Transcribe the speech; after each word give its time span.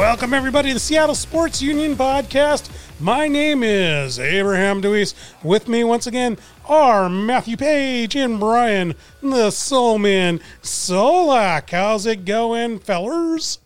Welcome, 0.00 0.32
everybody, 0.32 0.68
to 0.68 0.74
the 0.74 0.80
Seattle 0.80 1.14
Sports 1.14 1.60
Union 1.60 1.94
podcast. 1.94 2.70
My 2.98 3.28
name 3.28 3.62
is 3.62 4.18
Abraham 4.18 4.80
DeWeese. 4.80 5.14
With 5.44 5.68
me, 5.68 5.84
once 5.84 6.06
again, 6.06 6.38
are 6.66 7.10
Matthew 7.10 7.58
Paige 7.58 8.16
and 8.16 8.40
Brian, 8.40 8.94
the 9.20 9.50
Soul 9.50 9.98
Man 9.98 10.40
Solack. 10.62 11.68
How's 11.68 12.06
it 12.06 12.24
going, 12.24 12.78
fellers? 12.78 13.58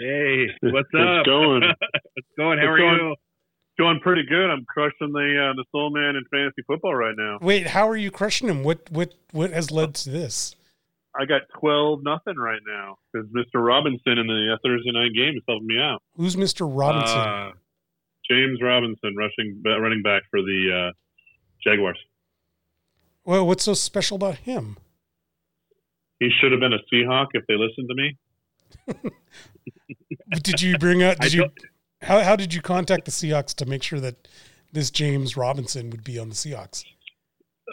Hey, 0.00 0.46
what's 0.62 0.88
It's 0.92 1.20
up? 1.20 1.24
going. 1.26 1.62
What's 1.62 2.28
going? 2.36 2.58
How 2.58 2.64
It's 2.64 2.68
are 2.72 2.78
going. 2.78 2.96
you? 2.98 3.14
Going 3.78 4.00
pretty 4.00 4.24
good. 4.28 4.50
I'm 4.50 4.64
crushing 4.64 5.12
the 5.12 5.50
uh, 5.50 5.54
the 5.54 5.64
Soul 5.70 5.90
Man 5.90 6.16
in 6.16 6.24
fantasy 6.32 6.62
football 6.66 6.96
right 6.96 7.14
now. 7.16 7.38
Wait, 7.40 7.68
how 7.68 7.88
are 7.88 7.96
you 7.96 8.10
crushing 8.10 8.48
him? 8.48 8.64
What 8.64 8.90
what 8.90 9.14
what 9.30 9.50
has 9.52 9.70
led 9.70 9.94
to 9.94 10.10
this? 10.10 10.56
I 11.14 11.24
got 11.24 11.42
twelve 11.58 12.02
nothing 12.02 12.36
right 12.36 12.60
now 12.66 12.96
because 13.12 13.28
Mr. 13.28 13.64
Robinson 13.64 14.18
in 14.18 14.26
the 14.26 14.54
uh, 14.54 14.58
Thursday 14.64 14.92
night 14.92 15.12
game 15.14 15.36
is 15.36 15.42
helping 15.48 15.66
me 15.66 15.78
out. 15.80 16.02
Who's 16.16 16.36
Mr. 16.36 16.68
Robinson? 16.70 17.18
Uh, 17.18 17.50
James 18.30 18.60
Robinson, 18.62 19.14
rushing 19.16 19.62
running 19.64 20.02
back 20.02 20.22
for 20.30 20.40
the 20.40 20.90
uh, 20.90 20.92
Jaguars. 21.62 21.98
well, 23.24 23.46
what's 23.46 23.64
so 23.64 23.74
special 23.74 24.16
about 24.16 24.36
him? 24.36 24.76
He 26.20 26.30
should 26.40 26.52
have 26.52 26.60
been 26.60 26.72
a 26.72 26.78
Seahawk 26.92 27.28
if 27.32 27.46
they 27.46 27.54
listened 27.54 27.88
to 27.88 27.94
me. 27.94 29.12
Did 30.42 30.60
you 30.60 30.76
bring 30.78 31.02
out? 31.02 31.16
I 31.20 31.24
Did 31.24 31.34
you? 31.34 31.48
How 32.02 32.20
how 32.20 32.36
did 32.36 32.54
you 32.54 32.60
contact 32.62 33.06
the 33.06 33.10
Seahawks 33.10 33.54
to 33.56 33.66
make 33.66 33.82
sure 33.82 33.98
that 33.98 34.28
this 34.72 34.90
James 34.90 35.36
Robinson 35.36 35.90
would 35.90 36.04
be 36.04 36.18
on 36.18 36.28
the 36.28 36.34
Seahawks? 36.34 36.84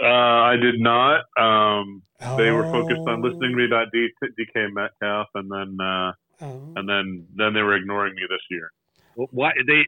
Uh, 0.01 0.07
I 0.07 0.55
did 0.57 0.79
not. 0.79 1.21
Um, 1.39 2.01
they 2.37 2.51
were 2.51 2.63
focused 2.63 3.01
on 3.07 3.19
Oh. 3.19 3.27
listening 3.27 3.51
to 3.51 3.55
me 3.57 3.65
about 3.65 3.87
D- 3.93 4.09
DK 4.23 4.73
Metcalf, 4.73 5.27
and 5.35 5.49
then 5.51 5.77
uh, 5.85 6.11
Oh. 6.41 6.73
and 6.75 6.87
then 6.89 7.25
then 7.35 7.53
they 7.53 7.61
were 7.61 7.75
ignoring 7.75 8.13
me 8.15 8.23
this 8.29 8.41
year. 8.51 8.69
Why 9.15 9.51
they? 9.65 9.85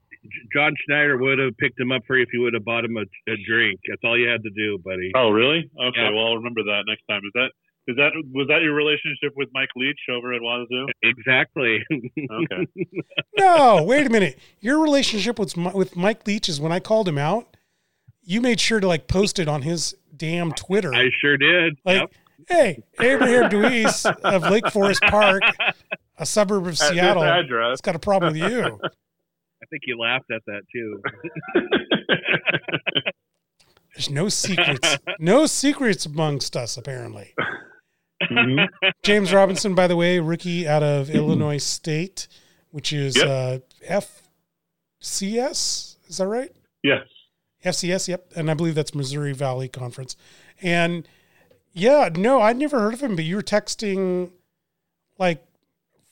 John 0.53 0.73
Schneider 0.85 1.17
would 1.17 1.39
have 1.39 1.57
picked 1.57 1.77
him 1.79 1.91
up 1.91 2.03
for 2.07 2.15
you 2.15 2.23
if 2.23 2.29
you 2.31 2.41
would 2.41 2.53
have 2.53 2.63
bought 2.63 2.85
him 2.85 2.95
a, 2.95 3.01
a 3.31 3.35
drink. 3.45 3.79
That's 3.89 4.01
all 4.05 4.17
you 4.17 4.29
had 4.29 4.41
to 4.43 4.49
do, 4.51 4.77
buddy. 4.83 5.11
Oh, 5.15 5.29
really? 5.31 5.69
Okay. 5.77 5.99
Yeah. 6.01 6.11
Well, 6.11 6.27
I'll 6.27 6.37
remember 6.37 6.63
that 6.63 6.83
next 6.87 7.03
time. 7.09 7.21
Is 7.25 7.31
that 7.33 7.49
is 7.89 7.95
that 7.97 8.11
was 8.33 8.47
that 8.47 8.61
your 8.61 8.73
relationship 8.75 9.33
with 9.35 9.49
Mike 9.53 9.69
Leach 9.75 9.99
over 10.09 10.33
at 10.33 10.41
Wazoo? 10.41 10.87
Exactly. 11.03 11.83
Okay. 11.91 12.67
No, 13.37 13.83
wait 13.83 14.07
a 14.07 14.09
minute. 14.09 14.39
Your 14.61 14.79
relationship 14.81 15.37
with 15.37 15.55
with 15.57 15.95
Mike 15.95 16.25
Leach 16.25 16.49
is 16.49 16.59
when 16.59 16.71
I 16.71 16.79
called 16.79 17.07
him 17.07 17.17
out. 17.17 17.55
You 18.29 18.41
made 18.41 18.59
sure 18.59 18.81
to 18.81 18.87
like 18.87 19.07
post 19.07 19.39
it 19.39 19.47
on 19.47 19.61
his 19.61 19.95
damn 20.15 20.51
Twitter. 20.51 20.93
I 20.93 21.05
sure 21.21 21.37
did. 21.37 21.77
like, 21.85 22.01
Yep. 22.01 22.11
hey, 22.49 22.83
Abraham 22.99 23.49
DeWeese 23.49 24.05
of 24.05 24.41
Lake 24.43 24.67
Forest 24.69 25.01
Park, 25.03 25.43
a 26.17 26.25
suburb 26.25 26.67
of 26.67 26.77
Seattle, 26.77 27.23
has 27.23 27.79
got 27.79 27.95
a 27.95 27.99
problem 27.99 28.33
with 28.33 28.51
you. 28.51 28.63
I 28.83 29.65
think 29.69 29.83
you 29.87 29.97
laughed 29.97 30.29
at 30.29 30.41
that 30.45 30.61
too. 30.73 31.01
There's 33.95 34.09
no 34.09 34.27
secrets, 34.29 34.97
no 35.19 35.45
secrets 35.45 36.05
amongst 36.05 36.55
us 36.57 36.75
apparently. 36.77 37.33
Mhm. 38.29 38.67
James 39.03 39.31
Robinson, 39.33 39.73
by 39.73 39.87
the 39.87 39.95
way, 39.95 40.19
rookie 40.19 40.67
out 40.67 40.83
of 40.83 41.09
Illinois 41.09 41.57
State, 41.63 42.27
which 42.71 42.91
is 42.91 43.15
Yep. 43.15 43.27
uh, 43.27 43.59
FCS. 45.01 45.97
Is 46.07 46.17
that 46.17 46.27
right? 46.27 46.51
Yes. 46.83 47.07
FCS, 47.65 48.07
yep. 48.07 48.31
And 48.35 48.49
I 48.51 48.53
believe 48.53 48.75
that's 48.75 48.93
Missouri 48.95 49.33
Valley 49.33 49.67
Conference. 49.67 50.15
And 50.61 51.07
yeah, 51.73 52.09
no, 52.15 52.41
I'd 52.41 52.57
never 52.57 52.79
heard 52.79 52.93
of 52.93 53.01
him, 53.01 53.15
but 53.15 53.25
you 53.25 53.35
were 53.35 53.43
texting 53.43 54.31
like 55.19 55.43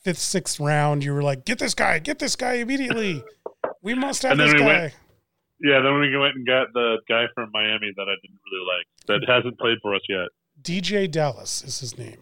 fifth, 0.02 0.18
sixth 0.19 0.59
round. 0.59 1.03
You 1.03 1.14
were 1.14 1.24
like, 1.24 1.46
get 1.46 1.59
this 1.59 1.74
guy, 1.74 2.00
get 2.00 2.19
this 2.19 2.36
guy 2.36 2.56
immediately. 2.56 3.24
We 3.81 3.94
must 3.94 4.24
have 4.24 4.38
this 4.38 4.53
we 4.53 4.59
guy. 4.59 4.66
went- 4.66 4.94
Yeah. 5.62 5.80
Then 5.81 6.00
we 6.00 6.18
went 6.18 6.36
and 6.36 6.46
got 6.46 6.68
the 6.74 6.97
guy 7.08 7.25
from 7.34 7.50
Miami 7.53 7.92
that 7.96 8.03
I 8.03 8.16
didn't 8.22 8.40
really 8.52 8.66
like 8.68 8.86
that 9.08 9.31
hasn't 9.31 9.58
played 9.59 9.78
for 9.81 9.94
us 9.96 10.02
yet. 10.09 10.28
DeeJay 10.62 11.12
Dallas 11.12 11.64
is 11.64 11.80
his 11.80 11.98
name. 11.98 12.18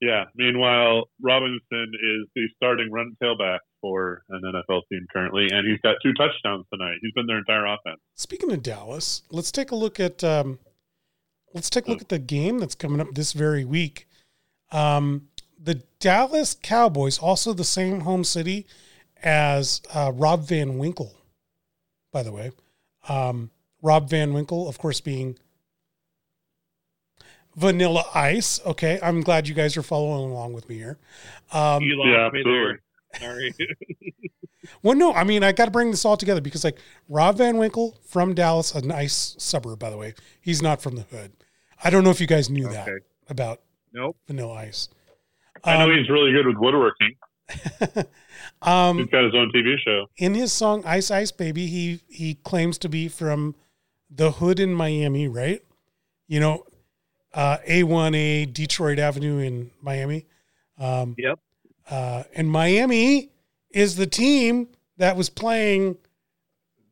Yeah. 0.00 0.24
Meanwhile, 0.34 1.04
Robinson 1.20 1.60
is 1.94 2.28
the 2.34 2.46
starting 2.56 2.90
run 2.92 3.16
tailback 3.22 3.60
for 3.86 4.24
an 4.30 4.42
NFL 4.42 4.82
team 4.90 5.06
currently, 5.12 5.46
and 5.48 5.64
he's 5.68 5.80
got 5.80 5.94
two 6.02 6.12
touchdowns 6.14 6.66
tonight. 6.72 6.96
He's 7.02 7.12
been 7.12 7.26
their 7.26 7.38
entire 7.38 7.66
offense. 7.66 8.00
Speaking 8.16 8.50
of 8.50 8.60
Dallas, 8.62 9.22
let's 9.30 9.52
take 9.52 9.70
a 9.70 9.76
look 9.76 10.00
at 10.00 10.24
um, 10.24 10.58
let's 11.54 11.70
take 11.70 11.86
a 11.86 11.90
look 11.90 12.00
at 12.00 12.08
the 12.08 12.18
game 12.18 12.58
that's 12.58 12.74
coming 12.74 13.00
up 13.00 13.14
this 13.14 13.32
very 13.32 13.64
week. 13.64 14.08
Um, 14.72 15.28
the 15.62 15.82
Dallas 16.00 16.56
Cowboys, 16.60 17.18
also 17.18 17.52
the 17.52 17.64
same 17.64 18.00
home 18.00 18.24
city 18.24 18.66
as 19.22 19.80
uh, 19.94 20.10
Rob 20.12 20.42
Van 20.48 20.78
Winkle, 20.78 21.14
by 22.12 22.24
the 22.24 22.32
way. 22.32 22.50
Um, 23.08 23.50
Rob 23.82 24.10
Van 24.10 24.32
Winkle, 24.32 24.68
of 24.68 24.78
course, 24.78 25.00
being 25.00 25.38
Vanilla 27.54 28.04
Ice. 28.14 28.60
Okay, 28.66 28.98
I'm 29.00 29.22
glad 29.22 29.46
you 29.46 29.54
guys 29.54 29.76
are 29.76 29.82
following 29.82 30.30
along 30.30 30.54
with 30.54 30.68
me 30.68 30.76
here. 30.76 30.98
Um, 31.52 31.82
you 31.84 31.96
lost 31.96 32.08
Yeah, 32.08 32.26
absolutely. 32.26 32.78
Sorry. 33.18 33.54
Well, 34.82 34.96
no, 34.96 35.12
I 35.12 35.22
mean, 35.22 35.44
I 35.44 35.52
got 35.52 35.66
to 35.66 35.70
bring 35.70 35.92
this 35.92 36.04
all 36.04 36.16
together 36.16 36.40
because, 36.40 36.64
like, 36.64 36.78
Rob 37.08 37.38
Van 37.38 37.56
Winkle 37.56 37.96
from 38.04 38.34
Dallas, 38.34 38.74
a 38.74 38.84
nice 38.84 39.36
suburb, 39.38 39.78
by 39.78 39.90
the 39.90 39.96
way. 39.96 40.14
He's 40.40 40.60
not 40.60 40.82
from 40.82 40.96
the 40.96 41.02
hood. 41.02 41.30
I 41.84 41.90
don't 41.90 42.02
know 42.02 42.10
if 42.10 42.20
you 42.20 42.26
guys 42.26 42.50
knew 42.50 42.68
that 42.70 42.88
about 43.28 43.60
nope. 43.92 44.16
Vanilla 44.26 44.54
Ice. 44.54 44.88
I 45.62 45.76
know 45.78 45.84
Um, 45.92 45.96
he's 45.96 46.08
really 46.10 46.32
good 46.32 46.46
with 46.48 46.56
woodworking. 46.56 47.14
um, 48.62 48.98
He's 48.98 49.06
got 49.06 49.22
his 49.24 49.34
own 49.36 49.52
TV 49.54 49.76
show. 49.84 50.06
in 50.16 50.34
his 50.34 50.52
song 50.52 50.82
"Ice 50.84 51.12
Ice 51.12 51.30
Baby," 51.30 51.66
he 51.68 52.00
he 52.08 52.34
claims 52.34 52.76
to 52.78 52.88
be 52.88 53.06
from 53.06 53.54
the 54.10 54.32
hood 54.32 54.58
in 54.58 54.74
Miami, 54.74 55.28
right? 55.28 55.62
You 56.26 56.40
know, 56.40 56.66
uh, 57.34 57.58
A1A 57.68 58.52
Detroit 58.52 58.98
Avenue 58.98 59.38
in 59.38 59.70
Miami. 59.80 60.26
Um, 60.78 61.14
Yep. 61.18 61.38
Uh, 61.90 62.24
and 62.34 62.50
Miami 62.50 63.30
is 63.70 63.96
the 63.96 64.06
team 64.06 64.68
that 64.96 65.16
was 65.16 65.28
playing 65.28 65.96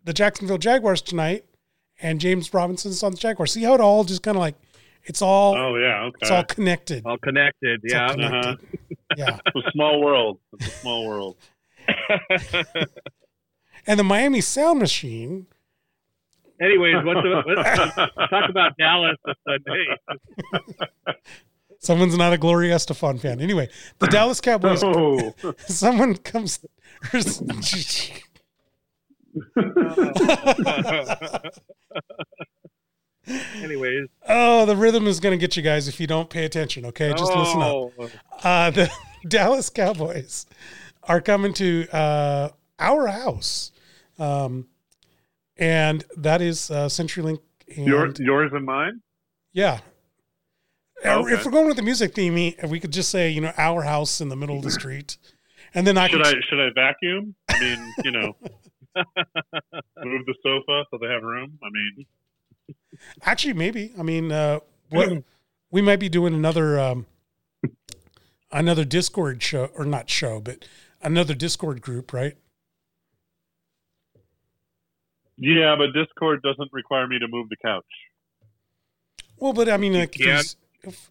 the 0.05 0.13
Jacksonville 0.13 0.59
Jaguars 0.59 1.01
tonight, 1.03 1.45
and 2.01 2.21
James 2.21 2.53
Robinson's 2.53 3.03
on 3.03 3.13
the 3.13 3.17
Jaguars. 3.19 3.53
See 3.53 3.63
how 3.63 3.75
it 3.75 3.81
all 3.81 4.05
just 4.05 4.23
kind 4.23 4.37
of 4.37 4.41
like 4.41 4.55
it's 5.05 5.21
all 5.23 5.55
Oh 5.57 5.77
yeah. 5.77 6.05
okay. 6.05 6.19
it's 6.23 6.31
all 6.31 6.45
connected. 6.45 7.03
All 7.07 7.19
connected. 7.19 7.81
It's 7.83 7.95
all 7.95 8.01
Yeah. 8.01 8.09
connected. 8.15 8.47
Uh-huh. 8.47 8.57
Yeah. 9.17 9.39
It's 9.47 9.67
a 9.67 9.71
small 9.71 10.01
world. 10.03 10.39
It's 10.55 10.67
a 10.67 10.71
small 10.71 11.07
world. 11.07 11.37
And 13.87 13.99
the 14.01 14.05
Miami 14.05 14.41
Sound 14.41 14.79
Machine. 14.79 15.47
Anyways, 16.61 16.95
what's 17.05 17.21
the, 17.23 17.43
let's 18.17 18.31
talk 18.31 18.49
about 18.49 18.77
Dallas 18.79 19.17
this 19.27 19.37
Sunday. 19.47 19.85
Someone's 21.85 22.17
not 22.17 22.33
a 22.33 22.39
Gloria 22.39 22.75
Estefan 22.77 23.21
fan. 23.21 23.41
Anyway, 23.41 23.69
the 23.99 24.07
Dallas 24.07 24.41
Cowboys. 24.41 24.83
Oh. 24.85 25.35
someone 25.67 26.17
comes. 26.17 26.61
Anyways, 33.63 34.09
oh, 34.29 34.67
the 34.67 34.77
rhythm 34.77 35.07
is 35.07 35.19
going 35.19 35.33
to 35.33 35.39
get 35.39 35.57
you 35.57 35.63
guys 35.63 35.89
if 35.89 35.99
you 35.99 36.07
don't 36.07 36.29
pay 36.29 36.45
attention. 36.45 36.85
Okay, 36.87 37.11
just 37.17 37.35
listen 37.35 37.63
up. 37.63 37.73
oh, 37.75 37.93
Uh, 38.43 38.71
the 38.71 38.91
Dallas 39.27 39.71
Cowboys 39.71 40.45
are 41.05 41.23
coming 41.23 41.55
to 41.55 41.87
uh, 41.91 42.51
our 42.79 43.07
house, 43.07 43.73
um, 44.19 44.67
and 45.57 46.05
that 46.19 46.43
is 46.43 46.71
uh, 46.71 46.87
CenturyLink. 46.87 47.39
And 47.77 47.87
Your, 47.87 48.13
yours 48.19 48.53
and 48.53 48.67
mine. 48.67 49.01
yeah. 49.53 49.81
Okay. 51.05 51.35
If 51.35 51.45
we're 51.45 51.53
going 51.53 51.67
with 51.67 51.77
the 51.77 51.83
music 51.83 52.15
theme, 52.15 52.37
if 52.37 52.71
we 52.71 52.81
could 52.81 52.93
just 52.93 53.11
say, 53.11 53.29
you 53.29 53.41
know, 53.41 53.53
our 53.59 53.83
house 53.83 54.21
in 54.21 54.31
the 54.31 54.37
middle 54.37 54.57
of 54.57 54.63
the 54.63 54.71
street, 54.71 55.19
and 55.75 55.87
then 55.87 55.99
I 55.99 56.09
Should 56.09 56.23
can 56.23 56.35
I 56.35 56.41
should 56.49 56.61
I 56.61 56.71
vacuum? 56.75 57.35
I 57.51 57.61
mean, 57.61 57.95
you 58.05 58.11
know, 58.11 58.37
move 60.03 60.27
the 60.27 60.35
sofa 60.43 60.85
so 60.91 60.99
they 61.01 61.09
have 61.09 61.23
room. 61.23 61.59
I 61.63 61.69
mean, 61.71 62.07
actually 63.23 63.53
maybe. 63.53 63.93
I 63.99 64.03
mean, 64.03 64.33
uh, 64.33 64.61
what 64.89 65.25
we 65.71 65.83
might 65.83 66.01
be 66.01 66.09
doing 66.09 66.33
another 66.33 66.81
um, 66.81 67.07
another 68.51 68.85
Discord 68.85 69.43
show 69.43 69.67
or 69.77 69.85
not 69.85 70.09
show, 70.09 70.41
but 70.41 70.67
another 71.03 71.35
Discord 71.35 71.83
group, 71.83 72.13
right? 72.15 72.37
yeah, 75.37 75.75
but 75.77 75.93
Discord 75.93 76.43
doesn't 76.43 76.73
require 76.73 77.07
me 77.07 77.19
to 77.19 77.29
move 77.29 77.49
the 77.49 77.57
couch. 77.57 77.85
Well, 79.37 79.53
but 79.53 79.69
I 79.69 79.77
mean, 79.77 79.95
like, 79.95 80.13
can. 80.13 80.43
If 80.87 81.11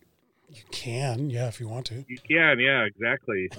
you 0.50 0.64
can, 0.72 1.30
yeah, 1.30 1.48
if 1.48 1.60
you 1.60 1.68
want 1.68 1.86
to. 1.88 2.06
you 2.08 2.18
can. 2.30 2.60
Yeah, 2.60 2.84
exactly. 2.84 3.50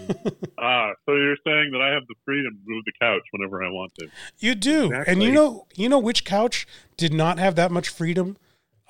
Ah, 0.58 0.92
so 1.06 1.14
you're 1.14 1.36
saying 1.44 1.70
that 1.72 1.80
I 1.80 1.92
have 1.92 2.06
the 2.08 2.14
freedom 2.24 2.52
to 2.52 2.60
move 2.66 2.84
the 2.84 2.92
couch 3.00 3.22
whenever 3.32 3.64
I 3.64 3.68
want 3.70 3.92
to? 3.98 4.08
You 4.38 4.54
do, 4.54 4.92
and 4.92 5.22
you 5.22 5.32
know, 5.32 5.66
you 5.74 5.88
know 5.88 5.98
which 5.98 6.24
couch 6.24 6.66
did 6.96 7.12
not 7.12 7.38
have 7.38 7.56
that 7.56 7.72
much 7.72 7.88
freedom 7.88 8.36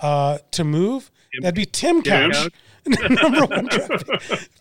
uh, 0.00 0.38
to 0.50 0.64
move. 0.64 1.10
Tim- 1.32 1.42
That'd 1.42 1.54
be 1.54 1.64
Tim 1.66 2.02
Tim 2.02 2.30
Couch, 2.30 2.52
number 3.10 3.46
one 3.46 3.68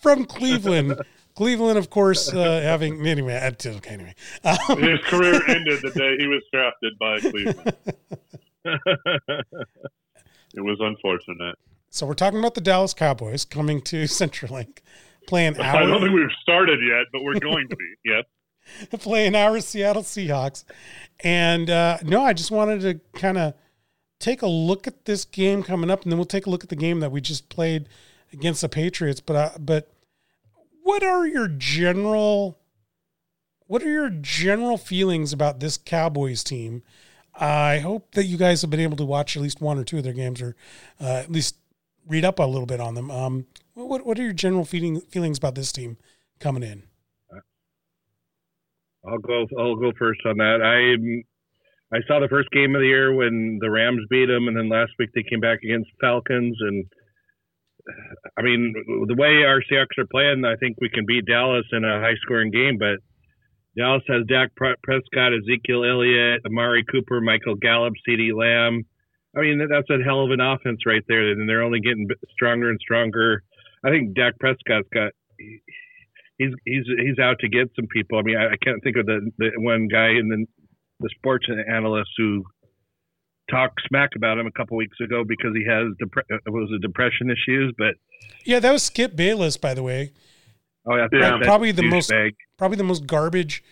from 0.02 0.26
Cleveland. 0.26 1.02
Cleveland, 1.36 1.80
of 1.80 1.90
course, 1.90 2.32
uh, 2.32 2.62
having 2.62 3.06
anyway. 3.08 3.52
Okay, 3.66 3.90
anyway, 3.90 4.14
um, 4.44 4.78
his 4.82 5.00
career 5.02 5.42
ended 5.50 5.82
the 5.82 5.90
day 5.90 6.16
he 6.20 6.28
was 6.28 6.44
drafted 6.54 6.98
by 7.00 7.20
Cleveland. 7.20 7.74
it 10.54 10.62
was 10.62 10.78
unfortunate. 10.80 11.56
So 11.94 12.08
we're 12.08 12.16
talking 12.16 12.40
about 12.40 12.56
the 12.56 12.62
Dallas 12.62 12.92
Cowboys 12.96 13.46
coming 13.46 13.80
to 13.84 14.04
CenturyLink, 14.06 14.80
playing. 15.28 15.60
Our, 15.60 15.76
I 15.76 15.86
don't 15.86 16.02
think 16.02 16.16
we've 16.16 16.28
started 16.42 16.80
yet, 16.82 17.06
but 17.14 17.24
we're 17.24 17.40
going 17.40 17.70
to 17.70 17.76
be. 17.76 17.86
Yep. 18.06 19.02
playing 19.02 19.36
our 19.36 19.60
Seattle 19.60 20.02
Seahawks, 20.02 20.64
and 21.20 21.70
uh, 21.70 22.00
no, 22.04 22.24
I 22.24 22.34
just 22.34 22.50
wanted 22.50 22.82
to 22.82 23.20
kind 23.20 23.38
of 23.38 23.54
take 24.20 24.42
a 24.42 24.48
look 24.48 24.88
at 24.88 25.06
this 25.06 25.24
game 25.24 25.64
coming 25.64 25.92
up, 25.92 26.04
and 26.04 26.12
then 26.12 26.18
we'll 26.18 26.26
take 26.26 26.48
a 26.48 26.50
look 26.50 26.64
at 26.64 26.70
the 26.70 26.76
game 26.76 27.00
that 27.02 27.12
we 27.12 27.22
just 27.22 27.50
played 27.50 27.88
against 28.32 28.62
the 28.62 28.70
Patriots. 28.70 29.20
But 29.20 29.36
uh, 29.36 29.50
but 29.60 29.92
what 30.82 31.04
are 31.04 31.28
your 31.28 31.48
general 31.48 32.58
what 33.68 33.84
are 33.84 33.92
your 33.92 34.10
general 34.10 34.78
feelings 34.78 35.32
about 35.32 35.60
this 35.60 35.78
Cowboys 35.78 36.44
team? 36.44 36.82
I 37.36 37.80
hope 37.80 38.14
that 38.14 38.26
you 38.26 38.38
guys 38.38 38.62
have 38.62 38.70
been 38.70 38.80
able 38.80 38.98
to 38.98 39.06
watch 39.06 39.36
at 39.36 39.44
least 39.44 39.62
one 39.62 39.78
or 39.78 39.84
two 39.84 39.98
of 39.98 40.04
their 40.04 40.14
games, 40.14 40.42
or 40.42 40.56
uh, 41.00 41.06
at 41.06 41.32
least 41.32 41.58
read 42.08 42.26
up 42.26 42.40
a 42.40 42.44
little 42.44 42.66
bit 42.66 42.80
on 42.80 42.96
them. 42.96 43.12
Um, 43.12 43.46
what 43.74 44.06
what 44.06 44.20
are 44.20 44.24
your 44.24 44.34
general 44.34 44.66
feeling, 44.66 45.02
feelings 45.02 45.38
about 45.38 45.56
this 45.56 45.72
team 45.72 45.98
coming 46.40 46.64
in? 46.64 46.84
I'll 49.06 49.20
go. 49.20 49.46
I'll 49.58 49.76
go 49.76 49.92
first 49.98 50.22
on 50.26 50.38
that. 50.38 50.62
I 50.64 51.96
I 51.96 52.00
saw 52.08 52.20
the 52.20 52.30
first 52.30 52.50
game 52.52 52.74
of 52.76 52.82
the 52.82 52.88
year 52.88 53.14
when 53.14 53.60
the 53.62 53.70
Rams 53.70 54.06
beat 54.10 54.28
them, 54.28 54.48
and 54.48 54.58
then 54.58 54.70
last 54.70 54.92
week 54.98 55.10
they 55.14 55.24
came 55.24 55.42
back 55.42 55.60
against 55.64 55.90
Falcons. 56.00 56.58
And 56.62 56.86
I 58.38 58.42
mean, 58.42 58.74
the 59.08 59.16
way 59.16 59.44
our 59.44 59.62
Seahawks 59.62 59.98
are 59.98 60.08
playing, 60.10 60.46
I 60.46 60.56
think 60.56 60.78
we 60.80 60.90
can 60.90 61.06
beat 61.06 61.26
Dallas 61.26 61.66
in 61.72 61.84
a 61.84 62.00
high-scoring 62.00 62.52
game. 62.52 62.78
But 62.80 63.04
Dallas 63.78 64.04
has 64.08 64.26
Dak 64.28 64.52
Prescott, 64.56 65.34
Ezekiel 65.34 65.84
Elliott, 65.84 66.42
Amari 66.46 66.86
Cooper, 66.90 67.20
Michael 67.22 67.56
Gallup, 67.56 67.94
CeeDee 68.08 68.34
Lamb. 68.34 68.86
I 69.36 69.42
mean, 69.42 69.68
that's 69.70 69.90
a 69.90 70.04
hell 70.04 70.24
of 70.24 70.32
an 70.32 70.42
offense 70.42 70.86
right 70.86 71.04
there, 71.08 71.32
and 71.32 71.50
they're 71.50 71.64
only 71.64 71.80
getting 71.80 72.08
stronger 72.32 72.70
and 72.70 72.80
stronger. 72.80 73.44
I 73.84 73.90
think 73.90 74.16
Dak 74.16 74.38
Prescott's 74.40 74.88
got 74.94 75.12
he's 76.38 76.52
he's 76.66 76.86
he's 76.98 77.20
out 77.20 77.40
to 77.40 77.50
get 77.50 77.70
some 77.76 77.88
people. 77.88 78.20
I 78.20 78.22
mean, 78.22 78.38
I, 78.38 78.54
I 78.54 78.58
can't 78.64 78.84
think 78.84 78.98
of 78.98 79.06
the, 79.06 79.32
the 79.38 79.52
one 79.58 79.88
guy 79.88 80.10
in 80.10 80.30
the 80.30 80.46
the 81.00 81.10
sports 81.18 81.48
analyst 81.68 82.12
who 82.18 82.44
talked 83.50 83.82
smack 83.88 84.12
about 84.16 84.38
him 84.38 84.48
a 84.48 84.52
couple 84.52 84.78
weeks 84.78 84.98
ago 85.04 85.24
because 85.28 85.52
he 85.54 85.66
has 85.68 85.88
dep- 86.00 86.26
uh, 86.32 86.52
was 86.52 86.72
a 86.76 86.80
depression 86.80 87.30
issues. 87.30 87.74
But 87.78 87.96
yeah, 88.46 88.60
that 88.60 88.72
was 88.72 88.84
Skip 88.84 89.16
Bayless, 89.16 89.58
by 89.58 89.74
the 89.74 89.84
way. 89.84 90.12
Oh 90.86 90.96
yeah, 90.96 91.08
yeah. 91.12 91.40
probably 91.44 91.72
the 91.72 91.84
most 91.84 92.10
bag. 92.10 92.36
probably 92.58 92.78
the 92.78 92.84
most 92.84 93.06
garbage 93.08 93.64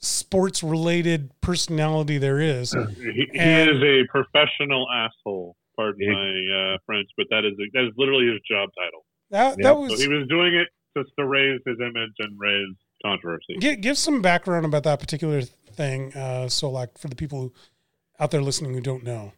sports 0.00 0.62
related 0.62 1.30
personality 1.40 2.18
there 2.18 2.40
is. 2.40 2.72
he, 2.72 3.28
he 3.32 3.38
is 3.38 3.82
a 3.82 4.04
professional 4.10 4.86
asshole. 4.92 5.56
Pardon 5.76 6.00
yeah. 6.00 6.12
my 6.12 6.74
uh, 6.74 6.78
French, 6.86 7.08
but 7.16 7.26
that 7.30 7.44
is 7.44 7.52
that 7.74 7.84
is 7.84 7.92
literally 7.96 8.26
his 8.26 8.40
job 8.50 8.70
title. 8.78 9.04
That, 9.30 9.58
that 9.62 9.76
was 9.76 9.90
so 9.90 9.98
he 9.98 10.08
was 10.08 10.26
doing 10.28 10.54
it 10.54 10.68
just 10.96 11.10
to 11.18 11.26
raise 11.26 11.60
his 11.66 11.76
image 11.80 12.12
and 12.20 12.38
raise 12.38 12.74
controversy. 13.04 13.56
Give, 13.60 13.80
give 13.80 13.98
some 13.98 14.22
background 14.22 14.64
about 14.64 14.84
that 14.84 15.00
particular 15.00 15.42
thing, 15.42 16.12
uh, 16.14 16.46
Solack, 16.46 16.96
for 16.98 17.08
the 17.08 17.16
people 17.16 17.52
out 18.18 18.30
there 18.30 18.40
listening 18.40 18.72
who 18.72 18.80
don't 18.80 19.04
know. 19.04 19.32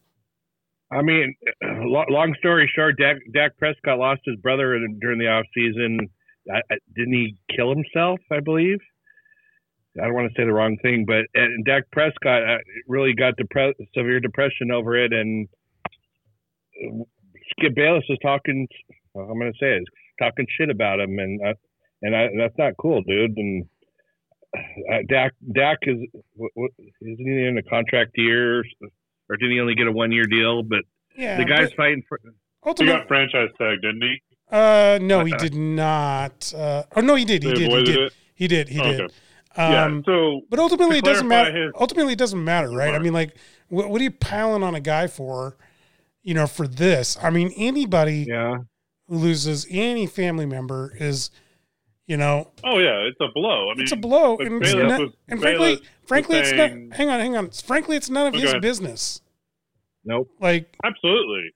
I 0.91 1.03
mean, 1.03 1.35
long 1.63 2.35
story 2.39 2.71
short, 2.75 2.97
Dak, 2.99 3.17
Dak 3.35 3.57
Prescott 3.59 3.99
lost 3.99 4.23
his 4.25 4.37
brother 4.37 4.79
during 5.01 5.19
the 5.19 5.27
off 5.27 5.45
season. 5.55 6.09
I, 6.51 6.59
I, 6.71 6.77
didn't 6.97 7.13
he 7.13 7.37
kill 7.55 7.75
himself? 7.75 8.21
I 8.33 8.41
believe. 8.41 8.79
I 10.01 10.05
don't 10.05 10.15
want 10.15 10.33
to 10.33 10.41
say 10.41 10.45
the 10.45 10.53
wrong 10.53 10.77
thing, 10.83 11.05
but 11.07 11.27
and 11.35 11.65
Dak 11.65 11.91
Prescott 11.91 12.43
uh, 12.43 12.59
really 12.87 13.15
got 13.15 13.35
depre- 13.37 13.75
severe 13.97 14.21
depression 14.21 14.71
over 14.71 14.97
it, 14.97 15.13
and 15.13 15.49
Skip 17.51 17.75
Bayless 17.75 18.05
is 18.09 18.19
talking. 18.23 18.67
I'm 19.17 19.39
going 19.39 19.53
to 19.53 19.59
say 19.59 19.77
is 19.77 19.85
talking 20.21 20.47
shit 20.57 20.71
about 20.71 21.01
him, 21.01 21.19
and 21.19 21.41
uh, 21.45 21.55
and 22.03 22.15
I, 22.15 22.29
that's 22.37 22.57
not 22.59 22.75
cool, 22.79 23.03
dude. 23.03 23.37
And 23.37 23.67
uh, 24.57 24.99
Dak 25.09 25.33
Dak 25.53 25.79
is 25.83 25.99
what, 26.35 26.51
what, 26.55 26.71
isn't 26.79 27.19
he 27.19 27.45
in 27.45 27.59
a 27.59 27.63
contract 27.63 28.13
year, 28.17 28.65
or 29.29 29.37
did 29.37 29.51
he 29.51 29.61
only 29.61 29.75
get 29.75 29.87
a 29.87 29.93
one 29.93 30.13
year 30.13 30.25
deal? 30.25 30.63
But 30.63 30.81
yeah, 31.17 31.37
the 31.37 31.45
guy's 31.45 31.73
fighting 31.73 32.03
for. 32.09 32.21
He 32.77 32.85
got 32.85 33.09
franchise 33.09 33.49
tag, 33.57 33.81
didn't 33.83 34.03
he? 34.03 34.21
Uh, 34.51 34.99
no, 35.01 35.25
he 35.25 35.33
did 35.33 35.55
not. 35.55 36.53
Uh, 36.55 36.83
oh 36.97 37.01
no, 37.01 37.15
he 37.15 37.25
did. 37.25 37.43
He 37.43 37.53
did. 37.53 37.71
He 37.71 37.85
did. 37.85 37.97
It? 37.97 38.13
He 38.35 38.49
did. 38.49 38.69
He 38.69 38.81
did. 38.81 39.01
Okay. 39.01 39.15
Um, 39.59 39.73
yeah, 39.73 40.01
so 40.07 40.41
but 40.49 40.59
ultimately, 40.59 40.99
it 40.99 41.05
doesn't 41.05 41.29
matter. 41.29 41.53
His, 41.53 41.73
ultimately, 41.79 42.13
it 42.13 42.19
doesn't 42.19 42.43
matter, 42.43 42.71
right? 42.71 42.95
I 42.95 42.99
mean, 42.99 43.13
like, 43.13 43.37
what, 43.69 43.91
what, 43.91 44.01
are 44.01 44.05
you 44.05 44.11
piling 44.11 44.63
on 44.63 44.75
a 44.75 44.81
guy 44.81 45.07
for? 45.07 45.57
You 46.23 46.35
know, 46.35 46.47
for 46.47 46.69
this, 46.69 47.17
I 47.23 47.31
mean, 47.31 47.53
anybody 47.57 48.27
yeah. 48.29 48.59
who 49.09 49.17
loses 49.17 49.67
any 49.71 50.07
family 50.07 50.47
member 50.47 50.95
is 50.99 51.31
you 52.09 52.17
know. 52.17 52.51
Oh 52.65 52.79
yeah, 52.79 53.07
it's 53.07 53.19
a 53.21 53.29
blow. 53.33 53.71
I 53.71 53.75
mean, 53.75 53.83
it's 53.83 53.93
a 53.93 53.97
blow, 53.97 54.37
and, 54.39 54.61
not, 54.61 55.01
was, 55.01 55.13
and 55.29 55.41
frankly, 55.41 55.81
frankly, 56.07 56.39
it's 56.39 56.53
not. 56.53 56.71
Hang 56.97 57.11
on, 57.11 57.21
hang 57.21 57.37
on. 57.37 57.51
Frankly, 57.51 57.97
it's 57.97 58.11
none 58.11 58.27
of 58.27 58.35
his 58.35 58.55
business. 58.61 59.21
Nope. 60.05 60.31
Like 60.41 60.75
absolutely. 60.83 61.53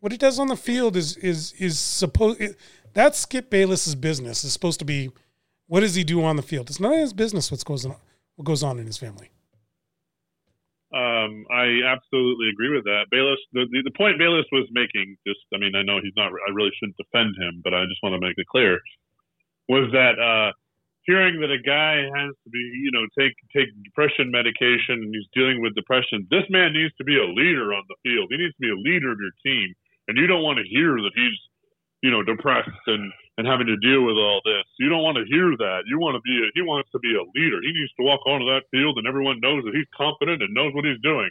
What 0.00 0.12
he 0.12 0.18
does 0.18 0.38
on 0.38 0.48
the 0.48 0.56
field 0.56 0.94
is 0.94 1.16
is 1.16 1.54
is 1.54 1.78
supposed. 1.78 2.40
That's 2.92 3.18
Skip 3.18 3.50
Bayless's 3.50 3.94
business. 3.94 4.44
Is 4.44 4.52
supposed 4.52 4.78
to 4.78 4.84
be. 4.84 5.10
What 5.68 5.80
does 5.80 5.94
he 5.94 6.02
do 6.02 6.24
on 6.24 6.36
the 6.36 6.42
field? 6.42 6.68
It's 6.70 6.80
none 6.80 6.92
of 6.92 6.98
his 6.98 7.12
business 7.12 7.52
what 7.52 7.64
goes 7.64 7.86
on. 7.86 7.96
What 8.36 8.44
goes 8.44 8.62
on 8.62 8.78
in 8.78 8.86
his 8.86 8.96
family. 8.96 9.30
Um, 10.94 11.44
I 11.52 11.84
absolutely 11.84 12.48
agree 12.48 12.74
with 12.74 12.84
that. 12.84 13.06
Bayless, 13.10 13.38
the, 13.52 13.68
the, 13.70 13.82
the 13.84 13.92
point 13.92 14.18
Bayless 14.18 14.46
was 14.50 14.66
making, 14.72 15.16
just, 15.26 15.40
I 15.52 15.58
mean, 15.58 15.76
I 15.76 15.82
know 15.82 16.00
he's 16.02 16.16
not, 16.16 16.32
I 16.32 16.50
really 16.52 16.72
shouldn't 16.80 16.96
defend 16.96 17.36
him, 17.36 17.60
but 17.62 17.74
I 17.74 17.84
just 17.84 18.00
want 18.02 18.14
to 18.16 18.26
make 18.26 18.38
it 18.38 18.46
clear 18.46 18.80
was 19.68 19.92
that 19.92 20.16
uh, 20.16 20.50
hearing 21.04 21.40
that 21.40 21.52
a 21.52 21.60
guy 21.60 22.08
has 22.08 22.32
to 22.44 22.48
be, 22.50 22.58
you 22.58 22.90
know, 22.90 23.04
take 23.16 23.36
take 23.54 23.68
depression 23.84 24.32
medication 24.32 25.04
and 25.04 25.12
he's 25.12 25.28
dealing 25.36 25.60
with 25.60 25.76
depression. 25.76 26.26
This 26.32 26.48
man 26.48 26.72
needs 26.72 26.96
to 26.96 27.04
be 27.04 27.20
a 27.20 27.28
leader 27.28 27.76
on 27.76 27.84
the 27.88 28.00
field. 28.02 28.32
He 28.32 28.40
needs 28.40 28.56
to 28.56 28.64
be 28.64 28.72
a 28.72 28.80
leader 28.80 29.12
of 29.12 29.20
your 29.20 29.36
team, 29.44 29.74
and 30.08 30.16
you 30.16 30.26
don't 30.26 30.42
want 30.42 30.58
to 30.58 30.64
hear 30.64 30.96
that 30.96 31.12
he's, 31.14 31.38
you 32.02 32.10
know, 32.10 32.24
depressed 32.24 32.84
and 32.88 33.12
and 33.38 33.46
having 33.46 33.70
to 33.70 33.78
deal 33.78 34.02
with 34.02 34.18
all 34.18 34.42
this. 34.44 34.66
You 34.78 34.90
don't 34.90 35.02
want 35.02 35.16
to 35.16 35.24
hear 35.30 35.54
that. 35.56 35.86
You 35.86 35.98
want 35.98 36.18
to 36.18 36.22
be. 36.26 36.36
A, 36.42 36.50
he 36.54 36.62
wants 36.62 36.90
to 36.92 36.98
be 36.98 37.14
a 37.14 37.22
leader. 37.38 37.62
He 37.62 37.72
needs 37.72 37.94
to 37.96 38.02
walk 38.02 38.26
onto 38.26 38.44
that 38.50 38.66
field 38.70 38.98
and 38.98 39.06
everyone 39.06 39.40
knows 39.40 39.64
that 39.64 39.74
he's 39.74 39.88
confident 39.96 40.42
and 40.42 40.52
knows 40.52 40.74
what 40.74 40.84
he's 40.84 41.00
doing. 41.00 41.30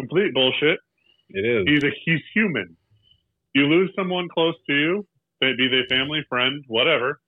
Complete 0.00 0.32
bullshit. 0.34 0.80
It 1.30 1.44
is. 1.44 1.62
He's 1.68 1.84
a 1.84 1.92
he's 2.04 2.24
human. 2.34 2.76
You 3.54 3.68
lose 3.68 3.92
someone 3.94 4.28
close 4.32 4.54
to 4.66 4.74
you, 4.74 5.06
be 5.40 5.68
they 5.68 5.86
family, 5.88 6.24
friend, 6.28 6.64
whatever 6.66 7.20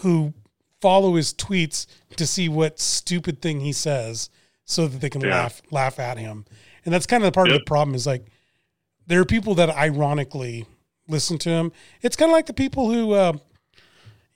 who 0.00 0.34
follow 0.80 1.14
his 1.16 1.34
tweets 1.34 1.86
to 2.16 2.24
see 2.26 2.48
what 2.48 2.78
stupid 2.78 3.42
thing 3.42 3.58
he 3.60 3.72
says 3.72 4.30
so 4.68 4.86
that 4.86 5.00
they 5.00 5.08
can 5.10 5.22
Yeah. 5.22 5.30
laugh 5.30 5.62
laugh 5.72 5.98
at 5.98 6.18
him. 6.18 6.44
And 6.84 6.92
that's 6.94 7.06
kind 7.06 7.24
of 7.24 7.28
the 7.28 7.32
part 7.32 7.48
of 7.48 7.54
the 7.54 7.64
problem 7.64 7.94
is 7.96 8.06
like 8.06 8.26
there 9.06 9.18
are 9.20 9.24
people 9.24 9.54
that 9.56 9.70
ironically 9.70 10.66
listen 11.08 11.38
to 11.38 11.48
him. 11.50 11.72
It's 12.02 12.14
kind 12.16 12.30
of 12.30 12.34
like 12.34 12.46
the 12.46 12.52
people 12.52 12.90
who 12.92 13.12
uh, 13.12 13.32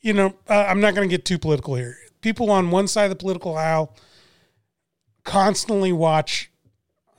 you 0.00 0.12
know, 0.12 0.34
uh, 0.48 0.64
I'm 0.68 0.80
not 0.80 0.94
going 0.96 1.08
to 1.08 1.12
get 1.16 1.24
too 1.24 1.38
political 1.38 1.74
here. 1.76 1.96
People 2.22 2.50
on 2.50 2.70
one 2.70 2.88
side 2.88 3.04
of 3.04 3.10
the 3.10 3.16
political 3.16 3.56
aisle 3.56 3.94
constantly 5.24 5.92
watch 5.92 6.50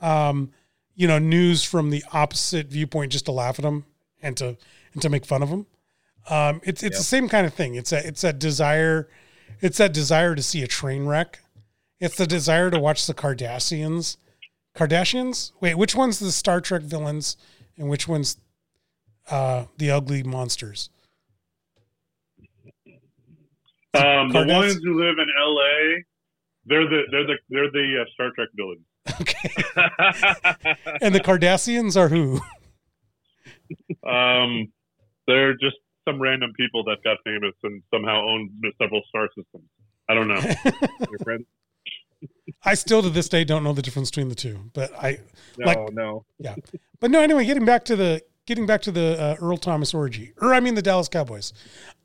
um, 0.00 0.50
you 0.96 1.08
know, 1.08 1.18
news 1.18 1.64
from 1.64 1.90
the 1.90 2.04
opposite 2.12 2.66
viewpoint 2.68 3.10
just 3.12 3.24
to 3.24 3.32
laugh 3.32 3.58
at 3.58 3.62
them 3.62 3.84
and 4.22 4.36
to 4.36 4.56
and 4.92 5.02
to 5.02 5.08
make 5.08 5.24
fun 5.24 5.42
of 5.42 5.48
them. 5.50 5.66
Um, 6.28 6.60
it's 6.64 6.82
it's 6.82 6.94
Yep. 6.94 6.98
the 6.98 7.04
same 7.04 7.28
kind 7.28 7.46
of 7.46 7.54
thing. 7.54 7.74
It's 7.74 7.92
a 7.92 8.06
it's 8.06 8.20
that 8.22 8.38
desire, 8.38 9.08
it's 9.60 9.78
that 9.78 9.92
desire 9.92 10.34
to 10.34 10.42
see 10.42 10.62
a 10.62 10.66
train 10.66 11.06
wreck. 11.06 11.40
It's 12.04 12.16
the 12.16 12.26
desire 12.26 12.70
to 12.70 12.78
watch 12.78 13.06
the 13.06 13.14
Kardashians. 13.14 14.18
Kardashians? 14.76 15.52
Wait, 15.62 15.76
which 15.76 15.94
one's 15.94 16.18
the 16.18 16.32
Star 16.32 16.60
Trek 16.60 16.82
villains 16.82 17.38
and 17.78 17.88
which 17.88 18.06
one's 18.06 18.36
uh, 19.30 19.64
the 19.78 19.90
ugly 19.90 20.22
monsters? 20.22 20.90
Um, 23.94 24.28
the 24.32 24.44
ones 24.46 24.78
who 24.84 25.02
live 25.02 25.16
in 25.18 25.28
L.A. 25.40 26.04
They're 26.66 26.86
the 26.86 27.02
they're 27.10 27.26
the 27.26 27.38
they're 27.48 27.70
the 27.70 28.02
uh, 28.02 28.04
Star 28.12 28.32
Trek 28.34 28.48
villains. 28.54 28.84
Okay. 29.22 29.54
and 31.00 31.14
the 31.14 31.20
Kardashians 31.20 31.96
are 31.96 32.08
who? 32.08 32.40
Um, 34.06 34.70
they're 35.26 35.54
just 35.54 35.76
some 36.06 36.20
random 36.20 36.52
people 36.54 36.84
that 36.84 37.02
got 37.02 37.16
famous 37.24 37.54
and 37.62 37.82
somehow 37.90 38.20
own 38.20 38.50
several 38.80 39.00
star 39.08 39.28
systems. 39.34 39.64
I 40.10 40.14
don't 40.14 40.28
know. 40.28 40.38
I 42.64 42.74
still 42.74 43.02
to 43.02 43.10
this 43.10 43.28
day 43.28 43.44
don't 43.44 43.64
know 43.64 43.72
the 43.72 43.82
difference 43.82 44.10
between 44.10 44.28
the 44.28 44.34
two, 44.34 44.70
but 44.72 44.92
I 44.94 45.18
No, 45.58 45.66
Like- 45.66 45.92
no. 45.92 46.24
Yeah, 46.38 46.56
but 47.00 47.10
no, 47.10 47.20
anyway, 47.20 47.44
getting 47.44 47.64
back 47.64 47.84
to 47.86 47.96
the 47.96 48.22
getting 48.46 48.66
back 48.66 48.82
to 48.82 48.92
the 48.92 49.18
uh, 49.20 49.36
Earl 49.40 49.56
Thomas 49.56 49.94
orgy, 49.94 50.32
or 50.40 50.52
I 50.52 50.60
mean 50.60 50.74
the 50.74 50.82
Dallas 50.82 51.08
Cowboys. 51.08 51.52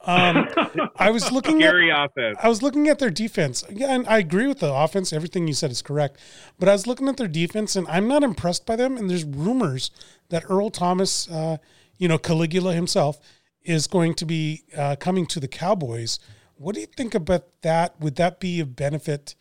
Um, 0.05 0.47
I 0.95 1.11
was 1.11 1.31
looking 1.31 1.61
at 1.63 1.73
offense. 1.75 2.37
I 2.41 2.47
was 2.47 2.63
looking 2.63 2.87
at 2.87 2.99
their 2.99 3.09
defense. 3.09 3.63
Yeah, 3.69 3.93
and 3.93 4.07
I 4.07 4.19
agree 4.19 4.47
with 4.47 4.59
the 4.59 4.73
offense. 4.73 5.11
Everything 5.11 5.47
you 5.47 5.53
said 5.53 5.71
is 5.71 5.81
correct. 5.81 6.17
But 6.57 6.69
I 6.69 6.71
was 6.71 6.87
looking 6.87 7.07
at 7.09 7.17
their 7.17 7.27
defense, 7.27 7.75
and 7.75 7.87
I'm 7.87 8.07
not 8.07 8.23
impressed 8.23 8.65
by 8.65 8.75
them. 8.75 8.95
And 8.97 9.09
there's 9.09 9.25
rumors 9.25 9.91
that 10.29 10.43
Earl 10.49 10.69
Thomas, 10.69 11.29
uh, 11.29 11.57
you 11.97 12.07
know, 12.07 12.17
Caligula 12.17 12.73
himself, 12.73 13.19
is 13.63 13.87
going 13.87 14.13
to 14.15 14.25
be 14.25 14.63
uh, 14.77 14.95
coming 14.97 15.25
to 15.27 15.39
the 15.39 15.47
Cowboys. 15.47 16.19
What 16.55 16.75
do 16.75 16.81
you 16.81 16.87
think 16.87 17.13
about 17.13 17.61
that? 17.61 17.99
Would 17.99 18.15
that 18.15 18.39
be 18.39 18.59
of 18.59 18.75
benefit 18.75 19.35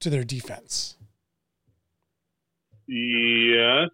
to 0.00 0.10
their 0.10 0.24
defense? 0.24 0.96
Yes, 2.86 3.90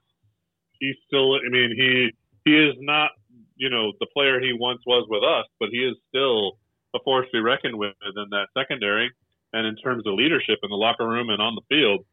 he's 0.81 0.97
still. 1.07 1.35
I 1.35 1.49
mean, 1.51 1.75
he 1.77 2.11
he 2.45 2.57
is 2.57 2.75
not, 2.81 3.11
you 3.57 3.69
know, 3.69 3.93
the 4.01 4.07
player 4.15 4.41
he 4.41 4.53
once 4.59 4.81
was 4.87 5.07
with 5.09 5.23
us, 5.23 5.47
but 5.61 5.69
he 5.71 5.79
is 5.79 5.97
still 6.09 6.59
a 6.95 6.99
force 7.05 7.27
to 7.27 7.33
be 7.33 7.41
reckoned 7.41 7.77
with 7.77 7.95
in 8.03 8.31
that 8.31 8.49
secondary 8.57 9.11
and 9.53 9.67
in 9.67 9.77
terms 9.77 10.07
of 10.07 10.15
leadership 10.15 10.59
in 10.63 10.71
the 10.71 10.77
locker 10.77 11.07
room 11.07 11.29
and 11.29 11.43
on 11.43 11.55
the 11.55 11.63
field. 11.69 12.05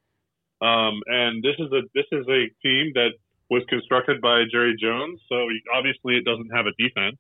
Um, 0.62 1.01
and 1.07 1.43
this 1.43 1.55
is 1.59 1.71
a 1.71 1.81
this 1.93 2.05
is 2.12 2.25
a 2.27 2.50
team 2.62 2.91
that 2.95 3.12
was 3.50 3.63
constructed 3.69 4.21
by 4.21 4.43
Jerry 4.51 4.75
Jones, 4.79 5.21
so 5.29 5.47
obviously 5.75 6.17
it 6.17 6.25
doesn't 6.25 6.50
have 6.55 6.65
a 6.65 6.73
defense. 6.77 7.17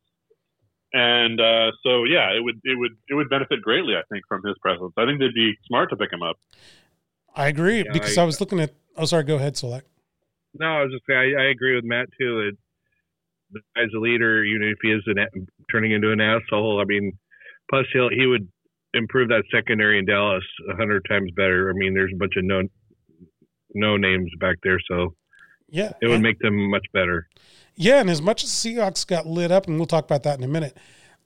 And 0.95 1.41
uh, 1.41 1.71
so, 1.83 2.03
yeah, 2.03 2.29
it 2.37 2.43
would 2.43 2.59
it 2.63 2.77
would 2.77 2.91
it 3.09 3.15
would 3.15 3.29
benefit 3.29 3.61
greatly, 3.61 3.95
I 3.95 4.03
think, 4.11 4.23
from 4.27 4.43
his 4.45 4.55
presence. 4.61 4.93
I 4.97 5.05
think 5.05 5.19
they'd 5.19 5.33
be 5.33 5.53
smart 5.67 5.89
to 5.89 5.95
pick 5.97 6.13
him 6.13 6.21
up. 6.21 6.37
I 7.35 7.47
agree 7.47 7.77
Yeah, 7.83 7.91
because 7.93 8.17
I- 8.17 8.21
I, 8.21 8.25
was 8.25 8.39
looking 8.39 8.59
at. 8.59 8.73
Oh, 8.95 9.05
sorry. 9.05 9.23
Go 9.23 9.35
ahead, 9.37 9.55
Solack. 9.55 9.81
No, 10.59 10.67
I 10.67 10.83
was 10.83 10.91
just 10.91 11.03
saying, 11.09 11.35
I, 11.35 11.41
I 11.41 11.45
agree 11.49 11.75
with 11.75 11.83
Matt 11.83 12.09
too. 12.19 12.43
That 12.45 12.57
the 13.53 13.61
guy's 13.75 13.89
a 13.95 13.99
leader, 13.99 14.43
even 14.43 14.67
if 14.67 14.77
he 14.83 14.89
is 14.91 15.01
an, 15.07 15.47
turning 15.71 15.91
into 15.93 16.11
an 16.11 16.21
asshole. 16.21 16.79
I 16.79 16.83
mean, 16.85 17.11
plus 17.71 17.85
he'll 17.91 18.09
he 18.09 18.27
would 18.27 18.47
improve 18.93 19.29
that 19.29 19.43
secondary 19.51 19.97
in 19.97 20.05
Dallas 20.05 20.43
a 20.71 20.75
hundred 20.75 21.03
times 21.09 21.31
better. 21.35 21.71
I 21.71 21.73
mean, 21.73 21.95
there's 21.95 22.11
a 22.13 22.17
bunch 22.17 22.33
of 22.37 22.43
no 22.43 22.61
no 23.73 23.97
names 23.97 24.29
back 24.39 24.57
there, 24.61 24.77
so 24.87 25.15
Yeah, 25.69 25.93
it 26.03 26.05
would 26.07 26.15
and- 26.15 26.23
make 26.23 26.37
them 26.37 26.69
much 26.69 26.85
better. 26.93 27.27
Yeah, 27.75 27.99
and 27.99 28.09
as 28.09 28.21
much 28.21 28.43
as 28.43 28.63
the 28.63 28.75
Seahawks 28.75 29.05
got 29.05 29.25
lit 29.25 29.51
up, 29.51 29.67
and 29.67 29.77
we'll 29.77 29.87
talk 29.87 30.05
about 30.05 30.23
that 30.23 30.37
in 30.37 30.43
a 30.43 30.47
minute, 30.47 30.77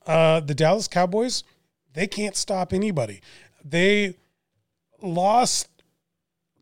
uh, 0.05 0.39
the 0.39 0.55
Dallas 0.55 0.87
Cowboys, 0.87 1.43
they 1.93 2.07
can't 2.07 2.35
stop 2.35 2.73
anybody. 2.73 3.21
They 3.63 4.15
lost 5.01 5.67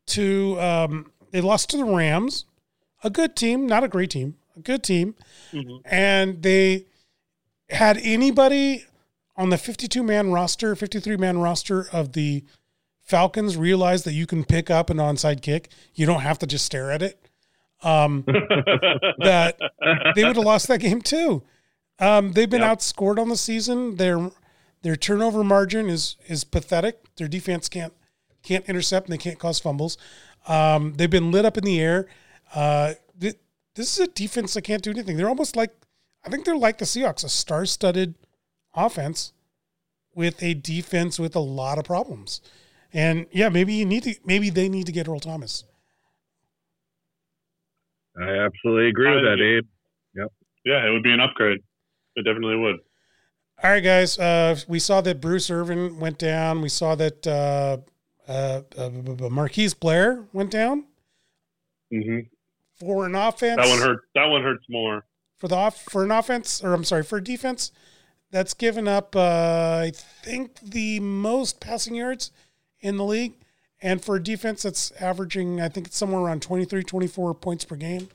to 0.08 0.60
um, 0.60 1.12
they 1.32 1.42
lost 1.42 1.70
to 1.72 1.78
the 1.78 1.86
Rams, 1.86 2.46
a 3.04 3.10
good 3.10 3.36
team, 3.36 3.68
not 3.68 3.84
a 3.84 3.88
great 3.88 4.10
team, 4.10 4.36
a 4.56 4.60
good 4.60 4.84
team, 4.84 5.16
and 5.86 6.42
they 6.42 6.86
had 7.70 7.98
anybody 8.02 8.86
on 9.36 9.50
the 9.50 9.58
52 9.58 10.02
man 10.04 10.32
roster, 10.32 10.76
53 10.76 11.18
man 11.18 11.38
roster 11.40 11.88
of 11.92 12.14
the 12.14 12.44
Falcons 13.04 13.56
realize 13.58 14.04
that 14.04 14.14
you 14.14 14.26
can 14.26 14.44
pick 14.44 14.72
up 14.72 14.90
an 14.90 14.98
onside 14.98 15.42
kick. 15.42 15.70
You 15.94 16.06
don't 16.06 16.22
have 16.22 16.40
to 16.40 16.48
just 16.48 16.66
stare 16.66 16.92
at 16.92 17.02
it. 17.04 17.25
Um, 17.86 18.24
that 18.26 19.58
they 20.16 20.24
would 20.26 20.36
have 20.36 20.46
lost 20.46 20.68
that 20.68 20.80
game 20.80 21.02
too. 21.02 21.44
Um, 22.00 22.32
they've 22.34 22.50
been 22.50 22.62
Yep. 22.62 22.80
outscored 22.80 23.20
on 23.20 23.30
the 23.30 23.38
season. 23.38 23.96
Their 23.98 24.32
their 24.82 24.96
turnover 24.96 25.44
margin 25.44 25.88
is 25.90 26.18
is 26.28 26.44
pathetic. 26.44 27.16
Their 27.16 27.28
defense 27.28 27.70
can't 27.70 27.94
can't 28.44 28.66
intercept 28.68 29.08
and 29.08 29.14
they 29.14 29.18
can't 29.22 29.40
cause 29.40 29.60
fumbles. 29.60 29.98
Um, 30.48 30.94
they've 30.96 31.10
been 31.10 31.32
lit 31.32 31.46
up 31.46 31.58
in 31.58 31.64
the 31.64 31.80
air. 31.80 32.08
Uh, 32.54 32.94
th- 33.20 33.38
this 33.76 33.94
is 33.94 34.00
a 34.00 34.08
defense 34.12 34.54
that 34.56 34.62
can't 34.64 34.82
do 34.84 34.92
anything. 34.92 35.18
They're 35.18 35.30
almost 35.30 35.56
like 35.56 35.72
I 36.26 36.30
think 36.30 36.44
they're 36.46 36.58
like 36.58 36.80
the 36.80 36.86
Seahawks, 36.86 37.24
a 37.24 37.30
star-studded 37.30 38.16
offense 38.74 39.32
with 40.16 40.42
a 40.42 40.54
defense 40.56 41.20
with 41.20 41.36
a 41.36 41.40
lot 41.40 41.78
of 41.78 41.84
problems. 41.86 42.42
And 42.94 43.28
yeah, 43.32 43.50
maybe 43.50 43.74
you 43.74 43.86
need 43.86 44.04
to 44.04 44.16
maybe 44.26 44.50
they 44.50 44.70
need 44.70 44.86
to 44.88 44.92
get 44.92 45.08
Earl 45.08 45.20
Thomas. 45.20 45.64
I 48.22 48.30
absolutely 48.46 48.90
agree 48.90 49.14
with 49.14 49.24
that, 49.24 49.42
Abe. 49.42 49.66
Yep. 50.16 50.32
yeah, 50.66 50.88
it 50.88 50.92
would 50.92 51.04
be 51.04 51.12
an 51.12 51.20
upgrade. 51.20 51.60
It 52.16 52.24
definitely 52.24 52.56
would. 52.58 52.78
All 53.64 53.72
right, 53.72 53.84
guys. 53.84 54.18
Uh, 54.20 54.58
we 54.68 54.80
saw 54.80 55.02
that 55.02 55.22
Bruce 55.22 55.50
Irvin 55.50 56.00
went 56.00 56.18
down. 56.18 56.62
We 56.62 56.70
saw 56.70 56.96
that 56.96 57.26
uh, 57.28 57.78
uh, 58.28 58.62
uh, 58.78 58.90
b- 58.90 59.14
b- 59.16 59.30
Marquise 59.30 59.74
Blair 59.74 60.26
went 60.34 60.52
down 60.52 60.86
hmm 61.92 62.20
for 62.80 63.06
an 63.06 63.16
offense. 63.16 63.62
That 63.62 63.70
one 63.70 63.80
hurt. 63.80 64.00
That 64.16 64.26
one 64.26 64.42
hurts 64.44 64.66
more. 64.70 65.06
for 65.38 65.48
the 65.48 65.56
off 65.56 65.82
for 65.84 66.04
an 66.04 66.12
offense, 66.12 66.62
or 66.64 66.74
I'm 66.74 66.84
sorry, 66.84 67.04
for 67.04 67.18
a 67.18 67.24
defense 67.24 67.72
that's 68.32 68.54
given 68.54 68.88
up. 68.88 69.16
Uh, 69.16 69.84
I 69.86 69.92
think 69.96 70.60
the 70.60 71.00
most 71.00 71.60
passing 71.62 71.96
yards 71.96 72.32
in 72.82 72.98
the 72.98 73.06
league, 73.06 73.36
and 73.86 74.04
for 74.04 74.16
a 74.16 74.24
defense 74.24 74.64
that's 74.64 74.90
averaging, 75.00 75.62
I 75.62 75.70
think 75.70 75.86
it's 75.86 75.96
somewhere 75.96 76.20
around 76.20 76.42
23, 76.42 76.84
24 76.84 77.36
points 77.36 77.66
per 77.66 77.76
game. 77.76 78.10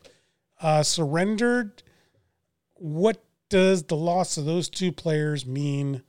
Uh, 0.61 0.83
surrendered. 0.83 1.85
What 2.75 3.23
does 3.49 3.85
the 3.85 3.95
loss 3.95 4.37
of 4.37 4.47
those 4.47 4.69
two 4.69 4.91
players 4.91 5.47
mean 5.47 6.03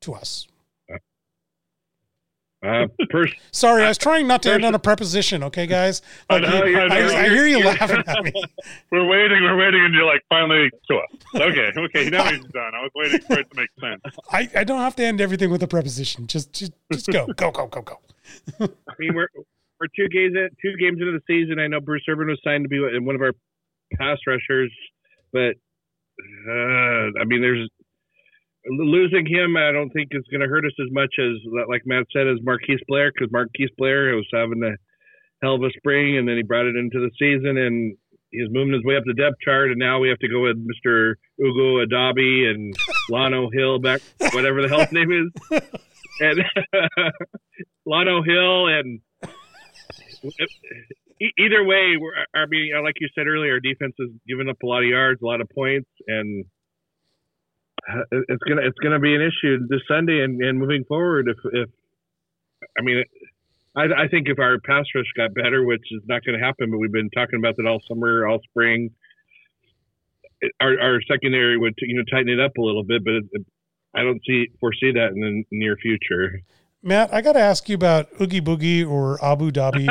to 0.00 0.12
us? 0.12 0.48
Uh, 2.60 2.86
first, 3.12 3.34
Sorry, 3.52 3.84
I 3.84 3.88
was 3.88 3.98
trying 3.98 4.26
not 4.26 4.42
to 4.42 4.52
end 4.52 4.64
on 4.64 4.74
a 4.74 4.80
preposition. 4.80 5.44
Okay, 5.44 5.66
guys. 5.66 6.02
I 6.28 6.38
Like, 6.38 6.42
know, 6.42 6.48
I, 6.48 6.84
I 6.84 6.88
know. 6.88 7.16
I 7.16 7.28
hear 7.28 7.46
you 7.46 7.64
laughing 7.64 8.02
at 8.04 8.24
me. 8.24 8.32
We're 8.90 9.06
waiting. 9.06 9.44
We're 9.44 9.56
waiting, 9.56 9.84
and 9.84 9.94
you're 9.94 10.04
like, 10.04 10.22
finally, 10.28 10.68
to 10.90 10.96
us. 10.96 11.08
Okay, 11.36 11.70
okay. 11.76 12.10
Now 12.10 12.24
he's 12.24 12.40
done. 12.46 12.72
I 12.74 12.82
was 12.82 12.90
waiting 12.96 13.20
for 13.20 13.38
it 13.38 13.48
to 13.50 13.56
make 13.56 13.68
sense. 13.80 14.02
I, 14.32 14.48
I 14.60 14.64
don't 14.64 14.80
have 14.80 14.96
to 14.96 15.04
end 15.04 15.20
everything 15.20 15.50
with 15.50 15.62
a 15.62 15.68
preposition. 15.68 16.26
Just 16.26 16.52
just 16.52 16.72
just 16.92 17.06
go, 17.06 17.26
go, 17.36 17.52
go, 17.52 17.68
go, 17.68 17.82
go. 17.82 17.98
I 18.60 18.92
mean, 18.98 19.14
we're 19.14 19.28
we're 19.80 19.86
two 19.94 20.08
games 20.08 20.34
in, 20.34 20.48
two 20.60 20.76
games 20.78 20.98
into 21.00 21.12
the 21.12 21.22
season. 21.28 21.60
I 21.60 21.68
know 21.68 21.80
Bruce 21.80 22.02
Irvin 22.08 22.26
was 22.26 22.40
signed 22.42 22.64
to 22.64 22.68
be 22.68 22.80
one 22.98 23.14
of 23.14 23.20
our 23.22 23.32
pass 23.98 24.18
rushers, 24.26 24.72
but 25.32 25.54
uh, 26.50 27.20
I 27.20 27.24
mean, 27.24 27.40
there's 27.40 27.68
losing 28.68 29.26
him, 29.26 29.56
I 29.56 29.72
don't 29.72 29.90
think 29.90 30.08
is 30.12 30.24
going 30.30 30.40
to 30.40 30.48
hurt 30.48 30.64
us 30.64 30.72
as 30.80 30.92
much 30.92 31.14
as, 31.18 31.36
like 31.68 31.82
Matt 31.86 32.06
said, 32.12 32.26
as 32.26 32.38
Marquise 32.42 32.80
Blair, 32.86 33.12
because 33.12 33.32
Marquise 33.32 33.70
Blair 33.76 34.14
was 34.14 34.28
having 34.32 34.62
a 34.62 34.76
hell 35.42 35.54
of 35.54 35.62
a 35.62 35.70
spring, 35.76 36.18
and 36.18 36.28
then 36.28 36.36
he 36.36 36.42
brought 36.42 36.66
it 36.66 36.76
into 36.76 36.98
the 36.98 37.10
season, 37.18 37.56
and 37.56 37.96
he's 38.30 38.48
moving 38.50 38.74
his 38.74 38.84
way 38.84 38.96
up 38.96 39.04
the 39.06 39.14
depth 39.14 39.36
chart, 39.44 39.70
and 39.70 39.78
now 39.78 39.98
we 39.98 40.08
have 40.08 40.18
to 40.18 40.28
go 40.28 40.42
with 40.42 40.56
Mr. 40.56 41.14
Ugo 41.40 41.84
Adabi 41.84 42.50
and 42.50 42.74
Lano 43.10 43.48
Hill 43.52 43.78
back, 43.78 44.00
whatever 44.32 44.62
the 44.62 44.68
hell 44.68 44.80
his 44.80 44.92
name 44.92 45.12
is, 45.12 45.60
and 46.20 46.40
Lano 47.88 48.24
Hill, 48.24 48.66
and 48.66 49.00
either 51.38 51.64
way, 51.64 51.96
I 52.34 52.46
mean, 52.48 52.72
like 52.82 52.96
you 53.00 53.08
said 53.14 53.26
earlier, 53.26 53.52
our 53.52 53.60
defense 53.60 53.94
has 53.98 54.10
given 54.26 54.48
up 54.48 54.56
a 54.62 54.66
lot 54.66 54.82
of 54.82 54.88
yards, 54.88 55.22
a 55.22 55.26
lot 55.26 55.40
of 55.40 55.48
points, 55.54 55.88
and 56.06 56.44
it's 58.10 58.42
gonna 58.48 58.62
it's 58.62 58.78
gonna 58.78 58.98
be 58.98 59.14
an 59.14 59.22
issue 59.22 59.66
this 59.68 59.80
Sunday 59.88 60.22
and, 60.22 60.40
and 60.42 60.58
moving 60.58 60.84
forward. 60.84 61.28
If 61.28 61.36
if 61.52 61.68
I 62.78 62.82
mean, 62.82 63.04
I, 63.76 64.04
I 64.04 64.08
think 64.08 64.28
if 64.28 64.38
our 64.38 64.58
pass 64.58 64.84
rush 64.94 65.06
got 65.16 65.34
better, 65.34 65.64
which 65.64 65.84
is 65.90 66.02
not 66.06 66.24
going 66.24 66.38
to 66.38 66.44
happen, 66.44 66.70
but 66.70 66.78
we've 66.78 66.92
been 66.92 67.10
talking 67.10 67.38
about 67.38 67.56
that 67.56 67.66
all 67.66 67.80
summer, 67.86 68.26
all 68.26 68.40
spring. 68.50 68.90
Our, 70.60 70.80
our 70.80 71.02
secondary 71.02 71.58
would 71.58 71.74
you 71.78 71.96
know 71.96 72.04
tighten 72.10 72.28
it 72.28 72.40
up 72.40 72.56
a 72.58 72.60
little 72.60 72.84
bit, 72.84 73.04
but 73.04 73.14
it, 73.14 73.24
it, 73.32 73.46
I 73.94 74.02
don't 74.02 74.20
see 74.26 74.48
foresee 74.60 74.92
that 74.92 75.12
in 75.14 75.20
the 75.20 75.44
near 75.56 75.76
future. 75.76 76.40
Matt, 76.82 77.12
I 77.12 77.22
got 77.22 77.32
to 77.32 77.40
ask 77.40 77.68
you 77.68 77.74
about 77.74 78.08
Oogie 78.20 78.40
Boogie 78.40 78.88
or 78.88 79.22
Abu 79.24 79.50
Dhabi 79.50 79.88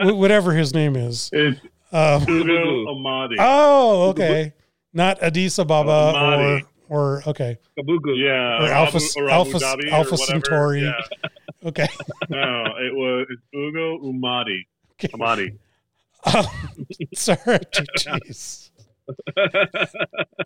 or 0.00 0.14
whatever 0.16 0.52
his 0.52 0.74
name 0.74 0.96
is. 0.96 1.30
It's 1.32 1.58
um, 1.92 2.22
Amadi. 2.26 3.36
Oh, 3.38 4.10
okay. 4.10 4.52
Not 4.92 5.22
Addis 5.22 5.58
Ababa 5.58 6.12
or 6.14 6.60
or 6.88 7.22
okay. 7.26 7.58
Kabugu. 7.78 8.16
Yeah. 8.16 8.64
Or 8.64 8.70
Alpha 8.70 9.00
or 9.16 9.30
Alpha, 9.30 9.60
Alpha 9.90 10.16
Centauri. 10.16 10.82
Yeah. 10.82 10.92
okay. 11.66 11.88
no, 12.28 12.64
it 12.78 12.94
was 12.94 13.26
Ugo 13.54 13.98
Umadi. 13.98 14.66
Okay. 14.92 15.08
Amadi. 15.14 15.58
Oh, 16.26 16.50
sorry. 17.14 17.58
Jeez. 17.98 18.70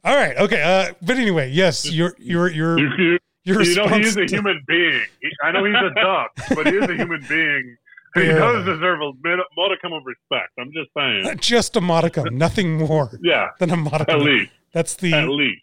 All 0.04 0.16
right. 0.16 0.36
Okay. 0.36 0.62
Uh, 0.62 0.94
but 1.02 1.16
anyway, 1.16 1.50
yes, 1.50 1.90
you're 1.90 2.14
you're 2.18 2.48
you're 2.50 2.78
your 3.44 3.62
you 3.62 3.74
know, 3.76 3.86
he's 3.88 4.16
a 4.16 4.26
human 4.26 4.62
being. 4.66 5.04
I 5.42 5.52
know 5.52 5.64
he's 5.64 5.74
a 5.74 5.94
duck, 5.94 6.32
but 6.54 6.66
he 6.66 6.76
is 6.76 6.88
a 6.88 6.94
human 6.94 7.24
being. 7.28 7.76
He 8.14 8.26
yeah. 8.26 8.38
does 8.38 8.64
deserve 8.64 9.00
a 9.00 9.12
modicum 9.56 9.92
of 9.92 10.02
respect. 10.04 10.52
I'm 10.58 10.72
just 10.72 10.90
saying. 10.96 11.38
Just 11.40 11.76
a 11.76 11.80
modicum, 11.80 12.36
nothing 12.36 12.78
more. 12.78 13.18
Yeah, 13.22 13.48
than 13.58 13.70
a 13.70 13.76
modicum. 13.76 14.20
At 14.20 14.22
least. 14.22 14.52
That's 14.72 14.94
the 14.94 15.14
at 15.14 15.28
least. 15.28 15.62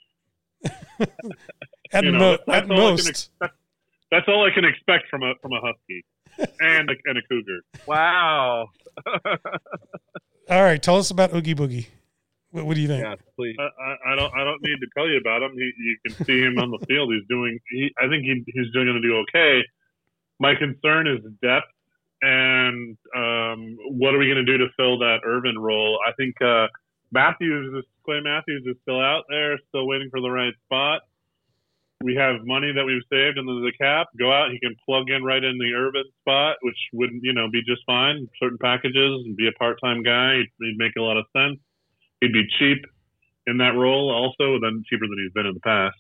at, 1.92 2.04
you 2.04 2.12
know, 2.12 2.38
mo- 2.48 2.54
at 2.54 2.68
most. 2.68 3.08
Ex- 3.08 3.30
that's 4.12 4.28
all 4.28 4.46
I 4.46 4.54
can 4.54 4.66
expect 4.66 5.10
from 5.10 5.24
a 5.24 5.34
from 5.42 5.52
a 5.54 5.60
husky 5.62 6.06
and 6.60 6.90
a, 6.90 6.94
and 7.06 7.18
a 7.18 7.22
cougar. 7.30 7.62
Wow. 7.88 8.70
all 10.50 10.64
right, 10.64 10.82
tell 10.82 10.98
us 10.98 11.12
about 11.12 11.34
Oogie 11.34 11.56
Boogie. 11.56 11.88
What, 12.52 12.66
what 12.66 12.76
do 12.76 12.82
you 12.82 12.88
think? 12.88 13.04
Yeah, 13.04 13.16
please. 13.36 13.56
I, 13.60 14.14
I, 14.14 14.16
don't. 14.16 14.34
I 14.34 14.44
don't 14.44 14.62
need 14.62 14.78
to 14.80 14.88
tell 14.96 15.08
you 15.08 15.18
about 15.18 15.42
him. 15.42 15.52
He, 15.54 15.72
you 15.78 15.98
can 16.06 16.26
see 16.26 16.40
him 16.40 16.58
on 16.60 16.72
the 16.72 16.86
field. 16.88 17.14
He's 17.14 17.28
doing. 17.28 17.60
He, 17.70 17.94
I 18.00 18.08
think 18.08 18.24
he, 18.24 18.44
he's 18.48 18.72
going 18.72 18.88
to 18.88 19.02
do 19.02 19.24
okay. 19.28 19.62
My 20.40 20.56
concern 20.56 21.08
is 21.08 21.20
depth 21.42 21.68
and 22.22 22.98
um, 23.16 23.78
what 23.90 24.16
are 24.16 24.18
we 24.18 24.26
going 24.26 24.44
to 24.44 24.46
do 24.46 24.58
to 24.58 24.68
fill 24.78 25.00
that 25.00 25.20
Irvin 25.24 25.60
role? 25.60 26.00
I 26.06 26.12
think 26.14 26.36
uh, 26.42 26.68
Matthews, 27.16 27.74
is, 27.80 27.86
Clay 28.04 28.20
Matthews, 28.20 28.68
is 28.68 28.76
still 28.84 29.00
out 29.00 29.24
there, 29.30 29.58
still 29.70 29.88
waiting 29.88 30.10
for 30.12 30.20
the 30.20 30.30
right 30.30 30.54
spot. 30.68 31.02
We 32.04 32.14
have 32.16 32.44
money 32.44 32.76
that 32.76 32.84
we've 32.84 33.08
saved 33.10 33.40
under 33.40 33.64
the 33.64 33.72
cap. 33.80 34.08
Go 34.20 34.28
out, 34.32 34.52
he 34.52 34.60
can 34.60 34.76
plug 34.84 35.10
in 35.10 35.24
right 35.24 35.42
in 35.42 35.58
the 35.58 35.72
Irvin 35.74 36.04
spot, 36.20 36.58
which 36.62 36.78
would 36.92 37.12
you 37.24 37.32
know 37.32 37.48
be 37.50 37.64
just 37.64 37.82
fine. 37.88 38.28
Certain 38.38 38.60
packages 38.60 39.24
and 39.24 39.36
be 39.38 39.48
a 39.48 39.56
part-time 39.58 40.04
guy, 40.04 40.44
he'd, 40.44 40.52
he'd 40.60 40.78
make 40.78 40.94
a 41.00 41.02
lot 41.02 41.16
of 41.16 41.26
sense 41.32 41.58
he'd 42.22 42.34
be 42.34 42.48
cheap 42.60 42.86
in 43.48 43.58
that 43.58 43.76
role 43.76 44.10
also, 44.10 44.60
then 44.60 44.84
cheaper 44.90 45.06
than 45.08 45.18
he's 45.22 45.34
been 45.34 45.46
in 45.46 45.54
the 45.54 45.60
past. 45.60 45.98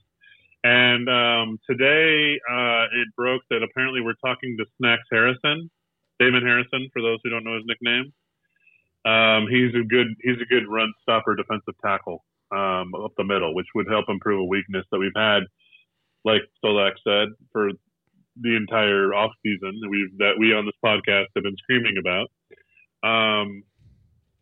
And 0.64 1.08
um, 1.08 1.60
today 1.70 2.40
uh, 2.50 2.86
it 2.90 3.08
broke 3.16 3.44
that 3.52 3.62
apparently 3.62 4.02
we're 4.02 4.18
talking 4.26 4.58
to 4.58 4.66
Snacks 4.78 5.06
Harrison, 5.12 5.70
Damon 6.20 6.42
Harrison, 6.42 6.90
for 6.92 7.02
those 7.02 7.20
who 7.24 7.30
don't 7.30 7.44
know 7.44 7.56
his 7.56 7.66
nickname. 7.68 8.12
Um, 9.06 9.48
he's 9.50 9.74
a 9.76 9.86
good 9.86 10.08
he's 10.22 10.42
a 10.42 10.46
good 10.46 10.68
run 10.68 10.92
stopper 11.02 11.36
defensive 11.36 11.76
tackle 11.84 12.24
um, 12.52 12.94
up 12.96 13.14
the 13.18 13.24
middle, 13.24 13.54
which 13.54 13.68
would 13.76 13.88
help 13.90 14.06
improve 14.10 14.40
a 14.40 14.46
weakness 14.46 14.86
that 14.92 15.00
we've 15.00 15.12
had, 15.16 15.44
like 16.24 16.42
Solack 16.64 16.94
said, 17.04 17.30
for 17.52 17.70
the 18.42 18.56
entire 18.56 19.14
off 19.14 19.32
season 19.44 19.80
that 19.82 19.90
we 19.90 20.10
that 20.18 20.34
we 20.40 20.54
on 20.54 20.66
this 20.66 20.76
podcast 20.84 21.28
have 21.36 21.44
been 21.44 21.58
screaming 21.58 21.96
about. 22.00 22.28
Um, 23.06 23.64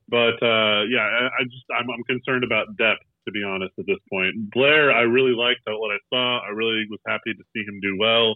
but 0.07 0.41
uh, 0.41 0.83
yeah, 0.87 1.03
I, 1.03 1.27
I 1.27 1.43
just 1.43 1.65
I'm, 1.75 1.89
I'm, 1.89 2.03
concerned 2.05 2.43
about 2.43 2.77
depth 2.77 3.03
to 3.25 3.31
be 3.31 3.43
honest 3.43 3.73
at 3.79 3.85
this 3.85 3.99
point. 4.11 4.51
Blair, 4.51 4.91
I 4.91 5.01
really 5.01 5.35
liked 5.35 5.61
what 5.65 5.91
I 5.91 5.99
saw. 6.09 6.39
I 6.39 6.49
really 6.49 6.85
was 6.89 6.99
happy 7.07 7.33
to 7.33 7.43
see 7.53 7.63
him 7.63 7.79
do 7.81 7.97
well. 7.99 8.35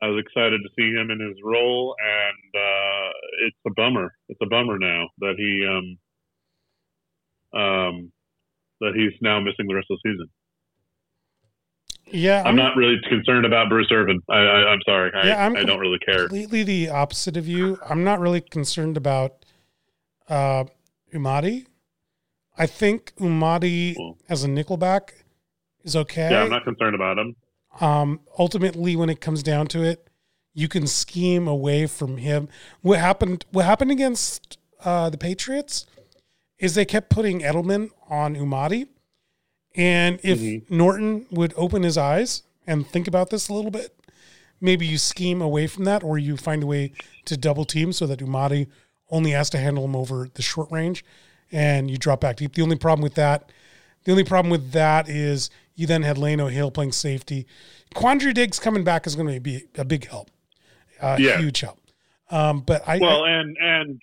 I 0.00 0.06
was 0.06 0.22
excited 0.24 0.60
to 0.62 0.68
see 0.78 0.92
him 0.92 1.10
in 1.10 1.18
his 1.20 1.36
role, 1.42 1.96
and 1.98 2.62
uh, 2.62 3.10
it's 3.46 3.56
a 3.66 3.70
bummer. 3.74 4.12
It's 4.28 4.38
a 4.42 4.46
bummer 4.46 4.78
now 4.78 5.08
that 5.18 5.34
he 5.36 5.66
um, 5.66 5.98
um, 7.60 8.12
that 8.80 8.92
he's 8.94 9.18
now 9.20 9.40
missing 9.40 9.66
the 9.66 9.74
rest 9.74 9.88
of 9.90 9.98
the 10.02 10.10
season. 10.10 10.28
Yeah, 12.10 12.40
I'm, 12.40 12.48
I'm 12.48 12.56
not 12.56 12.76
really 12.76 12.96
concerned 13.08 13.44
about 13.44 13.68
Bruce 13.68 13.88
Irvin. 13.90 14.20
I, 14.30 14.72
am 14.72 14.78
sorry. 14.86 15.10
I, 15.14 15.26
yeah, 15.26 15.44
I'm 15.44 15.56
I 15.56 15.64
don't 15.64 15.80
really 15.80 15.98
care. 15.98 16.28
Completely 16.28 16.62
the 16.62 16.88
opposite 16.88 17.36
of 17.36 17.46
you. 17.46 17.78
I'm 17.88 18.04
not 18.04 18.20
really 18.20 18.40
concerned 18.40 18.96
about 18.96 19.44
uh, 20.28 20.64
Umadi. 21.12 21.66
I 22.56 22.66
think 22.66 23.12
Umadi 23.16 23.96
cool. 23.96 24.16
as 24.28 24.42
a 24.44 24.48
nickelback 24.48 25.10
is 25.84 25.96
okay. 25.96 26.30
Yeah, 26.30 26.42
I'm 26.42 26.50
not 26.50 26.64
concerned 26.64 26.94
about 26.94 27.18
him. 27.18 27.36
Um, 27.80 28.20
ultimately, 28.38 28.96
when 28.96 29.10
it 29.10 29.20
comes 29.20 29.42
down 29.42 29.66
to 29.68 29.82
it, 29.82 30.08
you 30.54 30.68
can 30.68 30.86
scheme 30.86 31.46
away 31.46 31.86
from 31.86 32.16
him. 32.16 32.48
What 32.82 32.98
happened? 32.98 33.44
What 33.52 33.64
happened 33.64 33.90
against 33.90 34.58
uh, 34.84 35.10
the 35.10 35.18
Patriots 35.18 35.86
is 36.58 36.74
they 36.74 36.84
kept 36.84 37.10
putting 37.10 37.40
Edelman 37.40 37.90
on 38.08 38.34
Umadi, 38.34 38.88
and 39.76 40.18
if 40.22 40.40
mm-hmm. 40.40 40.76
Norton 40.76 41.26
would 41.30 41.54
open 41.56 41.84
his 41.84 41.96
eyes 41.96 42.42
and 42.66 42.86
think 42.86 43.06
about 43.06 43.30
this 43.30 43.48
a 43.48 43.54
little 43.54 43.70
bit, 43.70 43.94
maybe 44.60 44.84
you 44.84 44.98
scheme 44.98 45.40
away 45.40 45.68
from 45.68 45.84
that, 45.84 46.02
or 46.02 46.18
you 46.18 46.36
find 46.36 46.64
a 46.64 46.66
way 46.66 46.92
to 47.26 47.36
double 47.36 47.64
team 47.64 47.92
so 47.92 48.06
that 48.06 48.18
Umadi 48.18 48.66
only 49.10 49.30
has 49.30 49.48
to 49.50 49.58
handle 49.58 49.84
him 49.84 49.94
over 49.94 50.28
the 50.34 50.42
short 50.42 50.70
range, 50.72 51.04
and 51.52 51.90
you 51.90 51.96
drop 51.96 52.20
back 52.20 52.36
deep. 52.36 52.54
The 52.54 52.62
only 52.62 52.76
problem 52.76 53.02
with 53.02 53.14
that, 53.14 53.52
the 54.04 54.10
only 54.10 54.24
problem 54.24 54.50
with 54.50 54.72
that 54.72 55.08
is 55.08 55.50
you 55.78 55.86
then 55.86 56.02
had 56.02 56.16
Lano 56.16 56.50
Hill 56.50 56.72
playing 56.72 56.90
safety. 56.90 57.46
Quandre 57.94 58.34
Diggs 58.34 58.58
coming 58.58 58.82
back 58.82 59.06
is 59.06 59.14
going 59.14 59.32
to 59.32 59.38
be 59.38 59.62
a 59.76 59.84
big 59.84 60.08
help, 60.08 60.28
uh, 61.00 61.16
yeah. 61.18 61.38
huge 61.38 61.60
help. 61.60 61.78
Um, 62.30 62.60
but 62.60 62.86
I 62.86 62.98
well, 62.98 63.24
and 63.24 63.56
and 63.60 64.00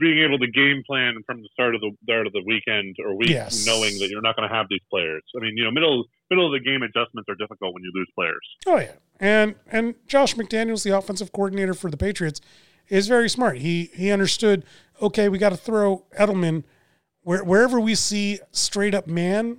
being 0.00 0.18
able 0.24 0.38
to 0.38 0.46
game 0.50 0.82
plan 0.86 1.16
from 1.26 1.42
the 1.42 1.48
start 1.52 1.74
of 1.74 1.82
the 1.82 1.92
start 2.02 2.26
of 2.26 2.32
the 2.32 2.42
weekend 2.46 2.96
or 3.04 3.14
week, 3.14 3.28
yes. 3.28 3.66
knowing 3.66 3.98
that 3.98 4.08
you're 4.08 4.22
not 4.22 4.36
going 4.36 4.48
to 4.48 4.54
have 4.54 4.66
these 4.70 4.80
players. 4.90 5.22
I 5.36 5.40
mean, 5.40 5.56
you 5.56 5.64
know, 5.64 5.70
middle 5.70 6.06
middle 6.30 6.46
of 6.46 6.52
the 6.52 6.64
game 6.64 6.82
adjustments 6.82 7.28
are 7.28 7.34
difficult 7.34 7.74
when 7.74 7.82
you 7.82 7.92
lose 7.94 8.08
players. 8.14 8.40
Oh 8.66 8.78
yeah, 8.78 8.94
and 9.20 9.54
and 9.70 9.96
Josh 10.06 10.34
McDaniels, 10.34 10.82
the 10.82 10.96
offensive 10.96 11.30
coordinator 11.32 11.74
for 11.74 11.90
the 11.90 11.98
Patriots, 11.98 12.40
is 12.88 13.06
very 13.06 13.28
smart. 13.28 13.58
He 13.58 13.90
he 13.92 14.10
understood. 14.10 14.64
Okay, 15.02 15.28
we 15.28 15.36
got 15.36 15.50
to 15.50 15.56
throw 15.56 16.04
Edelman 16.18 16.64
where, 17.22 17.44
wherever 17.44 17.78
we 17.78 17.94
see 17.94 18.40
straight 18.52 18.94
up 18.94 19.06
man, 19.06 19.58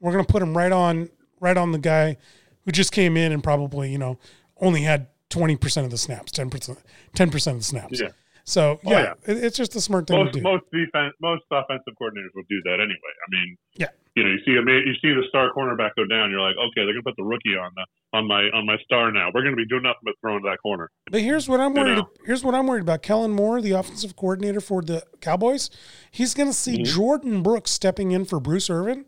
we're 0.00 0.12
going 0.12 0.24
to 0.24 0.30
put 0.30 0.42
him 0.42 0.56
right 0.56 0.72
on 0.72 1.10
right 1.40 1.56
on 1.56 1.72
the 1.72 1.78
guy 1.78 2.16
who 2.64 2.72
just 2.72 2.92
came 2.92 3.16
in 3.16 3.32
and 3.32 3.42
probably 3.42 3.90
you 3.90 3.98
know 3.98 4.18
only 4.60 4.82
had 4.82 5.08
twenty 5.28 5.56
percent 5.56 5.84
of 5.84 5.90
the 5.90 5.98
snaps, 5.98 6.32
ten 6.32 6.50
percent, 6.50 6.78
ten 7.14 7.30
percent 7.30 7.56
of 7.56 7.60
the 7.60 7.66
snaps. 7.66 8.00
Yeah. 8.00 8.08
So 8.44 8.78
yeah, 8.84 8.90
oh, 8.90 9.00
yeah. 9.00 9.32
It, 9.32 9.44
it's 9.44 9.56
just 9.56 9.74
a 9.74 9.80
smart 9.80 10.06
thing 10.06 10.18
most, 10.18 10.32
to 10.34 10.38
do. 10.38 10.42
Most 10.42 10.64
defense, 10.72 11.14
most 11.20 11.42
offensive 11.50 11.94
coordinators 12.00 12.30
will 12.34 12.46
do 12.48 12.62
that 12.64 12.74
anyway. 12.74 13.12
I 13.26 13.26
mean, 13.28 13.56
yeah, 13.74 13.88
you 14.14 14.22
know, 14.22 14.30
you 14.30 14.38
see 14.46 14.52
a 14.52 14.62
you 14.62 14.94
see 15.02 15.12
the 15.12 15.24
star 15.28 15.50
cornerback 15.52 15.90
go 15.96 16.06
down, 16.06 16.30
you're 16.30 16.40
like, 16.40 16.54
okay, 16.56 16.86
they're 16.86 16.94
gonna 16.94 17.02
put 17.02 17.16
the 17.16 17.24
rookie 17.24 17.56
on 17.58 17.70
the 17.74 17.84
on 18.16 18.26
my 18.26 18.42
on 18.54 18.64
my 18.64 18.76
star 18.84 19.10
now. 19.10 19.30
We're 19.34 19.42
gonna 19.42 19.56
be 19.56 19.66
doing 19.66 19.82
nothing 19.82 20.00
but 20.04 20.14
throwing 20.20 20.42
to 20.42 20.48
that 20.48 20.58
corner. 20.62 20.90
But 21.10 21.22
here's 21.22 21.48
what 21.48 21.60
I'm 21.60 21.74
worried. 21.74 21.98
Know? 21.98 22.08
Here's 22.24 22.44
what 22.44 22.54
I'm 22.54 22.68
worried 22.68 22.82
about. 22.82 23.02
Kellen 23.02 23.32
Moore, 23.32 23.60
the 23.60 23.72
offensive 23.72 24.14
coordinator 24.14 24.60
for 24.60 24.80
the 24.80 25.04
Cowboys, 25.20 25.68
he's 26.12 26.32
gonna 26.32 26.52
see 26.52 26.78
mm-hmm. 26.78 26.98
Jordyn 26.98 27.42
Brooks 27.42 27.72
stepping 27.72 28.12
in 28.12 28.24
for 28.24 28.38
Bruce 28.38 28.70
Irvin, 28.70 29.06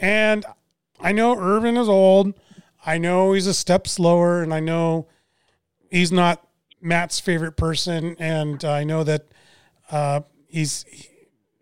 and 0.00 0.44
I 1.00 1.12
know 1.12 1.38
Irvin 1.38 1.76
is 1.76 1.88
old. 1.88 2.34
I 2.84 2.98
know 2.98 3.32
he's 3.32 3.46
a 3.46 3.54
step 3.54 3.86
slower, 3.86 4.42
and 4.42 4.52
I 4.52 4.60
know 4.60 5.08
he's 5.90 6.12
not 6.12 6.46
Matt's 6.80 7.20
favorite 7.20 7.56
person, 7.56 8.16
and 8.18 8.64
I 8.64 8.84
know 8.84 9.04
that 9.04 9.26
uh, 9.90 10.20
he's 10.46 10.84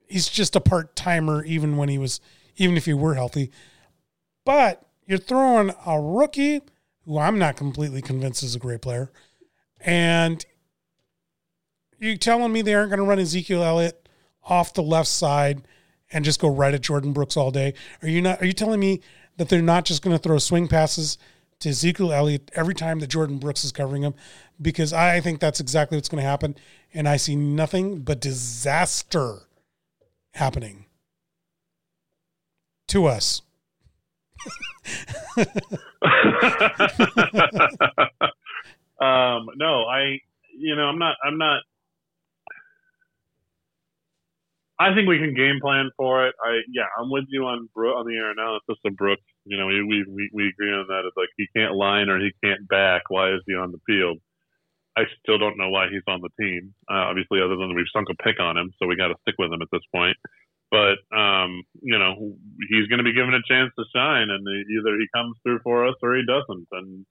he's 0.09 0.29
just 0.29 0.57
a 0.57 0.61
part 0.61 0.95
timer, 0.97 1.45
even 1.45 1.77
when 1.77 1.89
he 1.89 1.99
was 1.99 2.21
even 2.57 2.77
if 2.77 2.85
he 2.85 2.95
were 2.95 3.15
healthy. 3.15 3.51
But 4.45 4.87
you're 5.07 5.19
throwing 5.19 5.73
a 5.85 6.01
rookie 6.01 6.61
who 7.05 7.19
I'm 7.19 7.39
not 7.39 7.57
completely 7.57 8.03
convinced 8.03 8.43
is 8.43 8.55
a 8.55 8.61
great 8.61 8.83
player, 8.83 9.11
and 9.81 10.45
you 11.99 12.17
telling 12.17 12.53
me 12.53 12.63
they 12.63 12.75
aren't 12.75 12.91
going 12.91 13.01
to 13.01 13.07
run 13.07 13.19
Ezekiel 13.19 13.63
Elliott 13.63 14.09
off 14.45 14.75
the 14.75 14.83
left 14.83 15.09
side 15.09 15.63
and 16.17 16.25
just 16.25 16.41
go 16.41 16.49
right 16.49 16.73
at 16.73 16.81
Jordyn 16.81 17.13
Brooks 17.13 17.37
all 17.37 17.51
day? 17.51 17.75
Are 18.03 18.09
you 18.09 18.23
not? 18.23 18.41
Are 18.41 18.47
you 18.47 18.55
telling 18.55 18.81
me 18.81 19.03
that 19.37 19.51
they're 19.51 19.61
not 19.61 19.85
just 19.85 20.01
going 20.01 20.17
to 20.17 20.23
throw 20.23 20.39
swing 20.39 20.67
passes 20.67 21.19
to 21.61 21.69
Ezekiel 21.69 22.11
Elliott 22.11 22.51
every 22.55 22.75
time 22.75 23.01
that 23.01 23.11
Jordyn 23.11 23.39
Brooks 23.39 23.65
is 23.65 23.71
covering 23.71 24.01
him? 24.01 24.15
Because 24.61 24.95
I 24.95 25.21
think 25.21 25.41
that's 25.41 25.61
exactly 25.61 25.99
what's 25.99 26.09
going 26.09 26.23
to 26.23 26.29
happen, 26.29 26.57
and 26.95 27.07
I 27.07 27.19
see 27.19 27.37
nothing 27.37 27.99
but 28.01 28.19
disaster 28.19 29.41
happening 30.33 30.87
to 32.89 33.05
us. 33.05 33.43
um, 38.99 39.51
no, 39.57 39.85
I, 39.85 40.21
you 40.57 40.75
know, 40.77 40.85
I'm 40.85 40.99
not, 40.99 41.17
I'm 41.23 41.37
not. 41.37 41.63
I 44.79 44.95
think 44.95 45.09
we 45.09 45.19
can 45.19 45.33
game 45.35 45.59
plan 45.61 45.91
for 45.97 46.27
it. 46.29 46.35
I, 46.45 46.61
yeah, 46.69 46.85
I'm 47.01 47.11
with 47.11 47.25
you 47.29 47.45
on 47.45 47.69
Bro- 47.75 47.97
on 47.97 48.07
the 48.07 48.17
air 48.17 48.31
analysis 48.31 48.77
of 48.85 48.97
Brooks. 48.97 49.25
You 49.45 49.57
know, 49.57 49.67
we, 49.67 49.83
we 49.83 50.31
we 50.33 50.49
agree 50.49 50.73
on 50.73 50.87
that. 50.89 51.05
It's 51.07 51.17
like 51.17 51.33
he 51.37 51.49
can't 51.57 51.75
line 51.75 52.09
or 52.11 52.19
he 52.21 52.33
can't 52.45 52.69
back. 52.69 53.09
Why 53.09 53.33
is 53.33 53.41
he 53.47 53.55
on 53.55 53.73
the 53.73 53.81
field? 53.87 54.19
I 54.97 55.05
still 55.23 55.39
don't 55.39 55.57
know 55.57 55.71
why 55.71 55.89
he's 55.89 56.05
on 56.09 56.21
the 56.21 56.33
team. 56.41 56.75
Uh, 56.91 57.09
obviously, 57.09 57.41
other 57.41 57.57
than 57.57 57.75
we've 57.75 57.89
sunk 57.93 58.09
a 58.11 58.23
pick 58.23 58.41
on 58.41 58.57
him, 58.57 58.73
so 58.79 58.87
we 58.87 58.97
got 58.97 59.09
to 59.09 59.21
stick 59.23 59.37
with 59.39 59.53
him 59.53 59.63
at 59.63 59.69
this 59.73 59.85
point. 59.95 60.17
But 60.71 61.01
um, 61.17 61.63
you 61.81 61.99
know, 61.99 62.37
he's 62.69 62.89
going 62.89 62.99
to 62.99 63.05
be 63.05 63.17
given 63.17 63.33
a 63.33 63.49
chance 63.49 63.73
to 63.79 63.85
shine, 63.95 64.29
and 64.29 64.45
either 64.45 64.99
he 64.99 65.09
comes 65.15 65.37
through 65.43 65.61
for 65.65 65.87
us 65.87 65.97
or 66.03 66.17
he 66.17 66.25
doesn't. 66.27 66.69
And 66.73 67.07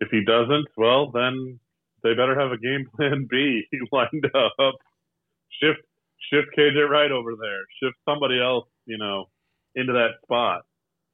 if 0.00 0.08
he 0.10 0.24
doesn't, 0.24 0.66
well, 0.76 1.12
then 1.12 1.60
they 2.02 2.14
better 2.14 2.38
have 2.38 2.50
a 2.50 2.58
game 2.58 2.90
plan 2.96 3.28
B 3.30 3.62
lined 3.92 4.26
up. 4.34 4.74
Shift 5.62 5.86
shift 6.30 6.48
KJ 6.56 6.88
Wright 6.88 7.10
over 7.10 7.32
there. 7.40 7.60
Shift 7.82 7.96
somebody 8.08 8.40
else, 8.40 8.66
you 8.86 8.98
know, 8.98 9.26
into 9.74 9.92
that 9.92 10.20
spot, 10.22 10.62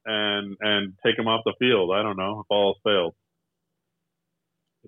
and 0.05 0.57
and 0.59 0.93
take 1.05 1.17
him 1.17 1.27
off 1.27 1.41
the 1.45 1.53
field. 1.59 1.91
I 1.93 2.03
don't 2.03 2.17
know 2.17 2.41
if 2.41 2.45
all 2.49 2.69
else 2.69 2.77
fails. 2.83 3.13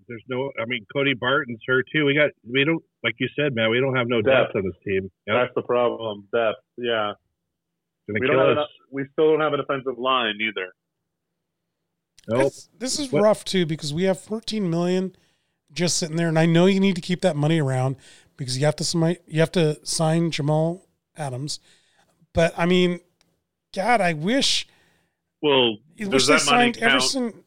There's 0.08 0.24
no, 0.30 0.52
I 0.62 0.66
mean, 0.66 0.86
Cody 0.94 1.14
Barton's 1.14 1.60
hurt 1.68 1.86
too. 1.94 2.06
We 2.06 2.16
got, 2.16 2.30
we 2.50 2.64
don't, 2.64 2.82
like 3.04 3.16
you 3.20 3.28
said, 3.38 3.54
man, 3.54 3.70
we 3.70 3.80
don't 3.80 3.96
have 3.96 4.08
no 4.08 4.22
depth, 4.22 4.54
depth 4.54 4.56
on 4.56 4.64
this 4.64 4.80
team. 4.86 5.12
Yep. 5.28 5.36
That's 5.36 5.52
the 5.56 5.62
problem. 5.64 6.28
Depth, 6.34 6.60
yeah. 6.78 7.14
We 8.08 8.26
don't 8.26 8.38
have 8.38 8.50
enough, 8.52 8.68
we 8.90 9.06
still 9.12 9.32
don't 9.32 9.42
have 9.42 9.54
a 9.54 9.58
defensive 9.58 9.98
line 9.98 10.36
either. 10.42 10.74
Nope. 12.28 12.44
This, 12.44 12.70
this 12.78 13.00
is 13.00 13.12
what? 13.12 13.24
rough 13.24 13.44
too 13.44 13.66
because 13.66 13.94
we 13.94 14.04
have 14.04 14.20
14 14.20 14.70
million 14.70 15.16
just 15.74 15.98
sitting 15.98 16.16
there, 16.16 16.28
and 16.28 16.40
I 16.40 16.46
know 16.46 16.66
you 16.66 16.80
need 16.80 16.96
to 16.96 17.02
keep 17.02 17.22
that 17.22 17.36
money 17.36 17.60
around 17.60 17.96
because 18.42 18.58
you 18.58 18.66
have 18.66 18.76
to 18.76 19.18
you 19.28 19.40
have 19.40 19.52
to 19.52 19.86
sign 19.86 20.32
Jamal 20.32 20.88
Adams. 21.16 21.60
But 22.34 22.54
I 22.58 22.66
mean, 22.66 23.00
God, 23.74 24.02
I 24.02 24.14
wish. 24.14 24.68
Well, 25.42 25.78
I 26.00 26.06
wish 26.06 26.28
they 26.28 26.38
signed 26.38 26.78
Everson 26.78 27.44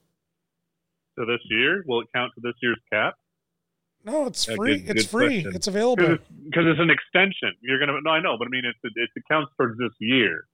to 1.19 1.25
this 1.25 1.41
year? 1.51 1.85
Will 1.87 2.03
it 2.03 2.09
count 2.15 2.33
to 2.35 2.41
this 2.41 2.55
year's 2.63 2.81
cap? 2.93 3.15
No, 4.05 4.27
it's 4.27 4.45
free. 4.45 4.79
Good, 4.79 4.97
it's 4.97 5.07
good 5.07 5.11
free. 5.11 5.43
Question. 5.43 5.57
It's 5.57 5.67
available 5.67 6.07
because 6.07 6.21
it's, 6.67 6.79
it's, 6.79 6.81
an 6.81 6.91
extension. 6.91 7.57
You're 7.61 7.81
gonna 7.81 7.99
no, 8.05 8.11
I 8.11 8.21
know, 8.21 8.37
but 8.39 8.47
I 8.47 8.51
mean, 8.51 8.65
it's 8.65 8.79
it, 8.85 8.93
it 8.97 9.23
counts 9.31 9.51
towards 9.57 9.79
this 9.79 9.93
year. 9.99 10.45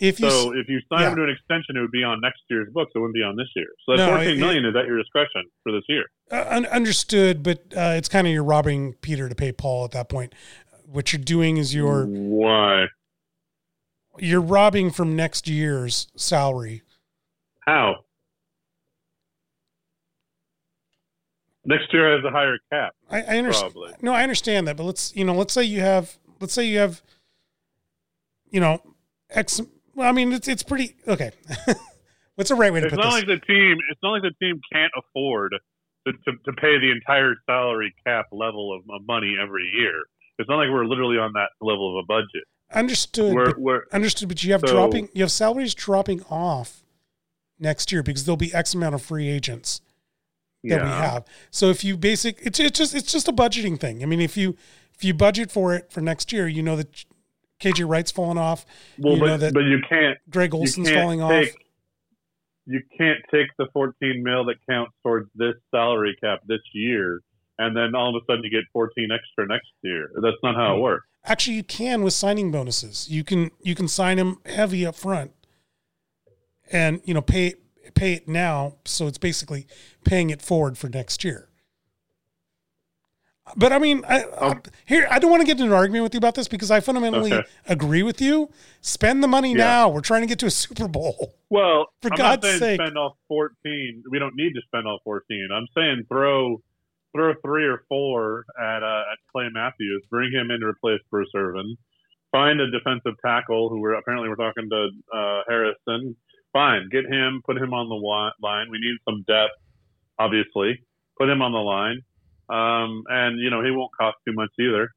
If 0.00 0.20
you, 0.20 0.30
so 0.30 0.52
if 0.54 0.68
you 0.68 0.78
sign 0.88 1.00
yeah. 1.00 1.10
him 1.10 1.16
to 1.16 1.24
an 1.24 1.30
extension, 1.30 1.76
it 1.76 1.80
would 1.80 1.90
be 1.90 2.04
on 2.04 2.20
next 2.20 2.42
year's 2.48 2.72
books. 2.72 2.92
It 2.94 2.98
wouldn't 2.98 3.16
be 3.16 3.22
on 3.22 3.34
this 3.34 3.48
year. 3.56 3.66
So 3.84 3.96
that 3.96 4.06
no, 4.06 4.14
fourteen 4.14 4.38
million 4.38 4.64
it, 4.64 4.68
is 4.68 4.76
at 4.76 4.86
your 4.86 4.96
discretion 4.96 5.42
for 5.64 5.72
this 5.72 5.82
year. 5.88 6.04
Uh, 6.30 6.64
understood, 6.70 7.42
but 7.42 7.58
uh, 7.76 7.94
it's 7.96 8.08
kind 8.08 8.26
of 8.26 8.32
you're 8.32 8.44
robbing 8.44 8.94
Peter 9.00 9.28
to 9.28 9.34
pay 9.34 9.50
Paul 9.50 9.84
at 9.84 9.90
that 9.92 10.08
point. 10.08 10.34
What 10.84 11.12
you're 11.12 11.20
doing 11.22 11.56
is 11.56 11.74
you're 11.74 12.06
why 12.06 12.86
you're 14.18 14.40
robbing 14.40 14.90
from 14.92 15.16
next 15.16 15.48
year's 15.48 16.06
salary. 16.14 16.82
How? 17.66 18.04
Next 21.64 21.92
year 21.92 22.16
has 22.16 22.24
a 22.24 22.30
higher 22.30 22.58
cap. 22.72 22.94
I, 23.10 23.22
I 23.22 23.38
understand. 23.38 23.72
Probably. 23.72 23.94
No, 24.00 24.12
I 24.12 24.22
understand 24.22 24.68
that, 24.68 24.76
but 24.76 24.84
let's 24.84 25.14
you 25.16 25.24
know, 25.24 25.34
let's 25.34 25.52
say 25.52 25.64
you 25.64 25.80
have, 25.80 26.16
let's 26.40 26.54
say 26.54 26.64
you 26.64 26.78
have, 26.78 27.02
you 28.50 28.60
know, 28.60 28.80
X. 29.30 29.60
Well, 29.98 30.08
I 30.08 30.12
mean, 30.12 30.32
it's 30.32 30.46
it's 30.46 30.62
pretty 30.62 30.94
okay. 31.08 31.32
What's 32.36 32.50
the 32.50 32.54
right 32.54 32.72
way 32.72 32.78
to 32.78 32.86
it's 32.86 32.94
put 32.94 33.02
not 33.02 33.10
this? 33.10 33.14
like 33.14 33.26
the 33.26 33.44
team. 33.46 33.76
It's 33.90 33.98
not 34.00 34.10
like 34.10 34.22
the 34.22 34.32
team 34.40 34.60
can't 34.72 34.92
afford 34.96 35.56
to, 36.06 36.12
to, 36.12 36.38
to 36.44 36.52
pay 36.52 36.78
the 36.78 36.92
entire 36.92 37.34
salary 37.46 37.92
cap 38.06 38.26
level 38.30 38.72
of, 38.72 38.82
of, 38.94 39.04
money 39.08 39.34
every 39.42 39.68
year. 39.76 40.04
It's 40.38 40.48
not 40.48 40.58
like 40.58 40.68
we're 40.70 40.84
literally 40.84 41.18
on 41.18 41.32
that 41.32 41.48
level 41.60 41.98
of 41.98 42.04
a 42.04 42.06
budget. 42.06 42.44
Understood. 42.72 43.34
We're, 43.34 43.46
but, 43.46 43.58
we're, 43.58 43.82
understood. 43.92 44.28
But 44.28 44.44
you 44.44 44.52
have 44.52 44.60
so, 44.60 44.72
dropping. 44.72 45.08
You 45.14 45.22
have 45.24 45.32
salaries 45.32 45.74
dropping 45.74 46.22
off 46.30 46.84
next 47.58 47.90
year 47.90 48.04
because 48.04 48.24
there'll 48.24 48.36
be 48.36 48.54
X 48.54 48.74
amount 48.74 48.94
of 48.94 49.02
free 49.02 49.28
agents 49.28 49.80
that 50.62 50.76
yeah. 50.76 50.84
we 50.84 50.90
have. 50.90 51.24
So 51.50 51.70
if 51.70 51.82
you 51.82 51.96
basic, 51.96 52.38
it's 52.42 52.60
it's 52.60 52.78
just 52.78 52.94
it's 52.94 53.10
just 53.10 53.26
a 53.26 53.32
budgeting 53.32 53.80
thing. 53.80 54.04
I 54.04 54.06
mean, 54.06 54.20
if 54.20 54.36
you 54.36 54.54
if 54.94 55.02
you 55.02 55.12
budget 55.12 55.50
for 55.50 55.74
it 55.74 55.90
for 55.90 56.00
next 56.00 56.32
year, 56.32 56.46
you 56.46 56.62
know 56.62 56.76
that 56.76 57.04
KJ 57.60 57.88
Wright's 57.88 58.10
falling 58.10 58.38
off. 58.38 58.64
Well, 58.98 59.14
you 59.14 59.20
but, 59.20 59.52
but 59.52 59.64
you 59.64 59.80
can't. 59.88 60.18
Greg 60.30 60.54
Olsen's 60.54 60.88
can't 60.88 61.00
falling 61.00 61.20
take, 61.20 61.50
off. 61.50 61.54
You 62.66 62.80
can't 62.96 63.18
take 63.32 63.48
the 63.58 63.66
14 63.72 64.22
mil 64.22 64.44
that 64.46 64.56
counts 64.68 64.92
towards 65.02 65.30
this 65.34 65.54
salary 65.74 66.16
cap 66.22 66.40
this 66.46 66.60
year, 66.72 67.20
and 67.58 67.76
then 67.76 67.94
all 67.94 68.14
of 68.14 68.22
a 68.22 68.24
sudden 68.30 68.44
you 68.44 68.50
get 68.50 68.64
14 68.72 69.08
extra 69.12 69.46
next 69.46 69.68
year. 69.82 70.10
That's 70.22 70.36
not 70.42 70.54
how 70.54 70.76
it 70.76 70.80
works. 70.80 71.06
Actually, 71.24 71.56
you 71.56 71.64
can 71.64 72.02
with 72.02 72.14
signing 72.14 72.50
bonuses. 72.50 73.08
You 73.10 73.24
can 73.24 73.50
you 73.62 73.74
can 73.74 73.88
sign 73.88 74.18
them 74.18 74.40
heavy 74.46 74.86
up 74.86 74.94
front, 74.94 75.32
and 76.70 77.00
you 77.04 77.14
know 77.14 77.22
pay 77.22 77.54
pay 77.94 78.12
it 78.14 78.28
now, 78.28 78.76
so 78.84 79.06
it's 79.06 79.18
basically 79.18 79.66
paying 80.04 80.30
it 80.30 80.40
forward 80.42 80.78
for 80.78 80.88
next 80.88 81.24
year. 81.24 81.47
But 83.56 83.72
I 83.72 83.78
mean, 83.78 84.04
I, 84.08 84.22
I, 84.22 84.50
um, 84.50 84.62
here 84.86 85.06
I 85.10 85.18
don't 85.18 85.30
want 85.30 85.40
to 85.40 85.46
get 85.46 85.52
into 85.52 85.64
an 85.64 85.72
argument 85.72 86.04
with 86.04 86.14
you 86.14 86.18
about 86.18 86.34
this 86.34 86.48
because 86.48 86.70
I 86.70 86.80
fundamentally 86.80 87.32
okay. 87.32 87.48
agree 87.66 88.02
with 88.02 88.20
you. 88.20 88.50
Spend 88.80 89.22
the 89.22 89.28
money 89.28 89.50
yeah. 89.50 89.56
now. 89.56 89.88
We're 89.88 90.00
trying 90.00 90.22
to 90.22 90.26
get 90.26 90.38
to 90.40 90.46
a 90.46 90.50
Super 90.50 90.88
Bowl. 90.88 91.34
Well, 91.50 91.88
for 92.02 92.12
I'm 92.12 92.18
God's 92.18 92.44
not 92.44 92.58
sake, 92.58 92.80
spend 92.80 92.96
all 92.96 93.16
fourteen. 93.28 94.02
We 94.10 94.18
don't 94.18 94.34
need 94.36 94.54
to 94.54 94.60
spend 94.66 94.86
all 94.86 95.00
fourteen. 95.04 95.48
I'm 95.52 95.66
saying 95.76 96.04
throw 96.08 96.62
throw 97.14 97.34
three 97.44 97.66
or 97.66 97.82
four 97.88 98.44
at 98.60 98.82
uh, 98.82 99.02
at 99.12 99.18
Clay 99.32 99.48
Matthews. 99.52 100.04
Bring 100.10 100.32
him 100.32 100.50
in 100.50 100.60
to 100.60 100.66
replace 100.66 101.00
Bruce 101.10 101.30
Irvin. 101.34 101.76
Find 102.32 102.60
a 102.60 102.70
defensive 102.70 103.14
tackle 103.24 103.70
who 103.70 103.80
we're 103.80 103.94
apparently 103.94 104.28
we're 104.28 104.36
talking 104.36 104.68
to 104.68 104.88
uh, 105.16 105.40
Harrison 105.48 106.14
fine. 106.52 106.88
Get 106.90 107.06
him, 107.06 107.42
put 107.44 107.56
him 107.56 107.72
on 107.72 107.88
the 107.88 107.94
line. 108.46 108.70
We 108.70 108.78
need 108.78 108.98
some 109.04 109.24
depth, 109.26 109.54
obviously. 110.18 110.82
Put 111.18 111.28
him 111.28 111.42
on 111.42 111.52
the 111.52 111.58
line, 111.58 112.02
um, 112.48 113.04
and 113.08 113.38
you 113.38 113.50
know 113.50 113.62
he 113.62 113.70
won't 113.70 113.90
cost 113.98 114.16
too 114.26 114.34
much 114.34 114.50
either, 114.58 114.90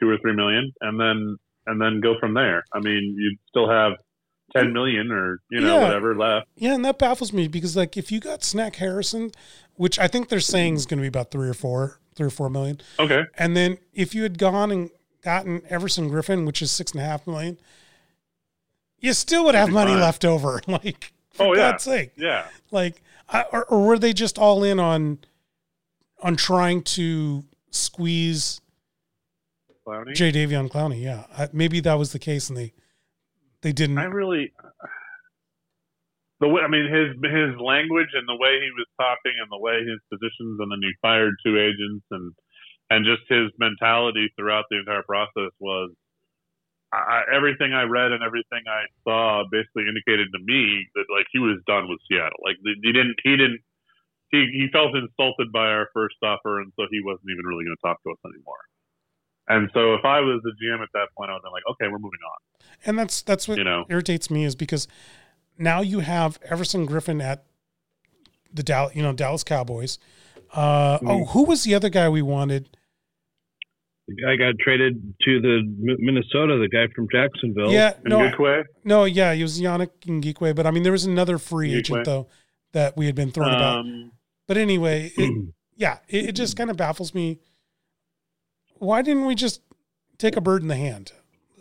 two 0.00 0.08
or 0.08 0.18
three 0.18 0.34
million, 0.34 0.72
and 0.80 0.98
then 1.00 1.36
and 1.66 1.80
then 1.80 2.00
go 2.00 2.14
from 2.18 2.34
there. 2.34 2.64
I 2.72 2.80
mean, 2.80 3.16
you 3.18 3.36
still 3.48 3.68
have 3.68 3.92
ten 4.54 4.72
million 4.72 5.10
or 5.10 5.40
you 5.50 5.60
know 5.60 5.78
yeah. 5.78 5.84
whatever 5.84 6.16
left. 6.16 6.46
Yeah, 6.56 6.74
and 6.74 6.84
that 6.84 6.98
baffles 6.98 7.32
me 7.32 7.48
because 7.48 7.76
like 7.76 7.96
if 7.96 8.10
you 8.10 8.20
got 8.20 8.42
Snack 8.42 8.76
Harrison, 8.76 9.32
which 9.74 9.98
I 9.98 10.08
think 10.08 10.28
they're 10.28 10.40
saying 10.40 10.74
is 10.74 10.86
going 10.86 10.98
to 10.98 11.02
be 11.02 11.08
about 11.08 11.30
three 11.30 11.48
or 11.48 11.54
four, 11.54 12.00
three 12.14 12.26
or 12.26 12.30
four 12.30 12.50
million. 12.50 12.80
Okay. 12.98 13.24
And 13.36 13.56
then 13.56 13.78
if 13.94 14.14
you 14.14 14.22
had 14.22 14.38
gone 14.38 14.70
and 14.70 14.90
gotten 15.22 15.62
Everson 15.68 16.10
Griffen, 16.10 16.46
which 16.46 16.62
is 16.62 16.70
six 16.70 16.92
and 16.92 17.00
a 17.00 17.04
half 17.04 17.26
million, 17.26 17.58
you 18.98 19.12
still 19.12 19.44
would 19.44 19.54
have 19.54 19.70
money 19.70 19.92
fine. 19.92 20.00
left 20.00 20.24
over. 20.24 20.60
Like, 20.68 21.12
for 21.30 21.48
oh 21.48 21.52
yeah, 21.52 21.72
God's 21.72 21.84
sake, 21.84 22.12
yeah. 22.16 22.46
Like, 22.70 23.02
I, 23.28 23.42
or, 23.52 23.66
or 23.66 23.86
were 23.86 23.98
they 23.98 24.14
just 24.14 24.38
all 24.38 24.64
in 24.64 24.80
on 24.80 25.18
on 26.22 26.36
trying 26.36 26.82
to 26.82 27.44
squeeze 27.70 28.60
Clowney? 29.86 30.12
Jadeveon 30.12 30.68
Clowney? 30.68 31.02
Yeah, 31.02 31.24
I, 31.36 31.48
maybe 31.52 31.80
that 31.80 31.94
was 31.94 32.12
the 32.12 32.18
case, 32.18 32.48
and 32.48 32.56
they 32.56 32.72
they 33.62 33.72
didn't. 33.72 33.98
I 33.98 34.04
really. 34.04 34.52
The 36.38 36.48
way, 36.48 36.60
I 36.60 36.68
mean, 36.68 36.84
his 36.92 37.16
his 37.32 37.56
language 37.60 38.12
and 38.12 38.28
the 38.28 38.36
way 38.36 38.60
he 38.60 38.70
was 38.76 38.86
talking 39.00 39.32
and 39.40 39.48
the 39.50 39.58
way 39.58 39.80
his 39.80 40.00
positions, 40.12 40.60
and 40.60 40.70
then 40.70 40.80
he 40.82 40.92
fired 41.00 41.34
two 41.44 41.58
agents, 41.58 42.04
and 42.10 42.32
and 42.90 43.06
just 43.06 43.22
his 43.28 43.50
mentality 43.58 44.28
throughout 44.36 44.64
the 44.70 44.78
entire 44.78 45.02
process 45.02 45.50
was 45.58 45.90
I, 46.92 47.22
everything 47.34 47.72
I 47.72 47.82
read 47.82 48.12
and 48.12 48.22
everything 48.22 48.62
I 48.68 48.86
saw 49.02 49.44
basically 49.50 49.84
indicated 49.88 50.28
to 50.32 50.40
me 50.44 50.86
that 50.94 51.06
like 51.10 51.26
he 51.32 51.38
was 51.38 51.58
done 51.66 51.88
with 51.88 51.98
Seattle. 52.08 52.38
Like 52.44 52.56
he 52.62 52.92
didn't, 52.92 53.16
he 53.22 53.36
didn't, 53.36 53.60
he, 54.36 54.44
he 54.52 54.66
felt 54.72 54.94
insulted 54.94 55.50
by 55.52 55.66
our 55.66 55.88
first 55.92 56.16
offer, 56.22 56.60
and 56.60 56.72
so 56.76 56.84
he 56.90 57.00
wasn't 57.02 57.26
even 57.32 57.44
really 57.44 57.64
going 57.64 57.76
to 57.76 57.82
talk 57.82 58.02
to 58.04 58.10
us 58.10 58.18
anymore. 58.24 58.60
And 59.48 59.70
so 59.74 59.94
if 59.94 60.04
I 60.04 60.20
was 60.20 60.40
the 60.42 60.52
GM 60.60 60.82
at 60.82 60.88
that 60.94 61.08
point, 61.16 61.30
I 61.30 61.34
would 61.34 61.38
have 61.38 61.42
been 61.44 61.52
like, 61.52 61.62
okay, 61.70 61.86
we're 61.86 61.98
moving 61.98 62.20
on. 62.26 62.66
And 62.84 62.98
that's 62.98 63.22
that's 63.22 63.46
what 63.48 63.58
you 63.58 63.64
know 63.64 63.84
irritates 63.88 64.30
me 64.30 64.44
is 64.44 64.56
because 64.56 64.88
now 65.58 65.80
you 65.80 66.00
have 66.00 66.38
Everson 66.50 66.86
Griffen 66.86 67.22
at 67.22 67.44
the 68.52 68.62
Dallas, 68.62 68.94
you 68.94 69.02
know, 69.02 69.12
Dallas 69.12 69.44
Cowboys. 69.44 69.98
Uh, 70.52 70.98
Mm-hmm. 70.98 71.08
Oh, 71.08 71.24
who 71.26 71.44
was 71.44 71.64
the 71.64 71.74
other 71.74 71.88
guy 71.88 72.08
we 72.08 72.22
wanted? 72.22 72.68
The 74.08 74.14
guy 74.22 74.36
got 74.36 74.54
traded 74.60 75.14
to 75.24 75.40
the 75.40 75.62
Minnesota. 75.98 76.58
The 76.58 76.68
guy 76.68 76.86
from 76.94 77.08
Jacksonville. 77.10 77.72
Yeah, 77.72 77.94
no, 78.04 78.18
Ngakoue? 78.20 78.64
no, 78.84 79.04
yeah, 79.04 79.34
he 79.34 79.42
was 79.42 79.60
Yannick 79.60 79.90
Ngakoue, 80.06 80.54
but 80.54 80.64
I 80.64 80.70
mean, 80.70 80.84
there 80.84 80.92
was 80.92 81.04
another 81.04 81.38
free 81.38 81.74
agent 81.74 82.04
though 82.04 82.28
that 82.72 82.96
we 82.96 83.06
had 83.06 83.16
been 83.16 83.32
thrown 83.32 83.52
about. 83.52 83.84
But 84.46 84.56
anyway, 84.56 85.12
it, 85.16 85.54
yeah, 85.76 85.98
it, 86.08 86.26
it 86.30 86.32
just 86.32 86.56
kind 86.56 86.70
of 86.70 86.76
baffles 86.76 87.14
me. 87.14 87.38
Why 88.78 89.02
didn't 89.02 89.26
we 89.26 89.34
just 89.34 89.60
take 90.18 90.36
a 90.36 90.40
bird 90.40 90.62
in 90.62 90.68
the 90.68 90.76
hand 90.76 91.12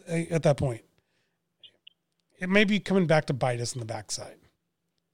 eh, 0.08 0.26
at 0.30 0.43
that 0.43 0.58
point? 0.58 0.82
It 2.39 2.50
may 2.50 2.63
be 2.63 2.80
coming 2.80 3.08
back 3.08 3.26
to 3.26 3.34
bite 3.34 3.62
us 3.62 3.74
in 3.74 3.80
the 3.80 3.86
backside. 3.86 4.36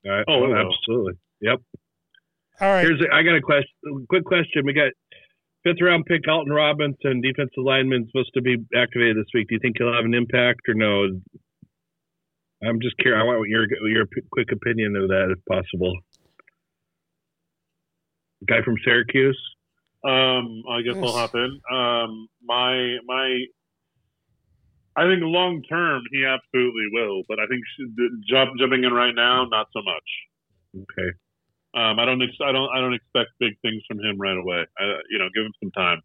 Uh, 0.05 0.23
Oh, 0.27 0.53
absolutely. 0.53 1.13
Yep. 1.41 1.59
All 2.59 2.67
right. 2.67 2.81
Here's 2.83 2.99
a, 3.01 3.13
I 3.13 3.23
got 3.23 3.35
a 3.35 3.41
question. 3.41 4.05
Quick 4.09 4.25
question. 4.25 4.65
We 4.65 4.73
got 4.73 4.91
fifth 5.63 5.81
round 5.81 6.05
pick 6.05 6.27
Alton 6.27 6.51
Robinson, 6.51 7.21
defensive 7.21 7.63
lineman, 7.63 8.07
supposed 8.07 8.33
to 8.33 8.41
be 8.41 8.57
activated 8.75 9.17
this 9.17 9.27
week. 9.33 9.47
Do 9.49 9.55
you 9.55 9.59
think 9.61 9.77
he'll 9.77 9.93
have 9.93 10.05
an 10.05 10.13
impact 10.13 10.61
or 10.67 10.73
no? 10.73 11.21
I'm 12.63 12.79
just 12.81 12.97
curious. 12.97 13.21
I 13.21 13.23
want 13.23 13.47
your 13.49 13.65
your 13.89 14.05
quick 14.31 14.51
opinion 14.51 14.95
of 14.95 15.07
that, 15.09 15.33
if 15.35 15.43
possible. 15.45 15.93
Guy 18.47 18.61
from 18.63 18.75
Syracuse. 18.83 19.39
Um, 20.03 20.63
I 20.69 20.81
guess 20.81 20.95
Yes. 20.95 21.03
I'll 21.05 21.13
hop 21.13 21.35
in. 21.35 21.59
Um, 21.71 22.27
my 22.43 22.97
my, 23.05 23.45
I 24.95 25.03
think 25.07 25.21
long 25.23 25.61
term 25.69 26.01
he 26.11 26.25
absolutely 26.25 26.87
will, 26.91 27.21
but 27.27 27.39
I 27.39 27.45
think 27.47 27.61
jump, 28.27 28.51
jumping 28.59 28.83
in 28.83 28.93
right 28.93 29.13
now, 29.15 29.45
not 29.45 29.67
so 29.73 29.81
much. 29.83 30.83
Okay. 30.83 31.09
Um, 31.73 31.99
I 31.99 32.05
don't, 32.05 32.21
ex- 32.21 32.41
I 32.43 32.51
don't, 32.51 32.69
I 32.75 32.81
don't 32.81 32.93
expect 32.93 33.29
big 33.39 33.53
things 33.61 33.81
from 33.87 33.99
him 33.99 34.19
right 34.19 34.35
away. 34.35 34.65
I, 34.77 34.83
you 35.09 35.19
know, 35.19 35.29
give 35.33 35.45
him 35.45 35.53
some 35.63 35.71
time 35.71 36.01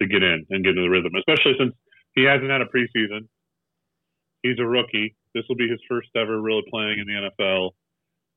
to 0.00 0.06
get 0.08 0.22
in 0.22 0.46
and 0.48 0.64
get 0.64 0.70
into 0.70 0.82
the 0.82 0.88
rhythm, 0.88 1.12
especially 1.18 1.54
since 1.58 1.74
he 2.14 2.22
hasn't 2.24 2.48
had 2.50 2.62
a 2.62 2.66
preseason. 2.66 3.28
He's 4.42 4.58
a 4.58 4.64
rookie. 4.64 5.14
This 5.34 5.44
will 5.48 5.56
be 5.56 5.68
his 5.68 5.80
first 5.88 6.08
ever 6.16 6.40
really 6.40 6.62
playing 6.70 7.00
in 7.00 7.06
the 7.06 7.28
NFL. 7.44 7.70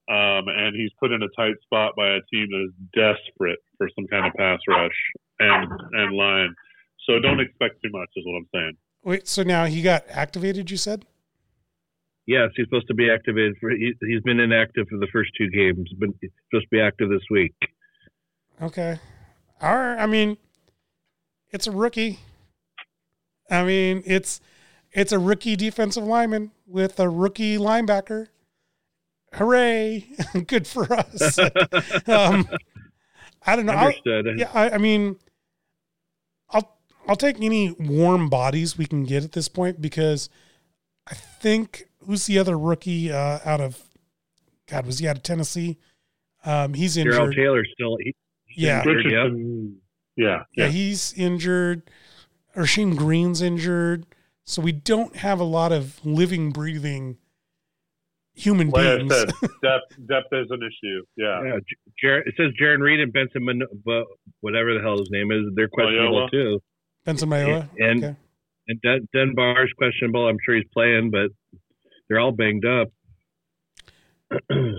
Um, 0.09 0.45
and 0.47 0.75
he's 0.75 0.91
put 0.99 1.11
in 1.11 1.21
a 1.21 1.29
tight 1.35 1.55
spot 1.63 1.93
by 1.95 2.07
a 2.07 2.19
team 2.33 2.47
that 2.51 2.67
is 2.67 2.73
desperate 2.93 3.59
for 3.77 3.89
some 3.95 4.07
kind 4.07 4.25
of 4.25 4.33
pass 4.33 4.59
rush 4.67 4.91
and 5.39 5.71
and 5.93 6.15
line. 6.15 6.53
So 7.07 7.19
don't 7.19 7.39
expect 7.39 7.81
too 7.83 7.89
much, 7.91 8.09
is 8.15 8.23
what 8.25 8.37
I'm 8.37 8.47
saying. 8.53 8.77
Wait, 9.03 9.27
so 9.27 9.43
now 9.43 9.65
he 9.65 9.81
got 9.81 10.03
activated, 10.09 10.69
you 10.69 10.77
said? 10.77 11.05
Yes, 12.27 12.49
he's 12.55 12.65
supposed 12.67 12.87
to 12.87 12.93
be 12.93 13.09
activated. 13.09 13.55
For, 13.59 13.71
he, 13.71 13.93
he's 14.01 14.21
been 14.21 14.39
inactive 14.39 14.87
for 14.87 14.97
the 14.97 15.07
first 15.11 15.31
two 15.37 15.49
games, 15.49 15.89
but 15.97 16.09
he's 16.21 16.29
supposed 16.49 16.65
to 16.65 16.69
be 16.71 16.81
active 16.81 17.09
this 17.09 17.23
week. 17.31 17.53
Okay. 18.61 18.99
All 19.61 19.75
right. 19.75 19.97
I 19.97 20.05
mean, 20.05 20.37
it's 21.49 21.67
a 21.67 21.71
rookie. 21.71 22.19
I 23.49 23.63
mean, 23.63 24.03
it's 24.05 24.39
it's 24.91 25.11
a 25.11 25.19
rookie 25.19 25.55
defensive 25.55 26.03
lineman 26.03 26.51
with 26.67 26.99
a 26.99 27.09
rookie 27.09 27.57
linebacker. 27.57 28.27
Hooray! 29.33 30.07
Good 30.47 30.67
for 30.67 30.91
us. 30.91 31.39
um, 32.07 32.47
I 33.45 33.55
don't 33.55 33.65
know. 33.65 33.73
I'll- 33.73 33.93
yeah, 34.37 34.49
I, 34.53 34.71
I 34.71 34.77
mean, 34.77 35.17
I'll 36.49 36.77
I'll 37.07 37.15
take 37.15 37.41
any 37.41 37.71
warm 37.79 38.29
bodies 38.29 38.77
we 38.77 38.85
can 38.85 39.03
get 39.03 39.23
at 39.23 39.31
this 39.31 39.47
point 39.47 39.81
because 39.81 40.29
I 41.07 41.15
think 41.15 41.85
who's 42.05 42.25
the 42.25 42.37
other 42.39 42.57
rookie 42.57 43.11
uh, 43.11 43.39
out 43.45 43.61
of 43.61 43.81
God 44.67 44.85
was 44.85 44.99
he 44.99 45.07
out 45.07 45.17
of 45.17 45.23
Tennessee? 45.23 45.77
Um, 46.45 46.73
he's 46.73 46.95
Darrell 46.95 47.25
injured. 47.25 47.35
Taylor 47.35 47.65
still. 47.65 47.97
He, 47.99 48.13
Yeah, 48.55 48.79
injured, 48.83 49.05
yeah. 49.11 49.27
Yeah, 50.17 50.25
yeah, 50.55 50.65
yeah. 50.65 50.67
he's 50.67 51.13
injured. 51.13 51.83
Rasheem 52.55 52.97
Green's 52.97 53.41
injured, 53.41 54.05
so 54.43 54.61
we 54.61 54.73
don't 54.73 55.15
have 55.15 55.39
a 55.39 55.43
lot 55.45 55.71
of 55.71 56.03
living, 56.05 56.51
breathing 56.51 57.17
human 58.33 58.69
Like 58.69 58.85
I 58.85 58.97
beings. 58.97 59.13
said, 59.13 59.29
depth 59.61 60.07
depth 60.07 60.27
is 60.31 60.47
an 60.49 60.59
issue. 60.63 61.03
Yeah. 61.17 61.43
Yeah, 61.43 61.57
J- 61.59 61.91
Jar- 62.01 62.19
it 62.19 62.33
says 62.37 62.51
Jarran 62.61 62.79
Reed 62.79 62.99
and 62.99 63.11
Benson, 63.13 63.45
Mon- 63.45 63.61
but 63.85 64.05
whatever 64.41 64.73
the 64.73 64.81
hell 64.81 64.97
his 64.97 65.09
name 65.11 65.31
is, 65.31 65.43
they're 65.55 65.67
questionable 65.69 66.27
Mayowa? 66.27 66.31
too. 66.31 66.59
Benson 67.05 67.29
Mayowa. 67.29 67.69
And 67.79 68.03
okay. 68.03 68.15
and 68.67 68.81
Den- 68.81 69.07
Dunbar's 69.13 69.71
questionable. 69.77 70.27
I'm 70.27 70.37
sure 70.45 70.55
he's 70.55 70.67
playing, 70.73 71.11
but 71.11 71.29
they're 72.09 72.19
all 72.19 72.31
banged 72.31 72.65
up. 72.65 72.87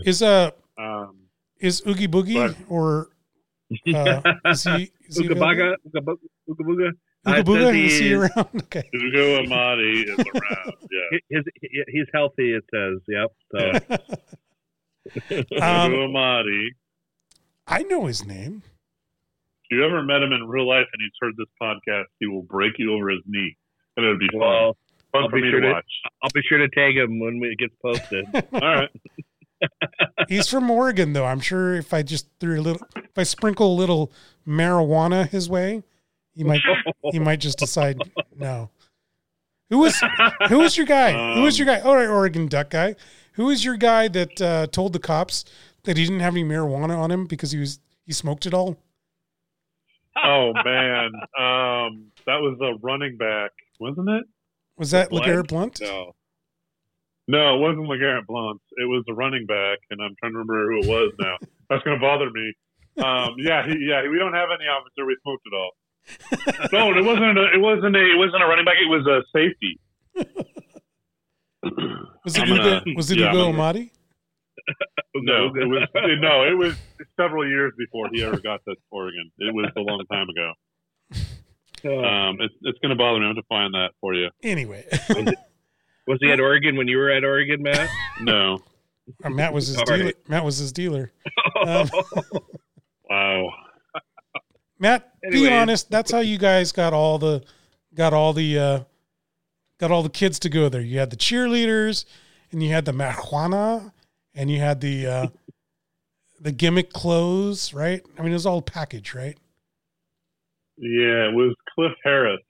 Is 0.04 0.22
uh 0.22 0.50
Um, 0.78 1.18
is 1.60 1.82
Oogie 1.86 2.08
Boogie 2.08 2.48
Right. 2.48 2.56
or 2.68 3.10
uh, 3.94 4.20
is 4.46 4.64
he 4.64 4.90
is 5.08 5.18
he 5.18 5.28
Ooga 5.28 5.38
baga, 5.38 5.76
ooga 5.86 6.04
bu- 6.04 6.18
ooga 6.48 6.62
booga. 6.66 6.90
Uh, 7.26 7.30
it 7.32 7.34
says 7.36 7.44
Booga? 7.46 7.74
he 7.74 7.86
Is 7.86 7.98
he 8.00 8.12
is- 8.12 8.18
around? 8.18 8.48
Okay. 8.64 8.82
Ugo 8.94 9.42
Amadi 9.44 10.02
is 10.02 10.18
around. 10.18 10.72
Yeah. 10.90 11.18
His, 11.30 11.44
he- 11.60 11.84
he's 11.88 12.06
healthy. 12.12 12.52
It 12.54 12.64
says. 12.74 13.00
Yep. 13.08 13.30
So 13.52 13.58
Um, 15.62 15.92
Ugo 15.92 16.04
Amadi. 16.08 16.68
I 17.66 17.82
know 17.84 18.06
his 18.06 18.24
name. 18.26 18.62
If 19.70 19.78
you 19.78 19.84
ever 19.84 20.02
met 20.02 20.22
him 20.22 20.32
in 20.32 20.46
real 20.48 20.68
life 20.68 20.86
and 20.92 21.00
he's 21.00 21.12
heard 21.20 21.34
this 21.36 21.46
podcast, 21.60 22.04
he 22.18 22.26
will 22.26 22.42
break 22.42 22.72
you 22.78 22.92
over 22.94 23.08
his 23.10 23.20
knee, 23.26 23.56
and 23.96 24.04
it'll 24.04 24.18
be 24.18 24.28
fun. 24.32 24.40
well, 24.40 24.76
fun 25.12 25.22
I'll 25.24 25.30
for 25.30 25.36
be 25.36 25.42
me 25.42 25.50
sure 25.50 25.60
to 25.60 25.66
to- 25.68 25.72
watch. 25.74 25.92
I'll 26.22 26.30
be 26.34 26.42
sure 26.48 26.58
to 26.58 26.68
tag 26.68 26.96
him 26.96 27.20
when 27.20 27.40
it 27.44 27.58
gets 27.58 27.74
posted. 27.82 28.26
All 28.52 28.60
right. 28.60 28.90
He's 30.28 30.48
from 30.48 30.68
Oregon, 30.70 31.12
though. 31.12 31.24
I'm 31.24 31.40
sure 31.40 31.74
if 31.74 31.94
I 31.94 32.02
just 32.02 32.26
threw 32.40 32.60
a 32.60 32.62
little, 32.62 32.82
if 32.96 33.16
I 33.16 33.22
sprinkle 33.22 33.72
a 33.72 33.76
little 33.76 34.12
marijuana 34.46 35.28
his 35.28 35.48
way, 35.48 35.82
he 36.34 36.44
might 36.44 36.60
he 37.10 37.18
might 37.18 37.40
just 37.40 37.58
decide 37.58 37.98
no. 38.36 38.70
Who 39.70 39.78
was 39.78 40.02
who 40.48 40.58
was 40.58 40.76
your 40.76 40.86
guy? 40.86 41.34
who 41.34 41.42
was 41.42 41.58
your 41.58 41.66
guy? 41.66 41.80
All 41.80 41.96
right, 41.96 42.08
Oregon 42.08 42.46
Duck 42.46 42.70
guy. 42.70 42.94
Who 43.34 43.46
was 43.46 43.64
your 43.64 43.76
guy 43.76 44.08
that 44.08 44.40
uh, 44.40 44.66
told 44.66 44.92
the 44.92 44.98
cops 44.98 45.44
that 45.84 45.96
he 45.96 46.04
didn't 46.04 46.20
have 46.20 46.34
any 46.34 46.44
marijuana 46.44 46.96
on 46.96 47.10
him 47.10 47.26
because 47.26 47.52
he 47.52 47.58
was 47.58 47.80
he 48.04 48.12
smoked 48.12 48.46
it 48.46 48.54
all? 48.54 48.76
Oh 50.22 50.52
man, 50.64 51.10
um, 51.38 52.12
that 52.26 52.38
was 52.40 52.58
a 52.60 52.78
running 52.86 53.16
back, 53.16 53.50
wasn't 53.80 54.10
it? 54.10 54.24
Was 54.76 54.90
that? 54.90 55.10
LeGarrette 55.10 55.48
Blount? 55.48 55.80
No. 55.80 56.12
No, 57.28 57.56
it 57.56 57.60
wasn't 57.60 57.86
LeGarrette 57.86 58.26
Blount. 58.26 58.60
It 58.76 58.88
was 58.88 59.04
a 59.08 59.14
running 59.14 59.46
back, 59.46 59.78
and 59.90 60.00
I'm 60.02 60.14
trying 60.18 60.32
to 60.32 60.38
remember 60.38 60.72
who 60.72 60.80
it 60.80 60.86
was 60.86 61.12
now. 61.20 61.36
That's 61.70 61.82
going 61.84 61.96
to 61.96 62.00
bother 62.00 62.28
me. 62.30 62.52
Um, 62.98 63.36
yeah, 63.38 63.64
he, 63.64 63.78
yeah, 63.88 64.02
we 64.10 64.18
don't 64.18 64.34
have 64.34 64.50
any 64.52 64.68
officer. 64.68 65.06
We 65.06 65.16
smoked 65.22 65.46
it 65.46 65.56
all. 65.56 65.70
No, 66.72 66.90
it 66.96 67.04
wasn't. 67.04 67.38
A, 67.38 67.52
it 67.54 67.60
wasn't 67.60 67.96
a. 67.96 68.00
It 68.00 68.16
wasn't 68.18 68.42
a 68.42 68.46
running 68.46 68.64
back. 68.64 68.76
It 68.80 68.88
was 68.88 69.06
a 69.06 69.22
safety. 69.36 69.78
Was 72.24 72.36
it 72.36 72.46
gonna- 72.46 72.82
was 72.96 73.10
it 73.10 73.18
yeah, 73.18 73.28
I'm 73.28 73.34
Ugo 73.36 73.48
Amadi? 73.52 73.90
No, 75.14 75.46
it 75.54 75.68
was 75.68 75.88
no. 76.20 76.42
It 76.44 76.56
was 76.58 76.74
several 77.16 77.46
years 77.48 77.72
before 77.78 78.08
he 78.12 78.22
ever 78.24 78.38
got 78.40 78.60
to 78.68 78.74
Oregon. 78.90 79.30
It 79.38 79.54
was 79.54 79.70
a 79.76 79.80
long 79.80 80.04
time 80.10 80.28
ago. 80.28 80.52
Uh, 81.84 82.06
Um, 82.06 82.36
it's 82.40 82.54
it's 82.62 82.78
going 82.80 82.90
to 82.90 82.96
bother 82.96 83.18
me. 83.20 83.26
I'm 83.26 83.34
going 83.34 83.42
to 83.42 83.48
find 83.48 83.74
that 83.74 83.90
for 84.00 84.14
you. 84.14 84.28
Anyway, 84.42 84.86
was 86.06 86.18
he 86.20 86.30
at 86.32 86.40
Oregon 86.40 86.76
when 86.76 86.88
you 86.88 86.96
were 86.96 87.10
at 87.10 87.22
Oregon, 87.24 87.62
Matt? 87.62 87.88
No. 88.20 88.58
Uh, 89.24 89.30
Matt 89.30 89.52
was 89.52 89.66
his 89.68 89.78
All 89.78 89.84
dealer. 89.84 90.04
right. 90.06 90.28
Matt 90.28 90.44
was 90.44 90.58
his 90.58 90.72
dealer. 90.72 91.12
Um, 91.64 91.88
Wow. 93.10 93.48
Matt, 94.82 95.12
be 95.30 95.48
honest. 95.48 95.92
That's 95.92 96.10
how 96.10 96.18
you 96.18 96.38
guys 96.38 96.72
got 96.72 96.92
all 96.92 97.16
the 97.16 97.44
got 97.94 98.12
all 98.12 98.32
the 98.32 98.58
uh, 98.58 98.80
got 99.78 99.92
all 99.92 100.02
the 100.02 100.10
kids 100.10 100.40
to 100.40 100.48
go 100.48 100.68
there. 100.68 100.80
You 100.80 100.98
had 100.98 101.10
the 101.10 101.16
cheerleaders, 101.16 102.04
and 102.50 102.60
you 102.60 102.70
had 102.70 102.84
the 102.84 102.90
marijuana, 102.90 103.92
and 104.34 104.50
you 104.50 104.58
had 104.58 104.80
the 104.80 105.06
uh, 105.06 105.26
the 106.40 106.50
gimmick 106.50 106.92
clothes. 106.92 107.72
Right? 107.72 108.04
I 108.18 108.22
mean, 108.22 108.32
it 108.32 108.34
was 108.34 108.44
all 108.44 108.60
package, 108.60 109.14
right? 109.14 109.38
Yeah, 110.78 111.28
it 111.28 111.34
was 111.34 111.54
Cliff 111.76 111.92
Harris. 112.02 112.40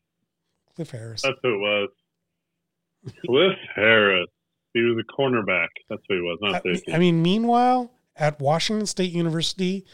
Cliff 0.74 0.90
Harris. 0.90 1.20
That's 1.20 1.36
who 1.42 1.54
it 1.54 1.58
was. 1.58 1.88
Cliff 3.26 3.58
Harris. 3.74 4.28
He 4.72 4.80
was 4.80 5.04
a 5.06 5.20
cornerback. 5.20 5.68
That's 5.90 6.00
who 6.08 6.14
he 6.14 6.20
was, 6.22 6.38
not 6.40 6.62
safety. 6.62 6.94
I 6.94 6.98
mean, 6.98 7.20
meanwhile, 7.20 7.92
at 8.16 8.40
Washington 8.40 8.86
State 8.86 9.12
University, 9.12 9.84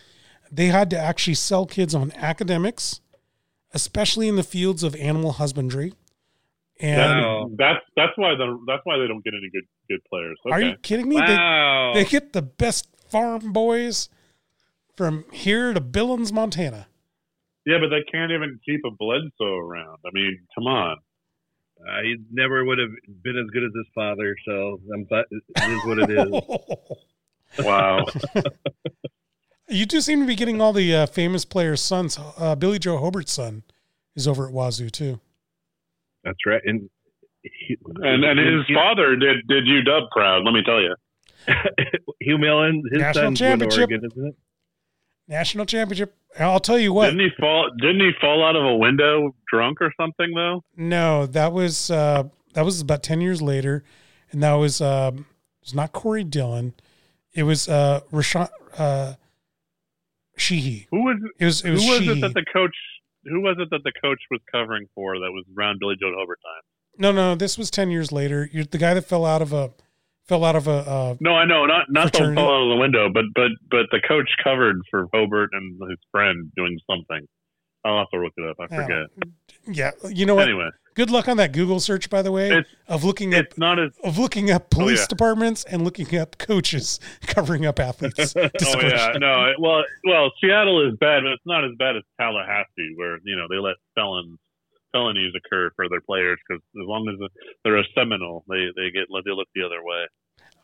they 0.51 0.67
had 0.67 0.91
to 0.91 0.99
actually 0.99 1.35
sell 1.35 1.67
kids 1.67 1.95
on 1.95 2.13
academics, 2.13 3.01
especially 3.73 4.29
in 4.29 4.37
the 4.37 4.43
fields 4.43 4.83
of 4.83 4.95
animal 4.97 5.33
husbandry. 5.33 5.93
And 6.81 7.01
Wow. 7.25 7.51
that's 7.59 7.81
that's 7.97 8.13
why 8.17 8.35
the 8.37 8.57
that's 8.67 8.83
why 8.85 8.99
they 8.99 9.09
don't 9.09 9.25
get 9.25 9.35
any 9.35 9.51
good 9.51 9.67
good 9.91 10.01
players. 10.09 10.39
Okay. 10.47 10.55
are 10.55 10.61
you 10.61 10.77
kidding 10.83 11.09
me? 11.09 11.17
They, 11.17 11.35
wow. 11.35 11.93
They 11.95 12.05
get 12.05 12.33
the 12.33 12.43
best 12.43 12.89
farm 13.11 13.53
boys 13.53 14.09
from 14.97 15.25
here 15.33 15.73
to 15.73 15.81
Billings, 15.81 16.33
Montana. 16.33 16.87
yeah, 17.67 17.79
but 17.81 17.89
they 17.89 18.03
can't 18.11 18.31
even 18.33 18.61
keep 18.65 18.81
a 18.87 18.91
Bledsoe 18.93 19.57
around. 19.57 19.99
I 20.07 20.11
mean, 20.13 20.39
come 20.55 20.67
on. 20.67 20.97
Uh, 21.81 22.03
he 22.03 22.17
never 22.33 22.65
would 22.65 22.79
have 22.79 22.91
been 23.23 23.37
as 23.39 23.51
good 23.53 23.63
as 23.65 23.71
his 23.75 23.87
father, 23.95 24.35
so 24.45 24.81
I'm 24.95 25.05
glad 25.05 25.25
it 25.31 25.43
is 25.71 25.85
what 25.85 25.99
it 25.99 26.11
is. 26.11 26.85
Wow. 27.65 28.05
you 29.69 29.87
do 29.87 30.01
seem 30.01 30.21
to 30.21 30.27
be 30.27 30.35
getting 30.35 30.61
all 30.61 30.73
the 30.73 30.95
uh, 30.95 31.07
famous 31.07 31.45
players' 31.45 31.81
sons. 31.81 32.19
Uh, 32.37 32.55
Billy 32.55 32.79
Joe 32.79 32.99
Hobart's 32.99 33.33
son 33.33 33.63
is 34.17 34.27
over 34.27 34.47
at 34.47 34.53
Wazoo 34.53 34.91
too. 34.91 35.21
That's 36.25 36.39
right, 36.47 36.61
and 36.65 36.89
he, 37.43 37.77
and 37.97 38.25
and 38.25 38.39
his 38.39 38.65
father 38.75 39.17
did 39.17 39.47
did 39.49 39.65
UW 39.65 40.11
proud. 40.11 40.45
Let 40.45 40.53
me 40.53 40.63
tell 40.65 40.81
you. 40.81 40.95
Hugh 42.21 42.39
Millen, 42.39 42.83
his 42.91 43.01
National 43.01 43.25
son's 43.27 43.39
championship. 43.39 43.91
Oregon, 43.91 44.01
isn't 44.05 44.27
it? 44.27 44.35
National 45.29 45.67
championship. 45.67 46.17
I'll 46.39 46.61
tell 46.61 46.79
you 46.79 46.93
what. 46.93 47.07
Didn't 47.07 47.21
he 47.21 47.31
fall? 47.39 47.71
Didn't 47.81 48.01
he 48.01 48.11
fall 48.21 48.45
out 48.45 48.57
of 48.57 48.65
a 48.65 48.77
window 48.77 49.35
drunk 49.51 49.81
or 49.81 49.93
something 50.01 50.33
though? 50.35 50.65
No, 50.77 51.27
that 51.27 51.53
was 51.53 51.91
uh, 51.91 52.25
that 52.55 52.65
was 52.65 52.81
about 52.81 53.03
ten 53.03 53.21
years 53.21 53.41
later, 53.41 53.85
and 54.33 54.43
that 54.43 54.55
was 54.55 54.81
um, 54.81 55.19
it 55.19 55.65
was 55.65 55.75
not 55.75 55.93
Corey 55.93 56.25
Dillon. 56.25 56.75
It 57.35 57.45
was 57.45 57.69
uh, 57.69 58.01
Rashawn 58.13 58.49
uh, 58.77 59.15
Sheehy. 60.39 60.87
Who 60.91 61.03
was 61.05 61.17
It 61.39 61.45
was 61.45 61.61
it 61.65 61.67
who 61.69 61.73
was, 61.75 61.87
was 61.87 61.99
Sheehy. 61.99 62.19
it 62.19 62.21
that 62.23 62.35
the 62.35 62.45
coach? 62.53 62.75
Who 63.25 63.41
was 63.41 63.57
it 63.59 63.69
that 63.71 63.83
the 63.85 63.93
coach 64.01 64.21
was 64.31 64.41
covering 64.51 64.87
for? 64.95 65.15
That 65.19 65.31
was 65.33 65.45
around 65.57 65.79
Billy 65.81 65.97
Joe 66.01 66.15
overtime. 66.21 66.63
no, 66.99 67.13
no, 67.13 67.35
this 67.35 67.59
was 67.59 67.71
ten 67.71 67.91
years 67.91 68.11
later. 68.13 68.49
You're 68.53 68.65
the 68.65 68.79
guy 68.79 68.95
that 68.95 69.05
fell 69.05 69.27
out 69.27 69.43
of 69.43 69.53
a 69.53 69.71
fell 70.27 70.45
out 70.45 70.57
of 70.57 70.67
a. 70.67 70.71
Uh, 70.71 71.17
No, 71.21 71.35
I 71.35 71.45
know, 71.45 71.67
not 71.67 71.87
not 71.91 72.13
the 72.13 72.19
fall 72.19 72.29
out 72.55 72.63
of 72.73 72.77
the 72.77 72.81
window, 72.81 73.09
but 73.13 73.25
but 73.35 73.51
but 73.71 73.87
the 73.91 74.01
coach 74.07 74.31
covered 74.43 74.81
for 74.91 75.07
Hobart 75.13 75.51
and 75.53 75.79
his 75.91 75.99
friend 76.11 76.51
doing 76.57 76.79
something. 76.91 77.27
I'll 77.85 77.99
have 77.99 78.11
to 78.11 78.19
look 78.21 78.33
it 78.37 78.49
up. 78.49 78.57
I 78.61 78.67
forget. 78.75 79.07
yeah, 79.67 79.91
you 80.11 80.27
know 80.27 80.35
what? 80.35 80.45
Anyway, 80.49 80.69
Good 80.99 81.11
luck 81.13 81.29
on 81.29 81.37
that 81.37 81.53
Google 81.53 81.79
search, 81.79 82.11
by 82.11 82.23
the 82.23 82.33
way, 82.33 82.49
It's- 82.49 82.67
of 82.89 83.05
looking 83.05 83.33
up 83.33 83.45
as 83.57 83.93
of 84.03 84.19
looking 84.19 84.51
up 84.51 84.65
oh, 84.65 84.79
police 84.79 85.03
yeah. 85.03 85.07
departments 85.09 85.63
and 85.63 85.85
looking 85.85 86.19
up 86.19 86.39
coaches 86.39 86.99
covering 87.29 87.65
up 87.67 87.79
athletes. 87.79 88.35
Oh 88.37 88.81
yeah, 88.83 89.13
no. 89.17 89.45
it- 89.45 89.61
Well, 89.61 89.85
well, 90.05 90.33
Seattle 90.41 90.85
is 90.89 90.97
bad, 90.99 91.23
but 91.23 91.31
it's 91.35 91.47
not 91.47 91.65
as 91.65 91.71
bad 91.79 91.95
as 91.95 92.03
Tallahassee, 92.21 92.95
where 92.97 93.21
you 93.23 93.37
know 93.37 93.47
they 93.49 93.59
let 93.59 93.77
felons 93.95 94.41
felonies 94.91 95.33
occur 95.37 95.71
for 95.77 95.89
their 95.89 96.01
players 96.01 96.41
because 96.49 96.61
as 96.75 96.85
long 96.85 97.09
as 97.09 97.31
they're 97.63 97.79
a 97.79 97.85
Seminole, 97.95 98.43
they 98.49 98.67
they 98.75 98.91
get 98.91 99.07
they 99.25 99.31
look 99.31 99.47
the 99.55 99.63
other 99.63 99.85
way. 99.85 100.05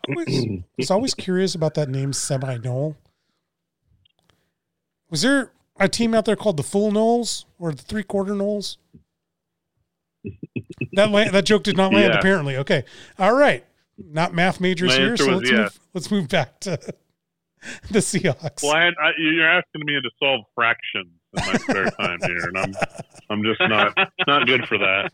I 0.08 0.14
was, 0.16 0.62
was 0.76 0.90
always 0.90 1.14
curious 1.14 1.54
about 1.54 1.74
that 1.74 1.88
name 1.88 2.12
Seminole. 2.12 2.96
Was 5.10 5.22
there 5.22 5.52
a 5.78 5.88
team 5.88 6.12
out 6.12 6.24
there 6.24 6.34
called 6.34 6.56
the 6.56 6.64
Full 6.64 6.90
Knolls 6.90 7.46
or 7.56 7.70
the 7.70 7.82
Three 7.82 8.02
Quarter 8.02 8.34
Knolls? 8.34 8.78
That 10.94 11.10
la- 11.10 11.30
that 11.30 11.44
joke 11.44 11.62
did 11.62 11.76
not 11.76 11.92
land. 11.92 12.12
Yeah. 12.12 12.18
Apparently, 12.18 12.56
okay, 12.58 12.84
all 13.18 13.34
right. 13.34 13.64
Not 13.96 14.34
math 14.34 14.60
majors 14.60 14.90
My 14.90 14.96
here, 14.96 15.16
so 15.16 15.36
let's 15.36 15.50
yes. 15.50 15.58
move. 15.58 15.80
Let's 15.94 16.10
move 16.10 16.28
back 16.28 16.58
to 16.60 16.78
the 17.90 18.00
Seahawks. 18.00 18.62
Well, 18.62 18.72
I, 18.72 18.88
I, 18.88 19.12
you're 19.18 19.48
asking 19.48 19.82
me 19.84 19.94
to 19.94 20.10
solve 20.18 20.40
fractions 20.54 21.12
in 21.36 21.46
my 21.46 21.58
spare 21.58 21.90
time 21.90 22.18
here, 22.26 22.48
and 22.48 22.58
I'm 22.58 22.74
I'm 23.30 23.42
just 23.44 23.60
not 23.60 23.96
not 24.26 24.46
good 24.46 24.66
for 24.66 24.78
that. 24.78 25.10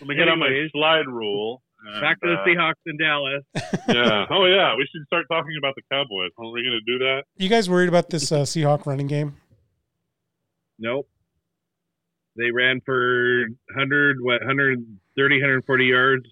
Let 0.00 0.08
me 0.08 0.14
get 0.14 0.28
on 0.28 0.38
my 0.38 0.48
slide 0.72 1.06
rule. 1.06 1.62
and, 1.86 2.00
Back 2.00 2.20
to 2.20 2.28
the 2.28 2.34
uh, 2.34 2.44
Seahawks 2.44 2.74
in 2.86 2.96
Dallas. 2.96 3.44
yeah. 3.88 4.26
Oh 4.30 4.44
yeah. 4.44 4.74
We 4.76 4.86
should 4.92 5.04
start 5.06 5.26
talking 5.30 5.54
about 5.58 5.74
the 5.74 5.82
Cowboys. 5.90 6.30
Are 6.38 6.50
we 6.50 6.62
going 6.62 6.78
to 6.78 6.92
do 6.92 6.98
that? 7.04 7.24
You 7.36 7.48
guys 7.48 7.68
worried 7.68 7.88
about 7.88 8.10
this 8.10 8.32
uh, 8.32 8.42
Seahawk 8.42 8.86
running 8.86 9.06
game? 9.06 9.36
Nope. 10.78 11.08
They 12.36 12.50
ran 12.50 12.80
for 12.84 13.44
100, 13.74 14.18
what, 14.20 14.40
130, 14.40 15.36
140 15.36 15.84
yards 15.84 16.24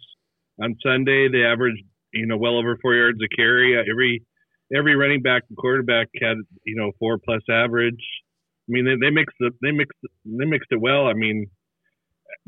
on 0.63 0.77
Sunday. 0.83 1.29
They 1.29 1.45
averaged, 1.45 1.83
you 2.13 2.27
know, 2.27 2.37
well 2.37 2.57
over 2.57 2.77
four 2.81 2.95
yards 2.95 3.19
a 3.23 3.29
carry. 3.37 3.77
Uh, 3.77 3.83
every 3.91 4.23
every 4.75 4.97
running 4.97 5.23
back 5.23 5.43
and 5.49 5.59
quarterback 5.59 6.09
had, 6.21 6.37
you 6.65 6.77
know, 6.77 6.93
four 6.99 7.19
plus 7.19 7.43
average. 7.51 8.01
I 8.69 8.73
mean, 8.73 8.85
they, 8.85 9.07
they 9.07 9.11
mixed 9.11 9.37
the, 9.41 9.51
they 9.63 9.73
mixed 9.73 9.99
they 10.25 10.45
mixed 10.45 10.71
it 10.71 10.81
well. 10.81 11.07
I 11.07 11.15
mean, 11.15 11.47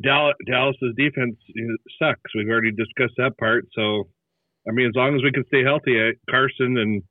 Dallas 0.02 0.34
Dallas's 0.46 0.94
defense 0.96 1.36
sucks. 2.00 2.34
We've 2.34 2.48
already 2.48 2.72
discussed 2.72 3.14
that 3.18 3.36
part. 3.38 3.64
So, 3.74 4.08
I 4.68 4.72
mean, 4.72 4.86
as 4.86 4.94
long 4.94 5.14
as 5.14 5.22
we 5.22 5.32
can 5.32 5.44
stay 5.46 5.62
healthy, 5.62 6.00
uh, 6.00 6.12
Carson 6.30 6.78
and 6.78 7.02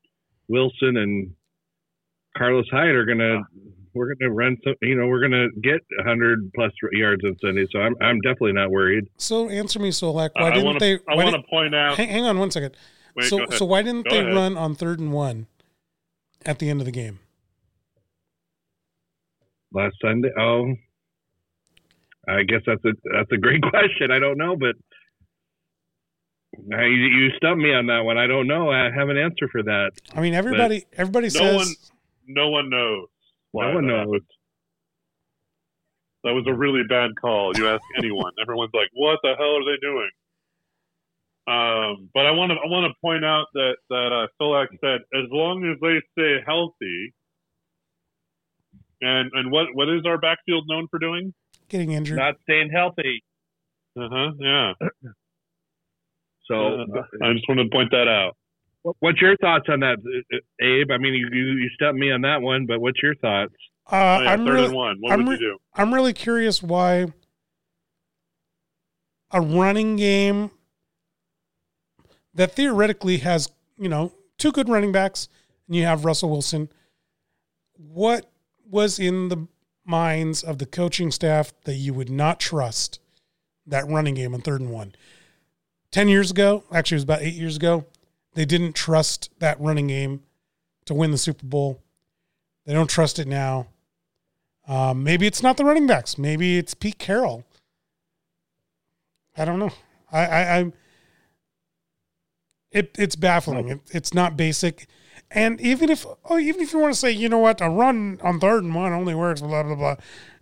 Wilson 0.48 0.98
and 0.98 1.32
Carlos 2.38 2.66
Hyde 2.72 2.96
are 2.96 3.06
gonna 3.06 3.42
we're 3.94 4.14
gonna 4.16 4.32
run 4.32 4.58
some 4.64 4.76
you 4.82 4.96
know 4.96 5.08
we're 5.08 5.22
gonna 5.22 5.48
get 5.62 5.82
100 5.98 6.52
plus 6.56 6.72
yards 6.94 7.24
on 7.26 7.36
Sunday. 7.44 7.66
So 7.72 7.80
I'm 7.80 7.96
I'm 8.02 8.20
definitely 8.22 8.54
not 8.54 8.72
worried. 8.72 9.06
So 9.18 9.50
answer 9.50 9.80
me, 9.80 9.90
Solack. 9.90 10.30
Why 10.34 10.48
I 10.48 10.50
didn't 10.52 10.66
want 10.66 10.80
they? 10.80 10.98
to 10.98 11.04
I 11.10 11.16
want 11.16 11.36
to 11.36 11.42
point 11.50 11.76
out. 11.76 11.98
hang, 11.98 12.10
hang 12.10 12.26
on 12.26 12.40
one 12.40 12.52
second. 12.52 12.76
Wait, 13.16 13.26
so 13.28 13.46
so 13.52 13.66
why 13.66 13.82
didn't 13.82 14.04
Go 14.06 14.12
they 14.12 14.22
ahead. 14.22 14.34
run 14.34 14.58
on 14.58 14.76
third 14.76 15.00
and 15.00 15.12
one 15.12 15.48
at 16.46 16.60
the 16.60 16.70
end 16.70 16.80
of 16.80 16.86
the 16.86 16.92
game? 16.92 17.20
Last 19.74 19.96
Sunday, 20.02 20.30
oh, 20.38 20.74
I 22.28 22.44
guess 22.44 22.62
that's 22.66 22.84
a 22.86 22.92
that's 23.14 23.32
a 23.32 23.38
great 23.38 23.62
question. 23.70 24.12
I 24.12 24.20
don't 24.20 24.38
know, 24.38 24.56
but 24.58 24.76
now 26.66 26.84
you, 26.84 26.92
you 26.96 27.30
stumped 27.38 27.62
me 27.64 27.74
on 27.74 27.86
that 27.88 28.02
one. 28.02 28.18
I 28.18 28.28
don't 28.28 28.48
know. 28.48 28.70
I 28.70 28.90
have 28.94 29.08
an 29.10 29.18
answer 29.18 29.48
for 29.50 29.64
that. 29.64 29.92
I 30.14 30.20
mean, 30.22 30.34
everybody 30.34 30.86
everybody 30.98 31.28
no 31.28 31.30
says 31.30 31.56
one- 31.56 31.76
no 32.28 32.50
one 32.50 32.70
knows. 32.70 33.08
Why 33.52 33.70
No 33.70 33.76
one 33.76 33.88
that 33.88 34.08
knows. 34.08 34.22
That 36.24 36.34
was 36.34 36.46
a 36.48 36.54
really 36.54 36.84
bad 36.88 37.12
call. 37.20 37.52
You 37.58 37.68
ask 37.68 37.82
anyone, 37.98 38.32
everyone's 38.42 38.72
like, 38.74 38.90
"What 38.94 39.20
the 39.24 39.34
hell 39.38 39.58
are 39.58 39.66
they 39.66 39.78
doing?" 39.82 40.10
Um, 41.48 42.10
but 42.14 42.28
I 42.28 42.32
want 42.32 42.52
to 42.52 42.56
I 42.56 42.68
want 42.70 42.86
to 42.92 42.94
point 43.02 43.26
out 43.26 43.48
that 43.54 43.76
that 43.90 44.12
uh, 44.14 44.28
Solack 44.40 44.68
said 44.80 45.02
as 45.14 45.26
long 45.32 45.66
as 45.66 45.80
they 45.82 46.00
stay 46.12 46.38
healthy, 46.46 47.14
and 49.02 49.32
and 49.34 49.52
what 49.52 49.68
what 49.74 49.90
is 49.90 50.06
our 50.06 50.20
backfield 50.20 50.66
known 50.68 50.88
for 50.90 51.00
doing? 51.00 51.34
getting 51.70 51.92
injured. 51.94 52.18
Not 52.18 52.36
staying 52.44 52.70
healthy. 52.70 53.24
Uh 53.98 54.08
huh. 54.12 54.32
Yeah. 54.40 54.74
So, 56.48 56.82
Uh, 56.82 57.04
I 57.24 57.32
just 57.34 57.48
wanted 57.48 57.66
to 57.66 57.70
point 57.70 57.92
that 57.92 58.10
out. 58.10 58.36
What's 59.00 59.22
your 59.22 59.36
thoughts 59.38 59.66
on 59.70 59.80
that, 59.82 59.98
uh, 60.34 60.38
Abe? 60.64 60.92
I 60.92 60.98
mean, 60.98 61.14
you 61.14 61.28
you, 61.32 61.44
you 61.60 61.70
stumped 61.76 62.00
me 62.00 62.12
on 62.12 62.22
that 62.22 62.42
one, 62.42 62.66
but 62.66 62.80
what's 62.82 63.02
your 63.02 63.16
thoughts? 63.16 63.54
uh, 63.92 63.96
Oh, 63.96 64.24
yeah, 64.24 64.32
I'm 64.32 64.46
third 64.46 64.54
really 64.54 64.66
and 64.68 64.76
one. 64.76 64.98
What 65.00 65.14
I'm 65.14 65.26
would 65.26 65.40
you 65.40 65.52
do? 65.54 65.58
I'm 65.76 65.94
really 65.94 66.14
curious 66.14 66.62
why 66.64 67.08
a 69.32 69.42
running 69.42 69.96
game 69.96 70.52
that 72.34 72.54
theoretically 72.54 73.18
has 73.18 73.50
you 73.78 73.90
know 73.90 74.14
two 74.38 74.52
good 74.52 74.70
running 74.70 74.92
backs 74.92 75.28
and 75.68 75.76
you 75.76 75.84
have 75.84 76.06
Russell 76.06 76.30
Wilson. 76.30 76.70
What 77.74 78.30
was 78.70 79.00
in 79.00 79.30
the 79.30 79.48
minds 79.86 80.44
of 80.44 80.58
the 80.60 80.66
coaching 80.66 81.12
staff 81.12 81.54
that 81.64 81.76
you 81.76 81.94
would 81.94 82.10
not 82.10 82.40
trust 82.40 83.00
that 83.66 83.88
running 83.88 84.16
game 84.16 84.34
on 84.34 84.42
third 84.42 84.62
and 84.62 84.72
one? 84.72 84.94
Ten 85.92 86.08
years 86.08 86.32
ago, 86.32 86.64
actually, 86.72 86.96
it 86.96 87.00
was 87.00 87.04
about 87.04 87.22
eight 87.22 87.34
years 87.34 87.58
ago. 87.58 87.86
They 88.34 88.46
didn't 88.46 88.74
trust 88.74 89.30
that 89.40 89.60
running 89.60 89.88
game 89.88 90.22
to 90.86 90.94
win 90.94 91.12
the 91.12 91.18
Super 91.18 91.46
Bowl. 91.46 91.82
They 92.66 92.74
don't 92.74 92.90
trust 92.90 93.20
it 93.20 93.28
now. 93.28 93.68
Um, 94.68 95.04
maybe 95.04 95.28
it's 95.28 95.44
not 95.44 95.58
the 95.58 95.66
running 95.66 95.88
backs. 95.88 96.18
Maybe 96.18 96.58
it's 96.58 96.74
Pete 96.74 96.98
Carroll. 96.98 97.44
I 99.36 99.46
don't 99.46 99.60
know. 99.60 99.72
I, 100.12 100.26
I, 100.26 100.58
I'm. 100.58 100.74
It, 102.72 102.96
it's 102.98 103.16
baffling. 103.16 103.70
It, 103.70 103.82
it's 103.92 104.14
not 104.14 104.38
basic. 104.38 104.88
And 105.30 105.60
even 105.60 105.90
if, 105.90 106.06
oh, 106.30 106.38
even 106.38 106.62
if 106.62 106.74
you 106.74 106.80
want 106.80 106.94
to 106.94 107.00
say, 107.00 107.12
you 107.12 107.30
know 107.30 107.38
what, 107.38 107.62
a 107.62 107.70
run 107.70 108.20
on 108.22 108.40
third 108.40 108.64
and 108.64 108.76
one 108.76 108.94
only 108.94 109.16
works, 109.16 109.42
blah 109.42 109.64
blah 109.64 109.76
blah. 109.76 109.96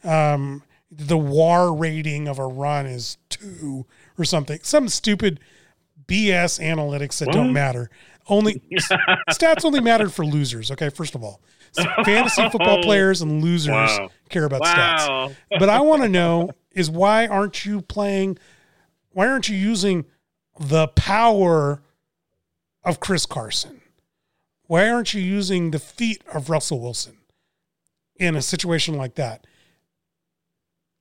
Um, 0.04 0.64
the 0.92 1.18
WAR 1.18 1.74
rating 1.74 2.28
of 2.28 2.40
a 2.40 2.48
run 2.48 2.86
is 2.86 3.18
two 3.30 3.86
or 4.18 4.26
something. 4.26 4.60
Some 4.64 4.90
stupid 4.90 5.40
BS 6.10 6.60
analytics 6.60 7.20
that 7.20 7.32
don't 7.32 7.54
matter. 7.54 7.90
Only 8.28 8.62
stats 9.30 9.66
only 9.66 9.80
matter 9.82 10.10
for 10.10 10.26
losers. 10.26 10.72
Okay, 10.72 10.90
first 10.90 11.16
of 11.16 11.24
all, 11.24 11.42
fantasy 12.04 12.50
football 12.50 12.80
oh, 12.80 12.84
players 12.84 13.22
and 13.22 13.44
losers 13.44 13.70
Wow. 13.70 14.10
care 14.30 14.46
about 14.46 14.62
stats 14.62 15.36
but 15.60 15.70
I 15.70 15.82
want 15.82 16.04
to 16.04 16.10
know 16.20 16.52
is 16.72 16.90
why 16.90 17.28
aren't 17.28 17.66
you 17.66 17.82
playing? 17.82 18.38
Why 19.12 19.28
aren't 19.28 19.50
you 19.50 19.56
using 19.56 20.06
the 20.60 20.88
power 20.90 21.82
of 22.84 23.00
Chris 23.00 23.26
Carson? 23.26 23.82
Why 24.68 24.88
aren't 24.88 25.14
you 25.14 25.22
using 25.22 25.72
the 25.72 25.80
feet 25.80 26.24
of 26.32 26.50
Russell 26.50 26.80
Wilson 26.80 27.18
in 28.18 28.36
a 28.36 28.42
situation 28.42 28.96
like 28.96 29.16
that? 29.16 29.48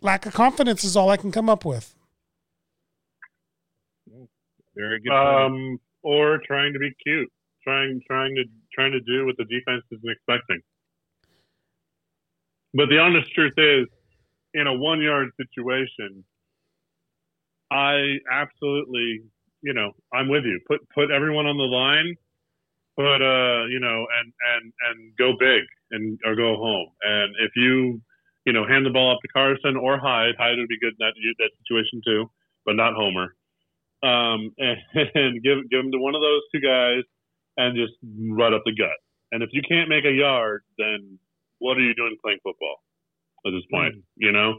Lack 0.00 0.24
of 0.24 0.32
confidence 0.32 0.84
is 0.84 0.96
all 0.96 1.10
I 1.10 1.16
can 1.18 1.30
come 1.30 1.50
up 1.50 1.64
with. 1.64 1.94
Very 4.78 5.00
good. 5.00 5.12
Um, 5.12 5.78
or 6.02 6.40
trying 6.46 6.72
to 6.72 6.78
be 6.78 6.92
cute, 7.04 7.28
trying 7.64 8.00
trying 8.06 8.34
to 8.36 8.44
trying 8.72 8.92
to 8.92 9.00
do 9.00 9.26
what 9.26 9.36
the 9.36 9.44
defense 9.44 9.82
isn't 9.90 10.08
expecting. 10.08 10.60
But 12.74 12.88
the 12.88 12.98
honest 12.98 13.32
truth 13.34 13.54
is, 13.56 13.86
in 14.54 14.66
a 14.68 14.74
one 14.74 15.00
yard 15.00 15.30
situation, 15.36 16.24
I 17.72 18.18
absolutely, 18.30 19.22
you 19.62 19.74
know, 19.74 19.92
I'm 20.14 20.28
with 20.28 20.44
you. 20.44 20.60
Put 20.68 20.80
put 20.94 21.10
everyone 21.10 21.46
on 21.46 21.56
the 21.56 21.64
line, 21.64 22.14
but 22.96 23.20
uh, 23.20 23.66
you 23.66 23.80
know, 23.80 24.06
and 24.20 24.32
and 24.54 24.72
and 24.88 25.16
go 25.18 25.32
big 25.38 25.64
and 25.90 26.18
or 26.24 26.36
go 26.36 26.56
home. 26.56 26.88
And 27.02 27.34
if 27.40 27.50
you, 27.56 28.00
you 28.46 28.52
know, 28.52 28.64
hand 28.64 28.86
the 28.86 28.90
ball 28.90 29.12
up 29.12 29.18
to 29.22 29.28
Carson 29.28 29.76
or 29.76 29.98
Hyde, 29.98 30.36
Hyde 30.38 30.58
would 30.58 30.68
be 30.68 30.78
good 30.78 30.94
in 30.94 31.00
that 31.00 31.14
that 31.38 31.50
situation 31.64 32.00
too, 32.06 32.30
but 32.64 32.76
not 32.76 32.94
Homer. 32.94 33.34
Um, 34.02 34.54
and, 34.58 34.78
and 35.14 35.42
give 35.42 35.68
give 35.70 35.82
them 35.82 35.92
to 35.92 35.98
one 35.98 36.14
of 36.14 36.22
those 36.22 36.42
two 36.54 36.60
guys 36.60 37.02
and 37.56 37.76
just 37.76 37.94
run 38.02 38.54
up 38.54 38.62
the 38.64 38.74
gut. 38.74 38.96
And 39.32 39.42
if 39.42 39.50
you 39.52 39.62
can't 39.68 39.88
make 39.88 40.04
a 40.04 40.12
yard, 40.12 40.62
then 40.78 41.18
what 41.58 41.76
are 41.76 41.82
you 41.82 41.94
doing 41.94 42.16
playing 42.22 42.38
football 42.42 42.76
at 43.46 43.50
this 43.50 43.66
point? 43.70 43.94
Mm. 43.94 44.02
You 44.16 44.32
know, 44.32 44.54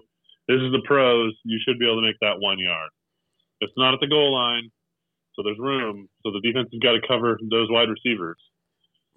this 0.47 0.57
is 0.57 0.71
the 0.71 0.81
pros. 0.85 1.33
You 1.45 1.59
should 1.65 1.79
be 1.79 1.85
able 1.85 2.01
to 2.01 2.07
make 2.07 2.19
that 2.21 2.39
one 2.39 2.59
yard. 2.59 2.89
It's 3.61 3.73
not 3.77 3.93
at 3.93 3.99
the 3.99 4.07
goal 4.07 4.33
line, 4.33 4.69
so 5.35 5.43
there's 5.43 5.59
room. 5.59 6.07
So 6.23 6.31
the 6.31 6.41
defense 6.41 6.69
has 6.71 6.79
got 6.79 6.93
to 6.93 7.01
cover 7.07 7.39
those 7.49 7.69
wide 7.69 7.89
receivers. 7.89 8.37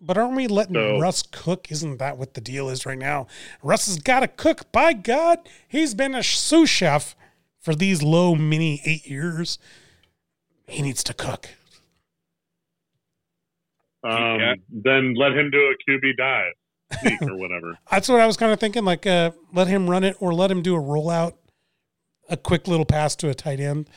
But 0.00 0.18
aren't 0.18 0.34
we 0.34 0.48
letting 0.48 0.74
so, 0.74 0.98
Russ 0.98 1.22
cook? 1.22 1.70
Isn't 1.70 1.98
that 1.98 2.18
what 2.18 2.34
the 2.34 2.40
deal 2.40 2.68
is 2.68 2.84
right 2.84 2.98
now? 2.98 3.28
Russ 3.62 3.86
has 3.86 3.98
got 3.98 4.20
to 4.20 4.28
cook. 4.28 4.72
By 4.72 4.94
God, 4.94 5.38
he's 5.68 5.94
been 5.94 6.14
a 6.14 6.24
sous 6.24 6.68
chef 6.68 7.14
for 7.60 7.74
these 7.74 8.02
low 8.02 8.34
mini 8.34 8.82
eight 8.84 9.06
years. 9.06 9.58
He 10.66 10.82
needs 10.82 11.02
to 11.04 11.14
cook. 11.14 11.48
Um, 14.04 14.40
yeah. 14.40 14.54
Then 14.70 15.14
let 15.14 15.32
him 15.32 15.50
do 15.50 15.58
a 15.58 15.90
QB 15.90 16.16
dive 16.16 17.28
or 17.30 17.36
whatever. 17.36 17.78
That's 17.90 18.08
what 18.08 18.20
I 18.20 18.26
was 18.26 18.36
kind 18.36 18.52
of 18.52 18.60
thinking. 18.60 18.84
Like, 18.84 19.06
uh, 19.06 19.30
let 19.52 19.68
him 19.68 19.88
run 19.88 20.04
it 20.04 20.16
or 20.20 20.34
let 20.34 20.50
him 20.50 20.62
do 20.62 20.74
a 20.74 20.80
rollout, 20.80 21.34
a 22.28 22.36
quick 22.36 22.66
little 22.66 22.86
pass 22.86 23.14
to 23.16 23.28
a 23.28 23.34
tight 23.34 23.60
end. 23.60 23.88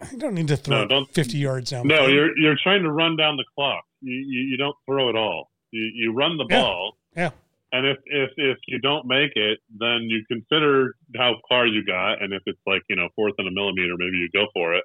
I 0.00 0.14
don't 0.16 0.34
need 0.34 0.48
to 0.48 0.56
throw 0.56 0.84
no, 0.84 1.04
50 1.06 1.38
yards 1.38 1.70
down. 1.70 1.88
No, 1.88 2.06
you're 2.06 2.36
you're 2.38 2.56
trying 2.62 2.82
to 2.84 2.92
run 2.92 3.16
down 3.16 3.36
the 3.36 3.44
clock. 3.56 3.82
You 4.00 4.14
you, 4.14 4.40
you 4.50 4.56
don't 4.56 4.76
throw 4.86 5.08
it 5.08 5.16
all. 5.16 5.50
You 5.72 5.90
you 5.92 6.12
run 6.12 6.36
the 6.36 6.46
yeah. 6.48 6.60
ball. 6.60 6.96
Yeah. 7.16 7.30
And 7.72 7.86
if, 7.86 7.98
if 8.06 8.30
if 8.36 8.58
you 8.66 8.78
don't 8.78 9.06
make 9.06 9.32
it, 9.34 9.58
then 9.78 10.02
you 10.02 10.24
consider 10.28 10.94
how 11.16 11.34
far 11.48 11.66
you 11.66 11.84
got, 11.84 12.22
and 12.22 12.32
if 12.32 12.42
it's 12.46 12.60
like 12.66 12.82
you 12.88 12.96
know 12.96 13.08
fourth 13.16 13.34
and 13.38 13.48
a 13.48 13.50
millimeter, 13.50 13.94
maybe 13.98 14.18
you 14.18 14.28
go 14.32 14.46
for 14.54 14.74
it. 14.74 14.84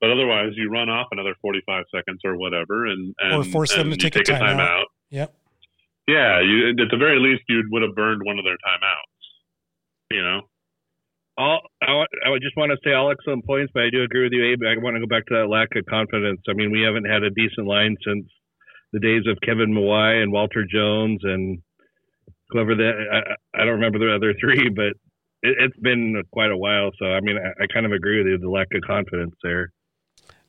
But 0.00 0.10
otherwise, 0.10 0.52
you 0.56 0.70
run 0.70 0.88
off 0.88 1.08
another 1.12 1.34
forty-five 1.42 1.84
seconds 1.94 2.20
or 2.24 2.36
whatever, 2.36 2.86
and, 2.86 3.14
and 3.18 3.34
or 3.34 3.44
force 3.44 3.72
and 3.72 3.80
them 3.80 3.90
to 3.90 3.96
take, 3.96 4.14
take, 4.14 4.28
a 4.28 4.32
timeout. 4.32 4.56
time 4.56 4.84
Yep. 5.10 5.34
Yeah, 6.08 6.40
you 6.40 6.70
at 6.70 6.90
the 6.90 6.96
very 6.96 7.20
least 7.20 7.42
you 7.48 7.62
would 7.70 7.82
have 7.82 7.94
burned 7.94 8.22
one 8.24 8.38
of 8.38 8.44
their 8.44 8.56
timeouts. 8.56 9.20
You 10.10 10.22
know. 10.22 10.40
All, 11.38 11.62
I 11.80 12.28
would 12.28 12.42
just 12.42 12.56
want 12.56 12.70
to 12.70 12.76
say 12.84 12.92
all 12.92 13.10
excellent 13.10 13.46
points, 13.46 13.72
but 13.72 13.84
I 13.84 13.90
do 13.90 14.02
agree 14.02 14.24
with 14.24 14.32
you, 14.32 14.44
Abe. 14.44 14.60
I 14.60 14.76
want 14.82 14.96
to 14.96 15.00
go 15.00 15.06
back 15.06 15.24
to 15.26 15.40
that 15.40 15.48
lack 15.48 15.68
of 15.74 15.86
confidence. 15.88 16.40
I 16.50 16.52
mean, 16.52 16.70
we 16.70 16.82
haven't 16.82 17.08
had 17.08 17.22
a 17.22 17.30
decent 17.30 17.66
line 17.66 17.96
since 18.04 18.26
the 18.92 19.00
days 19.00 19.22
of 19.26 19.40
Kevin 19.40 19.72
Mawae 19.72 20.22
and 20.22 20.32
Walter 20.32 20.66
Jones 20.68 21.20
and 21.22 21.62
whoever 22.50 22.74
that. 22.74 22.92
I, 22.92 23.62
I 23.62 23.64
don't 23.64 23.80
remember 23.80 23.98
the 23.98 24.14
other 24.14 24.34
three, 24.40 24.68
but 24.68 24.92
it, 25.42 25.56
has 25.60 25.72
been 25.80 26.20
quite 26.32 26.50
a 26.50 26.56
while. 26.56 26.90
So, 26.98 27.06
I 27.06 27.20
mean, 27.20 27.38
I, 27.38 27.62
I, 27.62 27.66
kind 27.72 27.86
of 27.86 27.92
agree 27.92 28.18
with 28.18 28.26
you. 28.26 28.38
The 28.38 28.50
lack 28.50 28.68
of 28.74 28.82
confidence 28.86 29.34
there. 29.42 29.72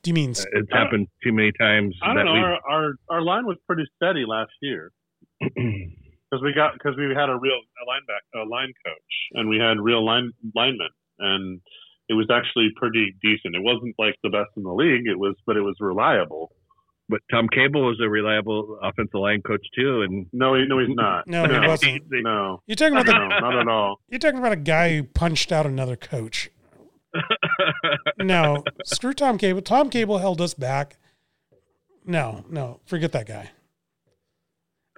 Do 0.02 0.10
you 0.10 0.14
mean 0.14 0.30
it's 0.30 0.72
happened 0.72 1.08
too 1.22 1.32
many 1.32 1.52
times? 1.52 1.96
I 2.02 2.14
don't 2.14 2.26
know. 2.26 2.32
Our, 2.32 2.58
our, 2.68 2.94
our 3.08 3.22
line 3.22 3.46
was 3.46 3.56
pretty 3.66 3.84
steady 3.96 4.24
last 4.26 4.52
year. 4.60 4.90
because 5.40 6.42
we 6.42 6.52
got 6.54 6.72
because 6.74 6.96
we 6.96 7.04
had 7.14 7.28
a 7.28 7.36
real 7.36 7.54
a 7.54 7.84
lineback 7.86 8.42
a 8.42 8.48
line 8.48 8.72
coach 8.84 9.14
and 9.32 9.48
we 9.48 9.58
had 9.58 9.78
real 9.80 10.04
line 10.04 10.32
linemen 10.54 10.88
and 11.18 11.60
it 12.08 12.14
was 12.14 12.26
actually 12.30 12.68
pretty 12.76 13.14
decent. 13.22 13.54
It 13.54 13.62
wasn't 13.62 13.94
like 13.98 14.16
the 14.22 14.30
best 14.30 14.50
in 14.56 14.64
the 14.64 14.72
league. 14.72 15.06
It 15.06 15.18
was, 15.18 15.34
but 15.46 15.56
it 15.56 15.62
was 15.62 15.76
reliable. 15.80 16.50
But 17.08 17.20
Tom 17.30 17.48
Cable 17.48 17.82
was 17.82 17.98
a 18.02 18.08
reliable 18.08 18.78
offensive 18.82 19.20
line 19.20 19.42
coach 19.42 19.64
too, 19.76 20.02
and 20.02 20.26
no, 20.32 20.54
he, 20.54 20.64
no, 20.66 20.78
he's 20.78 20.94
not. 20.94 21.26
No, 21.26 21.44
no, 21.46 21.60
he 21.60 21.66
wasn't. 21.66 22.02
No, 22.10 22.60
you're 22.66 22.76
talking 22.76 22.94
about 22.94 23.06
the, 23.06 23.12
no, 23.12 23.28
not 23.28 23.58
at 23.58 23.68
all. 23.68 23.96
You're 24.08 24.18
talking 24.18 24.38
about 24.38 24.52
a 24.52 24.56
guy 24.56 24.96
who 24.96 25.04
punched 25.04 25.52
out 25.52 25.66
another 25.66 25.96
coach. 25.96 26.48
no, 28.18 28.64
screw 28.84 29.12
Tom 29.12 29.38
Cable. 29.38 29.62
Tom 29.62 29.90
Cable 29.90 30.18
held 30.18 30.40
us 30.40 30.54
back. 30.54 30.96
No, 32.04 32.44
no, 32.48 32.80
forget 32.84 33.12
that 33.12 33.26
guy. 33.26 33.50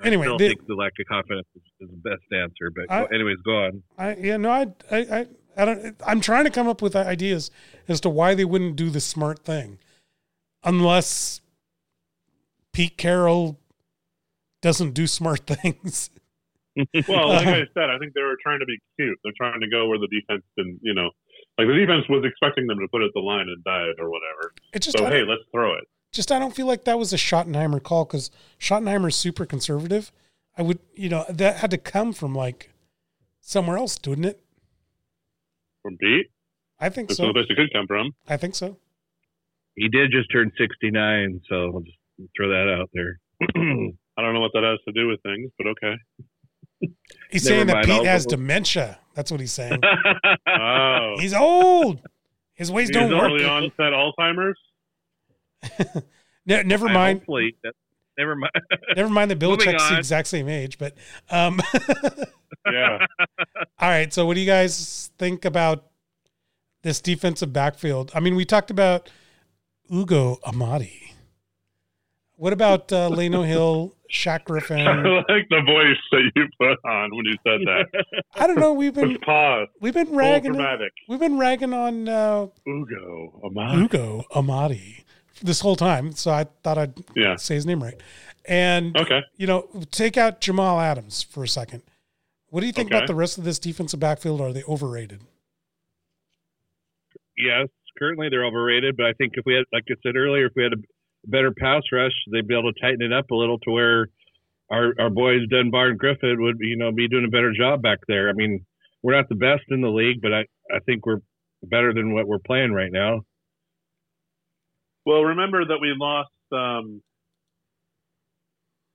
Anyway, 0.03 0.23
I 0.23 0.27
still 0.27 0.39
the, 0.39 0.49
think 0.49 0.67
the 0.67 0.75
lack 0.75 0.93
of 0.99 1.07
confidence 1.07 1.47
is, 1.55 1.63
is 1.81 1.91
the 1.91 2.11
best 2.11 2.23
answer. 2.33 2.71
But 2.75 2.91
I, 2.91 3.15
anyways, 3.15 3.39
go 3.45 3.65
on. 3.65 3.83
I 3.97 4.17
yeah 4.17 4.37
no 4.37 4.51
I, 4.51 4.67
I 4.91 4.99
I 4.99 5.27
I 5.57 5.65
don't. 5.65 5.97
I'm 6.05 6.21
trying 6.21 6.45
to 6.45 6.51
come 6.51 6.69
up 6.69 6.83
with 6.83 6.97
ideas 6.97 7.51
as 7.89 8.01
to 8.03 8.09
why 8.09 8.35
they 8.35 8.45
wouldn't 8.45 8.77
do 8.77 8.91
the 8.91 9.01
smart 9.01 9.45
thing, 9.45 9.79
unless 10.65 11.41
Pete 12.73 12.97
Carroll 12.97 13.59
doesn't 14.61 14.93
do 14.93 15.07
smart 15.07 15.47
things. 15.47 16.11
well, 17.09 17.29
like 17.29 17.47
um, 17.47 17.55
I 17.55 17.63
said, 17.73 17.89
I 17.91 17.99
think 17.99 18.15
they 18.15 18.23
were 18.23 18.37
trying 18.43 18.59
to 18.59 18.67
be 18.67 18.79
cute. 18.99 19.17
They're 19.23 19.33
trying 19.37 19.61
to 19.61 19.69
go 19.69 19.87
where 19.87 19.99
the 19.99 20.09
defense 20.09 20.43
didn't, 20.57 20.81
you 20.83 20.93
know, 20.93 21.11
like 21.59 21.69
the 21.69 21.75
defense 21.75 22.05
was 22.09 22.25
expecting 22.25 22.67
them 22.67 22.79
to 22.79 22.89
put 22.91 23.03
it 23.03 23.07
at 23.07 23.15
the 23.15 23.21
line 23.21 23.47
and 23.49 23.63
dive 23.65 23.95
or 23.99 24.11
whatever. 24.11 24.53
It's 24.73 24.87
just 24.87 24.99
so 24.99 25.07
hey, 25.07 25.23
let's 25.23 25.43
throw 25.53 25.75
it 25.75 25.85
just 26.15 26.33
I 26.33 26.39
don't 26.39 26.55
feel 26.55 26.67
like 26.67 26.85
that 26.85 26.99
was 26.99 27.13
a 27.13 27.17
Schottenheimer 27.17 27.83
call 27.83 28.05
because 28.05 28.31
Schottenheimer's 28.59 29.17
super 29.17 29.45
conservative. 29.45 30.13
I 30.57 30.63
would, 30.63 30.79
you 30.95 31.09
know, 31.09 31.27
that 31.29 31.57
had 31.57 31.71
to 31.73 31.79
come 31.79 32.13
from 32.13 32.35
like 32.35 32.71
somewhere 33.41 33.77
else, 33.77 33.99
didn't 33.99 34.25
it? 34.25 34.41
From 35.83 35.99
Pete? 35.99 36.31
I 36.79 36.89
think 36.89 37.09
That's 37.09 37.19
so. 37.19 37.27
the 37.27 37.33
best 37.33 37.51
it 37.51 37.57
could 37.57 37.73
come 37.73 37.87
from. 37.87 38.13
I 38.29 38.37
think 38.37 38.55
so. 38.55 38.79
He 39.77 39.89
did 39.89 40.13
just 40.13 40.31
turn 40.31 40.53
69, 40.57 41.41
so 41.49 41.73
I'll 41.75 41.81
just 41.81 41.99
throw 42.37 42.49
that 42.49 42.73
out 42.81 42.89
there. 42.95 43.19
I 44.17 44.23
don't 44.23 44.35
know 44.35 44.41
what 44.41 44.53
that 44.55 44.63
has 44.63 44.79
to 44.87 44.93
do 44.93 45.09
with 45.09 45.21
things, 45.23 45.51
but 45.59 45.67
okay. 45.67 45.95
He's 47.31 47.45
Never 47.45 47.57
saying 47.57 47.67
that 47.67 47.85
Pete 47.85 48.07
has 48.07 48.25
dementia. 48.25 49.01
That's 49.15 49.31
what 49.31 49.41
he's 49.41 49.53
saying. 49.53 49.81
oh. 50.49 51.15
He's 51.19 51.35
old. 51.35 52.01
His 52.55 52.71
ways 52.71 52.89
He's 52.89 52.97
don't 52.97 53.11
work. 53.11 53.33
Early 53.33 53.45
onset 53.45 53.93
Alzheimer's? 53.93 54.59
ne- 56.47 56.63
never 56.63 56.89
mind. 56.89 57.23
Never 58.17 58.37
mind. 58.37 58.53
never 58.97 59.09
mind 59.09 59.31
that 59.31 59.39
Belichick's 59.39 59.89
the 59.89 59.99
exact 59.99 60.29
same 60.29 60.49
age, 60.49 60.79
but 60.79 60.95
um, 61.31 61.61
yeah. 62.71 62.99
All 63.79 63.89
right. 63.89 64.13
So, 64.13 64.25
what 64.27 64.35
do 64.35 64.41
you 64.41 64.47
guys 64.47 65.11
think 65.19 65.45
about 65.45 65.87
this 66.83 67.01
defensive 67.01 67.53
backfield? 67.53 68.13
I 68.15 68.21
mean, 68.21 68.37
we 68.37 68.45
talked 68.45 68.71
about 68.71 69.11
Ugo 69.93 70.39
Amadi. 70.45 71.14
What 72.37 72.53
about 72.53 72.93
uh, 72.93 73.11
Lano 73.11 73.47
Hill, 73.47 73.95
Shaq 74.13 74.45
Griffin? 74.45 74.81
I 74.87 74.95
like 74.95 75.49
the 75.51 75.63
voice 75.65 75.97
that 76.11 76.31
you 76.35 76.47
put 76.59 76.79
on 76.85 77.15
when 77.15 77.27
you 77.27 77.35
said 77.47 77.61
that. 77.67 78.23
I 78.35 78.47
don't 78.47 78.59
know. 78.59 78.73
We've 78.73 78.95
been 78.95 79.19
pause. 79.19 79.69
We've 79.81 79.95
been 79.95 80.15
ragging. 80.15 80.61
We've 81.09 81.21
been 81.21 81.39
ragging 81.39 81.73
on 81.73 82.09
uh, 82.09 82.47
Ugo 82.67 83.41
Amadi. 83.45 83.83
Ugo 83.83 84.25
Amadi 84.35 85.05
this 85.43 85.61
whole 85.61 85.77
time, 85.77 86.13
so 86.13 86.31
I 86.31 86.47
thought 86.63 86.79
I'd 86.79 86.95
yeah. 87.15 87.37
say 87.37 87.55
his 87.55 87.67
name 87.67 87.83
right. 87.83 88.01
And 88.47 88.97
okay, 88.97 89.23
you 89.37 89.47
know, 89.47 89.69
take 89.91 90.17
out 90.17 90.41
Jamal 90.41 90.81
Adams 90.81 91.23
for 91.23 91.45
a 91.45 91.49
second. 91.49 91.83
What 92.51 92.61
do 92.61 92.67
you 92.67 92.73
think 92.73 92.89
okay. 92.89 92.99
about 92.99 93.07
the 93.07 93.15
rest 93.15 93.39
of 93.39 93.45
this 93.45 93.59
defensive 93.59 94.01
backfield? 94.01 94.41
Are 94.41 94.53
they 94.53 94.63
overrated? 94.65 95.23
Yes, 97.37 97.69
currently 97.99 98.29
they're 98.29 98.45
overrated, 98.45 98.97
but 98.97 99.07
I 99.07 99.13
think 99.15 99.33
if 99.37 99.45
we 99.45 99.55
had, 99.55 99.65
like 99.73 99.85
I 99.91 99.95
said 100.03 100.17
earlier, 100.17 100.47
if 100.47 100.53
we 100.55 100.63
had 100.63 100.73
a 100.73 100.77
better 101.27 101.53
pass 101.53 101.83
rush, 101.93 102.13
they'd 102.33 102.49
be 102.49 102.59
able 102.59 102.73
to 102.73 102.81
tighten 102.81 103.03
it 103.03 103.13
up 103.13 103.31
a 103.31 103.35
little 103.35 103.59
to 103.61 103.71
where 103.71 104.09
our 104.71 104.95
our 104.99 105.11
boys 105.11 105.47
Dunbar 105.51 105.89
and 105.89 105.99
Griffin 105.99 106.43
would 106.43 106.57
you 106.61 106.77
know 106.77 106.93
be 106.93 107.09
doing 107.09 107.25
a 107.25 107.31
better 107.31 107.53
job 107.53 107.83
back 107.83 107.99
there. 108.09 108.29
I 108.29 108.33
mean, 108.33 108.65
we're 109.03 109.17
not 109.17 109.29
the 109.29 109.35
best 109.35 109.63
in 109.69 109.81
the 109.81 109.89
league, 109.89 110.21
but 110.23 110.33
I 110.33 110.41
I 110.71 110.79
think 110.87 111.07
we're 111.07 111.21
better 111.63 111.93
than 111.93 112.15
what 112.15 112.27
we're 112.27 112.39
playing 112.39 112.73
right 112.73 112.93
now. 112.93 113.23
Well, 115.07 115.23
remember 115.23 115.65
that 115.65 115.79
we 115.81 115.95
lost. 115.97 116.31
Um, 116.53 117.03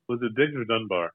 was 0.08 0.20
it 0.24 0.34
Diggs 0.36 0.56
or 0.56 0.66
Dunbar? 0.66 1.12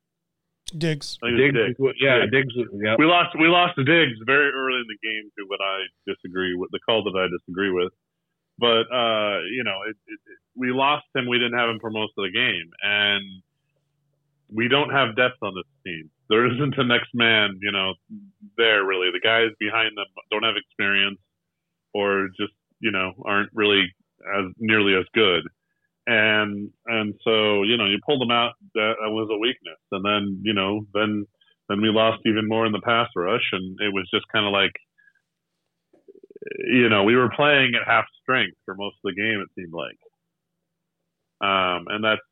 Diggs. 0.76 1.18
Diggs, 1.22 1.54
Diggs. 1.54 1.78
Yeah, 2.00 2.24
Diggs. 2.30 2.54
Yeah. 2.56 2.96
We 2.98 3.04
lost. 3.04 3.36
We 3.38 3.48
lost 3.48 3.74
to 3.76 3.84
Diggs 3.84 4.18
very 4.24 4.50
early 4.50 4.78
in 4.78 4.86
the 4.88 4.98
game 5.02 5.30
to 5.38 5.44
what 5.46 5.60
I 5.60 5.82
disagree 6.06 6.54
with 6.54 6.70
the 6.70 6.80
call 6.86 7.02
that 7.04 7.18
I 7.18 7.26
disagree 7.26 7.70
with. 7.70 7.92
But 8.58 8.86
uh, 8.92 9.40
you 9.50 9.64
know, 9.64 9.78
it, 9.88 9.96
it, 10.06 10.20
we 10.56 10.70
lost 10.70 11.06
him. 11.14 11.28
We 11.28 11.38
didn't 11.38 11.58
have 11.58 11.68
him 11.68 11.78
for 11.80 11.90
most 11.90 12.12
of 12.16 12.24
the 12.24 12.30
game, 12.30 12.70
and 12.82 13.24
we 14.52 14.68
don't 14.68 14.90
have 14.90 15.16
depth 15.16 15.42
on 15.42 15.54
this 15.54 15.70
team. 15.84 16.10
There 16.28 16.46
isn't 16.52 16.78
a 16.78 16.84
next 16.84 17.10
man, 17.14 17.58
you 17.60 17.72
know, 17.72 17.94
there 18.56 18.84
really. 18.84 19.10
The 19.12 19.20
guys 19.20 19.50
behind 19.58 19.96
them 19.96 20.06
don't 20.30 20.44
have 20.44 20.56
experience, 20.56 21.18
or 21.92 22.28
just 22.38 22.52
you 22.80 22.90
know 22.90 23.12
aren't 23.24 23.50
really 23.52 23.92
as 24.38 24.46
nearly 24.58 24.94
as 24.94 25.04
good. 25.14 25.42
And 26.06 26.70
and 26.86 27.14
so 27.24 27.62
you 27.62 27.76
know 27.76 27.86
you 27.86 27.98
pulled 28.06 28.20
them 28.20 28.30
out. 28.30 28.52
That 28.74 28.94
was 29.00 29.28
a 29.32 29.38
weakness, 29.38 29.80
and 29.90 30.04
then 30.04 30.40
you 30.44 30.54
know 30.54 30.86
then 30.94 31.26
then 31.68 31.80
we 31.80 31.88
lost 31.88 32.20
even 32.26 32.46
more 32.46 32.66
in 32.66 32.72
the 32.72 32.80
pass 32.80 33.08
rush, 33.16 33.48
and 33.52 33.78
it 33.80 33.92
was 33.92 34.08
just 34.12 34.26
kind 34.28 34.46
of 34.46 34.52
like 34.52 34.72
you 36.58 36.88
know, 36.88 37.04
we 37.04 37.16
were 37.16 37.30
playing 37.30 37.72
at 37.74 37.86
half 37.86 38.04
strength 38.22 38.56
for 38.64 38.74
most 38.74 38.96
of 39.04 39.14
the 39.14 39.20
game. 39.20 39.40
It 39.40 39.48
seemed 39.54 39.72
like, 39.72 39.98
um, 41.40 41.86
and 41.88 42.04
that's 42.04 42.22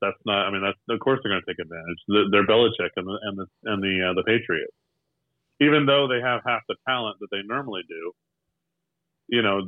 that's 0.00 0.18
not. 0.24 0.46
I 0.46 0.50
mean, 0.50 0.62
that's 0.62 0.78
of 0.88 1.00
course 1.00 1.20
they're 1.22 1.32
going 1.32 1.42
to 1.42 1.50
take 1.50 1.60
advantage. 1.60 2.30
They're 2.30 2.46
Belichick 2.46 2.90
and 2.96 3.06
the 3.06 3.18
and 3.22 3.38
the 3.38 3.46
and 3.64 3.82
the 3.82 4.10
uh, 4.10 4.14
the 4.14 4.24
Patriots, 4.24 4.76
even 5.60 5.86
though 5.86 6.08
they 6.08 6.20
have 6.20 6.42
half 6.46 6.62
the 6.68 6.76
talent 6.88 7.16
that 7.20 7.28
they 7.30 7.42
normally 7.44 7.82
do. 7.88 8.12
You 9.28 9.42
know, 9.42 9.62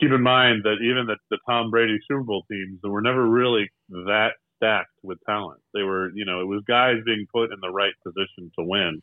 keep 0.00 0.10
in 0.10 0.22
mind 0.22 0.62
that 0.64 0.78
even 0.80 1.04
the, 1.06 1.16
the 1.30 1.36
Tom 1.46 1.70
Brady 1.70 1.98
Super 2.08 2.22
Bowl 2.22 2.44
teams 2.50 2.80
were 2.82 3.02
never 3.02 3.28
really 3.28 3.70
that 3.90 4.32
stacked 4.56 4.96
with 5.02 5.18
talent. 5.26 5.60
They 5.74 5.82
were, 5.82 6.10
you 6.14 6.24
know, 6.24 6.40
it 6.40 6.46
was 6.46 6.62
guys 6.66 6.96
being 7.04 7.26
put 7.30 7.52
in 7.52 7.58
the 7.60 7.68
right 7.68 7.92
position 8.02 8.50
to 8.58 8.64
win 8.64 9.02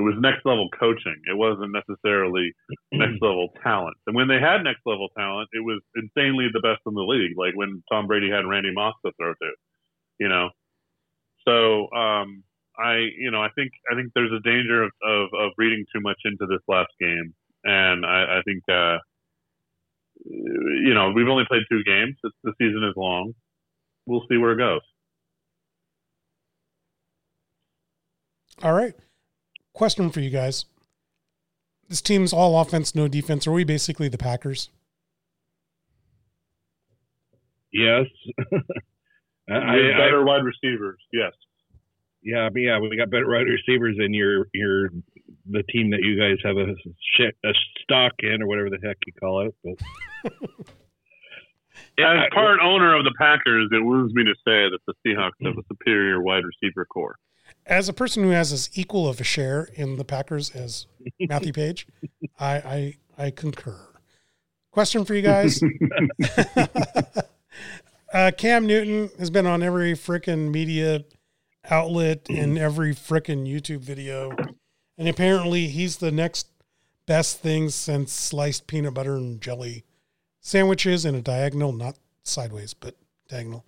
it 0.00 0.02
was 0.02 0.14
next 0.16 0.46
level 0.46 0.68
coaching. 0.72 1.20
It 1.28 1.36
wasn't 1.36 1.76
necessarily 1.76 2.52
next 2.92 3.20
level 3.20 3.50
talent. 3.62 3.98
And 4.06 4.16
when 4.16 4.28
they 4.28 4.40
had 4.40 4.64
next 4.64 4.80
level 4.86 5.08
talent, 5.16 5.50
it 5.52 5.60
was 5.60 5.82
insanely 5.94 6.48
the 6.52 6.64
best 6.64 6.80
in 6.86 6.94
the 6.94 7.04
league. 7.04 7.36
Like 7.36 7.52
when 7.54 7.82
Tom 7.92 8.06
Brady 8.06 8.30
had 8.30 8.48
Randy 8.48 8.72
Moss 8.72 8.94
to 9.04 9.12
throw 9.20 9.34
to, 9.34 9.50
you 10.18 10.28
know. 10.28 10.48
So 11.46 11.92
um, 11.92 12.42
I, 12.78 13.12
you 13.18 13.30
know, 13.30 13.42
I 13.42 13.48
think 13.54 13.72
I 13.92 13.94
think 13.94 14.12
there's 14.14 14.32
a 14.32 14.40
danger 14.40 14.84
of, 14.84 14.90
of, 15.04 15.28
of 15.38 15.50
reading 15.58 15.84
too 15.94 16.00
much 16.00 16.18
into 16.24 16.46
this 16.46 16.64
last 16.66 16.92
game, 16.98 17.34
and 17.64 18.06
I, 18.06 18.38
I 18.38 18.42
think 18.46 18.62
uh, 18.72 18.96
you 20.24 20.94
know 20.94 21.12
we've 21.12 21.28
only 21.28 21.44
played 21.46 21.62
two 21.70 21.84
games. 21.84 22.16
It's, 22.24 22.36
the 22.42 22.54
season 22.56 22.84
is 22.84 22.94
long. 22.96 23.34
We'll 24.06 24.24
see 24.30 24.38
where 24.38 24.52
it 24.52 24.58
goes. 24.58 24.80
All 28.62 28.72
right 28.72 28.94
question 29.72 30.10
for 30.10 30.20
you 30.20 30.30
guys. 30.30 30.64
This 31.88 32.00
team's 32.00 32.32
all 32.32 32.60
offense, 32.60 32.94
no 32.94 33.08
defense. 33.08 33.46
Are 33.46 33.52
we 33.52 33.64
basically 33.64 34.08
the 34.08 34.18
Packers? 34.18 34.70
Yes. 37.72 38.06
I, 39.50 39.54
I, 39.54 39.76
better 39.98 40.20
I, 40.20 40.24
wide 40.24 40.44
receivers. 40.44 40.98
Yes. 41.12 41.32
Yeah, 42.22 42.48
but 42.52 42.60
yeah, 42.60 42.78
we 42.78 42.96
got 42.96 43.10
better 43.10 43.28
wide 43.28 43.46
receivers 43.46 43.96
than 43.98 44.12
your 44.12 44.46
your 44.52 44.90
the 45.48 45.62
team 45.64 45.90
that 45.90 46.00
you 46.02 46.18
guys 46.18 46.36
have 46.44 46.56
a 46.56 46.74
shit, 47.16 47.34
a 47.44 47.52
stock 47.82 48.12
in 48.20 48.42
or 48.42 48.46
whatever 48.46 48.70
the 48.70 48.78
heck 48.86 48.98
you 49.06 49.12
call 49.18 49.46
it. 49.46 49.54
But 49.64 50.30
as 51.98 52.28
part 52.32 52.60
owner 52.62 52.94
of 52.94 53.04
the 53.04 53.14
Packers, 53.18 53.70
it 53.72 53.82
wounds 53.82 54.12
me 54.14 54.24
to 54.24 54.34
say 54.44 54.68
that 54.68 54.78
the 54.86 54.94
Seahawks 55.04 55.44
have 55.44 55.56
a 55.56 55.62
superior 55.68 56.22
wide 56.22 56.44
receiver 56.44 56.84
core 56.84 57.16
as 57.70 57.88
a 57.88 57.92
person 57.92 58.24
who 58.24 58.30
has 58.30 58.52
as 58.52 58.68
equal 58.74 59.08
of 59.08 59.20
a 59.20 59.24
share 59.24 59.68
in 59.74 59.96
the 59.96 60.04
Packers 60.04 60.50
as 60.50 60.86
Matthew 61.20 61.52
Paige, 61.52 61.86
I, 62.38 62.54
I 62.56 62.94
I 63.16 63.30
concur. 63.30 63.78
Question 64.72 65.04
for 65.04 65.14
you 65.14 65.22
guys. 65.22 65.60
uh, 68.12 68.30
Cam 68.36 68.66
Newton 68.66 69.10
has 69.18 69.30
been 69.30 69.46
on 69.46 69.62
every 69.62 69.92
freaking 69.92 70.50
media 70.50 71.04
outlet 71.70 72.26
and 72.28 72.58
every 72.58 72.94
freaking 72.94 73.46
YouTube 73.46 73.80
video. 73.80 74.34
And 74.96 75.08
apparently 75.08 75.66
he's 75.66 75.98
the 75.98 76.10
next 76.10 76.48
best 77.06 77.40
thing 77.40 77.68
since 77.68 78.12
sliced 78.12 78.66
peanut 78.66 78.94
butter 78.94 79.16
and 79.16 79.40
jelly 79.40 79.84
sandwiches 80.40 81.04
in 81.04 81.14
a 81.14 81.20
diagonal, 81.20 81.72
not 81.72 81.98
sideways, 82.22 82.72
but 82.72 82.96
diagonal. 83.28 83.64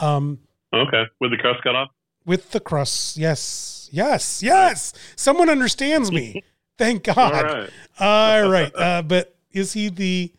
Um, 0.00 0.38
okay. 0.72 1.04
With 1.20 1.32
the 1.32 1.36
crust 1.36 1.62
cut 1.62 1.74
off? 1.74 1.90
With 2.26 2.50
the 2.50 2.60
crust. 2.60 3.16
Yes, 3.16 3.88
yes, 3.92 4.42
yes. 4.42 4.92
Someone 5.16 5.48
understands 5.48 6.12
me. 6.12 6.42
Thank 6.78 7.04
God. 7.04 7.18
All 7.18 7.42
right. 7.42 7.70
All 7.98 8.48
right. 8.50 8.72
Uh, 8.76 9.02
but 9.02 9.34
is 9.52 9.72
he 9.72 9.88
the 9.88 10.32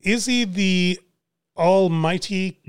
is 0.00 0.26
he 0.26 0.44
the 0.44 1.00
Almighty 1.56 2.60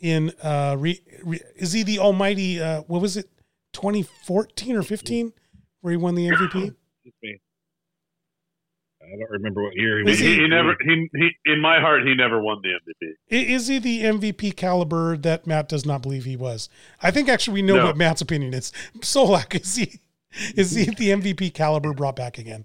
in 0.00 0.32
uh 0.42 0.76
re, 0.78 1.00
re, 1.22 1.40
is 1.56 1.72
he 1.72 1.82
the 1.82 1.98
Almighty? 1.98 2.60
Uh, 2.62 2.82
what 2.82 3.02
was 3.02 3.16
it? 3.18 3.28
2014 3.74 4.76
or 4.76 4.82
15 4.82 5.32
where 5.80 5.90
he 5.92 5.96
won 5.96 6.14
the 6.14 6.28
MVP? 6.28 6.74
I 9.04 9.16
don't 9.16 9.30
remember 9.30 9.62
what 9.62 9.74
year 9.74 9.98
he 9.98 10.04
was. 10.04 10.18
He, 10.18 10.36
he, 10.36 10.48
never. 10.48 10.76
He, 10.84 11.08
he 11.14 11.30
in 11.46 11.60
my 11.60 11.80
heart, 11.80 12.06
he 12.06 12.14
never 12.14 12.40
won 12.40 12.60
the 12.62 12.70
MVP. 12.70 13.14
Is 13.28 13.66
he 13.66 13.78
the 13.78 14.02
MVP 14.02 14.56
caliber 14.56 15.16
that 15.16 15.46
Matt 15.46 15.68
does 15.68 15.84
not 15.84 16.02
believe 16.02 16.24
he 16.24 16.36
was? 16.36 16.68
I 17.02 17.10
think 17.10 17.28
actually 17.28 17.54
we 17.54 17.62
know 17.62 17.76
no. 17.76 17.86
what 17.86 17.96
Matt's 17.96 18.20
opinion 18.20 18.54
is. 18.54 18.72
Solack 19.00 19.60
is 19.60 19.76
he? 19.76 20.00
Is 20.56 20.72
he 20.72 20.84
the 20.84 21.08
MVP 21.08 21.52
caliber 21.52 21.92
brought 21.92 22.16
back 22.16 22.38
again? 22.38 22.64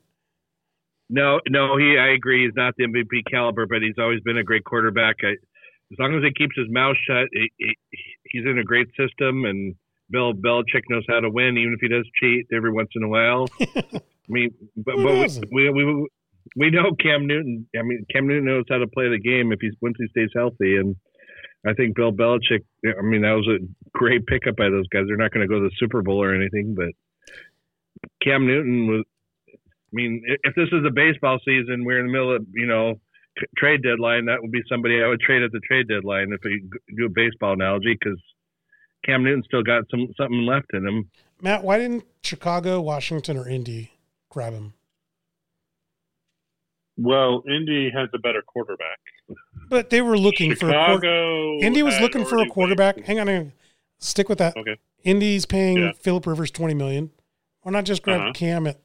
No, 1.09 1.39
no. 1.49 1.77
He. 1.77 1.97
I 1.97 2.09
agree. 2.09 2.45
He's 2.45 2.55
not 2.55 2.75
the 2.77 2.85
MVP 2.85 3.29
caliber, 3.29 3.65
but 3.65 3.81
he's 3.81 3.97
always 3.97 4.21
been 4.21 4.38
a 4.38 4.43
great 4.43 4.63
quarterback. 4.63 5.17
I, 5.23 5.31
as 5.91 5.99
long 5.99 6.15
as 6.15 6.23
he 6.23 6.31
keeps 6.33 6.55
his 6.55 6.67
mouth 6.69 6.95
shut, 7.07 7.27
he, 7.31 7.51
he, 7.57 7.75
he's 8.25 8.45
in 8.45 8.57
a 8.59 8.63
great 8.63 8.88
system, 8.99 9.45
and 9.45 9.75
Bill 10.09 10.33
Belichick 10.33 10.83
knows 10.89 11.05
how 11.07 11.19
to 11.19 11.29
win, 11.29 11.57
even 11.57 11.73
if 11.73 11.79
he 11.79 11.88
does 11.88 12.07
cheat 12.19 12.47
every 12.53 12.71
once 12.71 12.89
in 12.95 13.03
a 13.03 13.07
while. 13.07 13.47
I 13.59 14.01
mean, 14.27 14.53
but, 14.75 14.95
but 14.97 15.45
we, 15.51 15.69
we, 15.69 15.85
we 15.85 16.07
we 16.56 16.70
know 16.70 16.95
Cam 17.00 17.28
Newton. 17.28 17.68
I 17.78 17.84
mean, 17.84 18.06
Cam 18.12 18.28
Newton 18.28 18.45
knows 18.45 18.66
how 18.70 18.78
to 18.78 18.88
play 18.88 19.10
the 19.10 19.20
game 19.20 19.52
if 19.52 19.60
he's 19.62 19.74
once 19.82 19.95
he 19.98 20.08
stays 20.08 20.30
healthy. 20.36 20.78
And 20.78 20.95
I 21.66 21.74
think 21.74 21.95
Bill 21.95 22.12
Belichick. 22.12 22.64
I 22.86 23.02
mean, 23.02 23.22
that 23.22 23.34
was 23.34 23.48
a 23.48 23.66
great 23.98 24.26
pickup 24.26 24.56
by 24.56 24.70
those 24.70 24.88
guys. 24.88 25.04
They're 25.08 25.18
not 25.18 25.32
going 25.32 25.48
to 25.48 25.54
go 25.54 25.60
to 25.60 25.70
the 25.70 25.76
Super 25.78 26.02
Bowl 26.02 26.22
or 26.22 26.34
anything, 26.34 26.76
but 26.76 26.89
Cam 28.24 28.48
Newton 28.48 28.88
was. 28.88 29.04
I 29.50 29.93
mean, 29.93 30.22
if 30.43 30.54
this 30.54 30.68
is 30.72 30.84
a 30.86 30.91
baseball 30.91 31.39
season, 31.45 31.86
we're 31.86 32.00
in 32.00 32.08
the 32.08 32.12
middle 32.12 32.36
of 32.36 32.45
you 32.54 32.68
know 32.68 33.00
trade 33.58 33.84
deadline. 33.84 34.26
That 34.26 34.41
would 34.41 34.52
be 34.52 34.62
somebody 34.70 35.02
I 35.02 35.08
would 35.08 35.22
trade 35.22 35.43
at 35.43 35.52
the 35.52 35.62
trade 35.62 35.88
deadline 35.88 36.32
if 36.34 36.41
we 36.43 36.64
do 36.95 37.06
a 37.06 37.10
baseball 37.10 37.54
analogy 37.54 37.98
because 38.00 38.20
Cam 39.06 39.24
Newton 39.24 39.43
still 39.43 39.64
got 39.64 39.84
some 39.89 40.08
something 40.18 40.45
left 40.45 40.68
in 40.74 40.86
him. 40.86 41.10
Matt, 41.41 41.64
why 41.64 41.78
didn't 41.78 42.04
Chicago, 42.24 42.82
Washington, 42.82 43.38
or 43.38 43.48
Indy 43.48 43.91
grab 44.30 44.54
him? 44.54 44.74
Well, 46.98 47.43
Indy 47.48 47.91
has 47.91 48.10
a 48.14 48.18
better 48.18 48.41
quarterback. 48.41 48.98
But 49.70 49.89
they 49.89 50.02
were 50.02 50.18
looking 50.18 50.56
Chicago 50.56 51.00
for 51.00 51.06
a 51.06 51.60
Indy 51.60 51.84
was 51.84 52.00
looking 52.00 52.26
for 52.26 52.38
a 52.38 52.48
quarterback. 52.48 53.00
Hang 53.06 53.20
on, 53.20 53.28
hang 53.28 53.38
on, 53.38 53.54
stick 54.00 54.30
with 54.30 54.39
that. 54.39 54.56
Okay. 54.58 54.78
Indy's 55.04 55.45
paying 55.45 55.78
yeah. 55.78 55.91
Philip 56.00 56.26
Rivers 56.26 56.52
twenty 56.52 56.74
million. 56.74 57.12
Why 57.62 57.72
not 57.72 57.86
just 57.86 58.02
grab 58.02 58.22
uh-huh. 58.22 58.32
Cam 58.34 58.66
at 58.68 58.80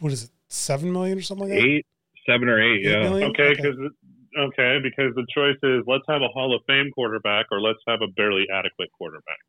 what 0.00 0.12
is 0.12 0.24
it, 0.24 0.30
seven 0.48 0.92
million 0.92 1.16
or 1.18 1.22
something 1.22 1.48
like 1.48 1.58
that? 1.58 1.64
Eight, 1.64 1.86
seven 2.28 2.48
or 2.48 2.60
eight, 2.60 2.84
eight 2.84 2.90
yeah. 2.90 3.08
Okay, 3.08 3.54
because 3.54 3.76
okay. 3.78 4.60
okay, 4.60 4.78
because 4.82 5.14
the 5.14 5.26
choice 5.32 5.58
is 5.62 5.84
let's 5.86 6.04
have 6.08 6.22
a 6.22 6.28
Hall 6.28 6.54
of 6.54 6.62
Fame 6.66 6.90
quarterback 6.94 7.46
or 7.50 7.60
let's 7.60 7.80
have 7.86 8.02
a 8.02 8.08
barely 8.08 8.46
adequate 8.52 8.90
quarterback 8.92 9.46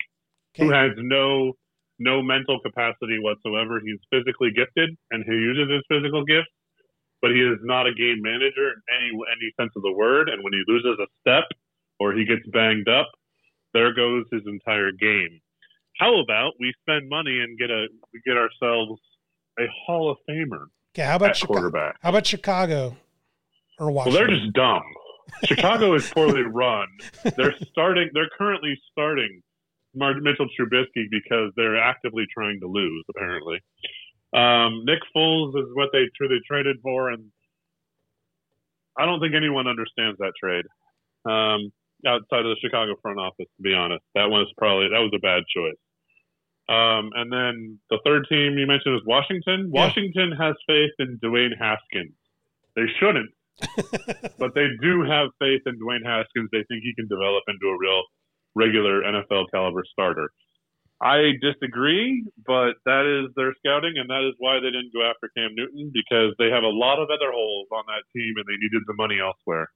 okay. 0.55 0.65
who 0.65 0.71
has 0.71 0.91
no 0.97 1.53
no 1.99 2.21
mental 2.21 2.59
capacity 2.59 3.17
whatsoever. 3.19 3.81
He's 3.83 3.99
physically 4.11 4.51
gifted 4.55 4.95
and 5.11 5.25
who 5.25 5.33
uses 5.35 5.67
his 5.69 5.83
physical 5.89 6.23
gifts 6.23 6.53
but 7.21 7.31
he 7.31 7.41
is 7.41 7.57
not 7.63 7.87
a 7.87 7.93
game 7.93 8.21
manager 8.21 8.69
in 8.69 8.81
any 8.95 9.09
any 9.09 9.51
sense 9.59 9.71
of 9.75 9.83
the 9.83 9.91
word. 9.91 10.29
And 10.29 10.43
when 10.43 10.53
he 10.53 10.63
loses 10.67 10.97
a 10.99 11.07
step 11.21 11.45
or 11.99 12.13
he 12.13 12.25
gets 12.25 12.45
banged 12.53 12.87
up, 12.87 13.07
there 13.73 13.93
goes 13.93 14.25
his 14.31 14.41
entire 14.45 14.91
game. 14.91 15.41
How 15.97 16.19
about 16.19 16.53
we 16.59 16.73
spend 16.81 17.09
money 17.09 17.39
and 17.39 17.57
get 17.57 17.71
a 17.71 17.87
we 18.13 18.21
get 18.25 18.37
ourselves 18.37 19.01
a 19.59 19.63
Hall 19.85 20.11
of 20.11 20.17
Famer? 20.29 20.67
Okay, 20.95 21.05
how 21.05 21.15
about 21.15 21.35
Chicago? 21.35 21.53
quarterback? 21.53 21.95
How 22.01 22.09
about 22.09 22.25
Chicago 22.25 22.97
or 23.79 23.91
Washington? 23.91 24.19
Well, 24.19 24.27
they're 24.27 24.37
just 24.37 24.53
dumb. 24.53 24.83
Chicago 25.43 25.93
is 25.93 26.09
poorly 26.09 26.43
run. 26.43 26.87
They're 27.35 27.55
starting. 27.69 28.09
They're 28.13 28.29
currently 28.37 28.79
starting 28.91 29.41
Mitchell 29.93 30.47
Trubisky 30.59 31.05
because 31.09 31.51
they're 31.55 31.77
actively 31.77 32.25
trying 32.33 32.59
to 32.61 32.67
lose. 32.67 33.03
Apparently, 33.09 33.59
um, 34.33 34.83
Nick 34.85 34.99
Foles 35.15 35.55
is 35.57 35.69
what 35.73 35.89
they 35.93 36.03
truly 36.17 36.39
traded 36.47 36.77
for, 36.81 37.09
and 37.09 37.31
I 38.97 39.05
don't 39.05 39.19
think 39.19 39.35
anyone 39.35 39.67
understands 39.67 40.17
that 40.19 40.33
trade 40.41 40.65
um, 41.25 41.71
outside 42.05 42.45
of 42.45 42.51
the 42.51 42.57
Chicago 42.61 42.95
front 43.01 43.19
office. 43.19 43.47
To 43.57 43.63
be 43.63 43.73
honest, 43.73 44.03
that 44.15 44.29
was 44.29 44.51
probably 44.57 44.89
that 44.89 44.99
was 44.99 45.11
a 45.15 45.19
bad 45.19 45.43
choice. 45.55 45.79
Um, 46.69 47.11
and 47.15 47.31
then 47.31 47.79
the 47.89 47.99
third 48.03 48.27
team 48.27 48.57
you 48.57 48.67
mentioned 48.67 48.95
is 48.95 49.01
Washington. 49.05 49.71
Yeah. 49.71 49.87
Washington 49.87 50.33
has 50.37 50.55
faith 50.67 50.91
in 50.99 51.17
Dwayne 51.23 51.55
Haskins. 51.57 52.11
They 52.75 52.87
shouldn't, 52.99 53.31
but 54.37 54.53
they 54.53 54.67
do 54.81 55.03
have 55.03 55.29
faith 55.39 55.61
in 55.65 55.79
Dwayne 55.79 56.03
Haskins. 56.03 56.49
They 56.51 56.65
think 56.67 56.83
he 56.83 56.93
can 56.93 57.07
develop 57.07 57.43
into 57.47 57.67
a 57.71 57.77
real 57.79 58.03
regular 58.55 59.01
NFL 59.01 59.45
caliber 59.53 59.83
starter. 59.89 60.29
I 60.99 61.33
disagree, 61.41 62.25
but 62.45 62.73
that 62.85 63.05
is 63.05 63.33
their 63.35 63.53
scouting, 63.59 63.93
and 63.97 64.09
that 64.09 64.27
is 64.27 64.33
why 64.39 64.55
they 64.55 64.71
didn't 64.71 64.91
go 64.93 65.05
after 65.07 65.29
Cam 65.37 65.51
Newton 65.53 65.91
because 65.93 66.33
they 66.39 66.49
have 66.49 66.63
a 66.63 66.73
lot 66.73 66.97
of 66.99 67.09
other 67.09 67.31
holes 67.31 67.67
on 67.71 67.83
that 67.87 68.03
team, 68.15 68.33
and 68.35 68.45
they 68.47 68.57
needed 68.59 68.81
the 68.87 68.93
money 68.95 69.19
elsewhere. 69.19 69.69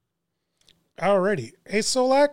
Alrighty, 1.00 1.52
hey 1.68 1.80
Solack, 1.80 2.30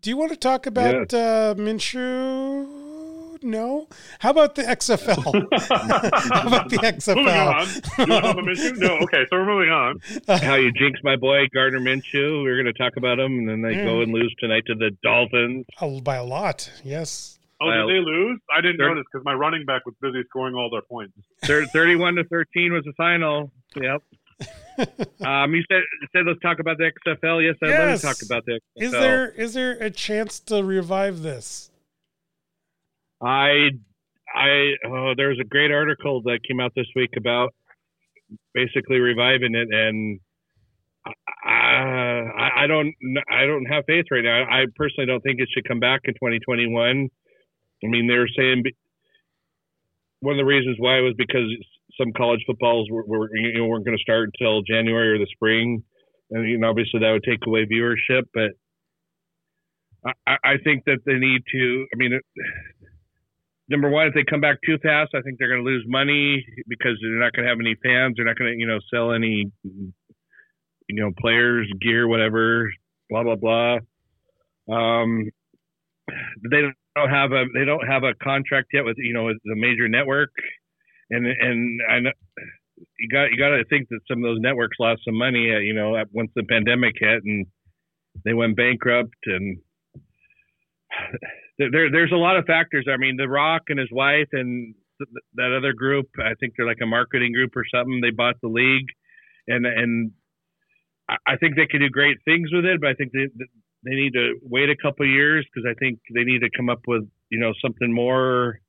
do 0.00 0.10
you 0.10 0.16
want 0.16 0.30
to 0.30 0.36
talk 0.36 0.66
about 0.66 1.12
yes. 1.12 1.14
uh, 1.14 1.54
Minshew 1.56 3.42
No. 3.42 3.88
How 4.18 4.30
about 4.30 4.54
the 4.56 4.62
XFL? 4.62 5.22
How 6.32 6.46
about 6.46 6.68
the 6.70 6.78
XFL? 6.78 7.16
moving 7.16 8.12
on. 8.12 8.44
Minshew? 8.44 8.76
No. 8.78 8.96
Okay, 9.04 9.24
so 9.30 9.36
we're 9.36 9.46
moving 9.46 9.70
on. 9.70 10.00
How 10.40 10.56
you 10.56 10.72
jinx 10.72 11.00
my 11.04 11.16
boy 11.16 11.46
Gardner 11.54 11.80
Minshew? 11.80 12.42
We 12.42 12.50
are 12.50 12.60
going 12.60 12.72
to 12.72 12.78
talk 12.78 12.96
about 12.96 13.18
him, 13.18 13.38
and 13.38 13.48
then 13.48 13.62
they 13.62 13.76
Yeah. 13.76 13.84
go 13.84 14.00
and 14.00 14.12
lose 14.12 14.34
tonight 14.38 14.64
to 14.66 14.74
the 14.74 14.90
Dolphins. 15.02 15.66
Oh, 15.80 16.00
by 16.00 16.16
a 16.16 16.24
lot. 16.24 16.70
Yes. 16.84 17.37
Oh, 17.60 17.66
Well, 17.66 17.88
did 17.88 17.96
they 17.96 18.00
lose? 18.00 18.40
I 18.52 18.60
didn't 18.60 18.76
they're- 18.78 18.88
notice 18.88 19.04
because 19.12 19.24
my 19.24 19.34
running 19.34 19.64
back 19.64 19.84
was 19.84 19.94
busy 20.00 20.22
scoring 20.28 20.54
all 20.54 20.70
their 20.70 20.82
points. 20.82 21.12
Thirty-one 21.44 22.14
to 22.16 22.24
thirteen 22.24 22.72
was 22.72 22.84
the 22.84 22.92
final. 22.96 23.50
Yep. 23.74 24.02
um, 25.26 25.52
you 25.54 25.62
said 25.70 25.82
said 26.12 26.24
let's 26.26 26.38
talk 26.40 26.60
about 26.60 26.78
the 26.78 26.92
XFL. 27.06 27.44
Yes, 27.44 27.56
I'd 27.62 27.68
Yes. 27.70 28.04
love 28.04 28.14
to 28.16 28.20
talk 28.20 28.30
about 28.30 28.44
the 28.46 28.52
XFL. 28.52 28.84
Is 28.84 28.90
there 28.92 29.28
is 29.32 29.54
there 29.54 29.72
a 29.72 29.90
chance 29.90 30.38
to 30.40 30.62
revive 30.62 31.22
this? 31.22 31.70
I, 33.20 33.70
I, 34.32 34.74
oh, 34.86 35.14
there 35.16 35.30
was 35.30 35.38
a 35.40 35.44
great 35.44 35.72
article 35.72 36.22
that 36.22 36.38
came 36.46 36.60
out 36.60 36.72
this 36.76 36.86
week 36.94 37.10
about 37.16 37.52
basically 38.54 38.98
reviving 39.00 39.56
it, 39.56 39.68
and 39.72 40.20
I, 41.44 41.50
I, 41.50 42.50
I 42.64 42.66
don't, 42.68 42.94
I 43.28 43.46
don't 43.46 43.64
have 43.66 43.84
faith 43.88 44.04
right 44.12 44.22
now. 44.22 44.44
I 44.44 44.66
personally 44.76 45.06
don't 45.06 45.20
think 45.22 45.40
it 45.40 45.48
should 45.52 45.66
come 45.66 45.80
back 45.80 46.02
in 46.04 46.14
2021. 46.14 47.08
I 47.84 47.88
mean, 47.88 48.08
they 48.08 48.16
were 48.18 48.28
saying 48.36 48.64
one 50.20 50.34
of 50.34 50.38
the 50.38 50.44
reasons 50.44 50.76
why 50.78 51.00
was 51.00 51.14
because 51.16 51.48
some 52.00 52.12
college 52.16 52.40
footballs 52.46 52.88
were, 52.90 53.04
were 53.06 53.28
you 53.36 53.58
know, 53.58 53.66
weren't 53.66 53.84
going 53.84 53.96
to 53.96 54.02
start 54.02 54.30
until 54.34 54.62
January 54.62 55.12
or 55.12 55.18
the 55.18 55.28
spring, 55.32 55.82
and 56.30 56.48
you 56.48 56.58
know, 56.58 56.70
obviously 56.70 57.00
that 57.00 57.12
would 57.12 57.24
take 57.24 57.40
away 57.46 57.66
viewership, 57.66 58.24
but. 58.34 58.52
I, 60.04 60.12
I- 60.26 60.38
I 60.44 60.56
think 60.64 60.84
that 60.86 60.98
they 61.06 61.14
need 61.14 61.42
to. 61.52 61.86
I 61.94 61.96
mean, 61.96 62.20
number 63.68 63.88
one, 63.90 64.06
if 64.08 64.14
they 64.14 64.24
come 64.28 64.40
back 64.40 64.58
too 64.64 64.78
fast, 64.82 65.12
I 65.14 65.20
think 65.22 65.38
they're 65.38 65.48
going 65.48 65.64
to 65.64 65.70
lose 65.70 65.84
money 65.86 66.44
because 66.68 66.98
they're 67.02 67.20
not 67.20 67.32
going 67.32 67.44
to 67.44 67.50
have 67.50 67.60
any 67.60 67.76
fans. 67.82 68.14
They're 68.16 68.26
not 68.26 68.38
going 68.38 68.52
to, 68.52 68.58
you 68.58 68.66
know, 68.66 68.78
sell 68.92 69.12
any, 69.12 69.50
you 69.64 69.92
know, 70.88 71.10
players, 71.20 71.70
gear, 71.80 72.08
whatever, 72.08 72.70
blah 73.10 73.22
blah 73.24 73.36
blah. 73.36 73.78
Um, 74.72 75.30
they 76.50 76.62
don't 76.98 77.10
have 77.10 77.32
a 77.32 77.44
they 77.54 77.64
don't 77.64 77.86
have 77.86 78.04
a 78.04 78.14
contract 78.22 78.68
yet 78.72 78.84
with 78.84 78.96
you 78.98 79.14
know 79.14 79.28
the 79.28 79.56
major 79.56 79.88
network, 79.88 80.30
and 81.10 81.26
and 81.26 81.80
I 81.90 82.00
know 82.00 82.12
you 82.98 83.08
got 83.08 83.30
you 83.30 83.38
got 83.38 83.50
to 83.50 83.64
think 83.64 83.88
that 83.90 84.00
some 84.08 84.18
of 84.18 84.24
those 84.24 84.40
networks 84.40 84.76
lost 84.78 85.02
some 85.04 85.16
money, 85.16 85.52
uh, 85.54 85.58
you 85.58 85.74
know, 85.74 85.96
at- 85.96 86.12
once 86.12 86.30
the 86.34 86.44
pandemic 86.44 86.94
hit 86.98 87.22
and 87.24 87.46
they 88.24 88.34
went 88.34 88.56
bankrupt 88.56 89.16
and 89.26 89.58
there, 91.58 91.70
there 91.70 91.90
there's 91.90 92.12
a 92.12 92.16
lot 92.16 92.36
of 92.36 92.44
factors. 92.44 92.86
I 92.92 92.96
mean, 92.96 93.16
The 93.16 93.28
Rock 93.28 93.62
and 93.68 93.78
his 93.78 93.90
wife 93.92 94.28
and 94.32 94.74
th- 94.98 95.24
that 95.34 95.56
other 95.56 95.72
group, 95.72 96.06
I 96.18 96.34
think 96.40 96.54
they're 96.56 96.66
like 96.66 96.82
a 96.82 96.86
marketing 96.86 97.32
group 97.32 97.56
or 97.56 97.64
something. 97.72 98.00
They 98.00 98.10
bought 98.10 98.40
the 98.42 98.48
league, 98.48 98.86
and 99.46 99.66
and 99.66 100.12
I, 101.26 101.36
think 101.36 101.56
they 101.56 101.66
could 101.66 101.80
do 101.80 101.88
great 101.88 102.18
things 102.24 102.50
with 102.52 102.64
it. 102.64 102.80
But 102.80 102.90
I 102.90 102.94
think 102.94 103.12
they 103.84 103.94
need 103.94 104.12
to 104.14 104.34
wait 104.42 104.70
a 104.70 104.76
couple 104.76 105.06
years 105.06 105.46
because 105.46 105.68
I 105.68 105.74
think 105.78 106.00
they 106.14 106.24
need 106.24 106.40
to 106.40 106.50
come 106.56 106.68
up 106.68 106.80
with 106.86 107.08
you 107.30 107.38
know 107.38 107.52
something 107.62 107.92
more, 107.92 108.60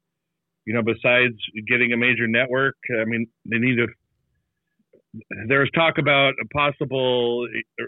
you 0.66 0.74
know, 0.74 0.82
besides 0.82 1.36
getting 1.68 1.94
a 1.94 1.98
major 1.98 2.28
network. 2.28 2.76
I 3.02 3.06
mean, 3.06 3.28
they 3.46 3.58
need 3.58 3.78
to. 3.78 3.88
There 5.48 5.62
was 5.62 5.72
talk 5.74 5.98
about 5.98 6.34
a 6.40 6.48
possible, 6.50 7.48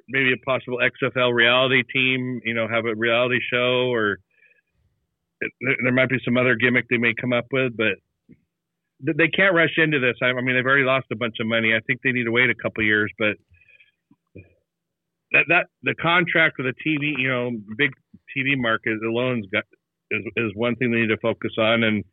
maybe 0.10 0.34
a 0.34 0.46
possible 0.46 0.80
XFL 0.80 1.34
reality 1.34 1.84
team. 1.94 2.42
You 2.44 2.56
know, 2.56 2.68
have 2.68 2.86
a 2.86 2.96
reality 2.96 3.40
show 3.52 3.92
or 3.92 4.18
there 5.60 5.92
might 5.92 6.10
be 6.10 6.20
some 6.24 6.38
other 6.38 6.56
gimmick 6.56 6.86
they 6.90 6.98
may 6.98 7.14
come 7.20 7.34
up 7.34 7.46
with, 7.52 7.76
but 7.76 7.98
they 9.00 9.28
can't 9.28 9.56
rush 9.56 9.78
into 9.78 10.00
this. 10.00 10.16
I 10.22 10.34
mean, 10.34 10.56
they've 10.56 10.66
already 10.66 10.84
lost 10.84 11.08
a 11.12 11.16
bunch 11.16 11.36
of 11.40 11.48
money. 11.48 11.74
I 11.74 11.80
think 11.88 12.02
they 12.04 12.12
need 12.12 12.26
to 12.26 12.32
wait 12.32 12.50
a 12.50 12.56
couple 12.56 12.84
years, 12.84 13.12
but 13.18 13.38
that 15.52 15.68
the 15.84 15.96
contract 15.96 16.56
with 16.58 16.68
the 16.68 16.78
TV, 16.80 17.14
you 17.20 17.30
know, 17.30 17.52
big 17.78 17.92
TV 18.32 18.58
market 18.58 18.98
alone's 19.04 19.46
got 19.52 19.64
is 20.10 20.24
is 20.38 20.52
one 20.56 20.76
thing 20.76 20.92
they 20.92 21.02
need 21.02 21.14
to 21.14 21.18
focus 21.22 21.52
on, 21.58 21.84
and 21.84 22.04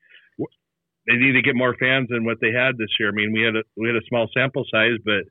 they 1.06 1.14
need 1.14 1.32
to 1.32 1.42
get 1.42 1.54
more 1.54 1.76
fans 1.78 2.08
than 2.10 2.24
what 2.24 2.38
they 2.40 2.52
had 2.52 2.76
this 2.76 2.90
year. 2.98 3.10
I 3.10 3.12
mean, 3.12 3.32
we 3.32 3.42
had 3.42 3.56
a 3.56 3.62
we 3.76 3.86
had 3.86 3.96
a 3.96 4.06
small 4.08 4.28
sample 4.34 4.64
size, 4.70 4.98
but 5.04 5.22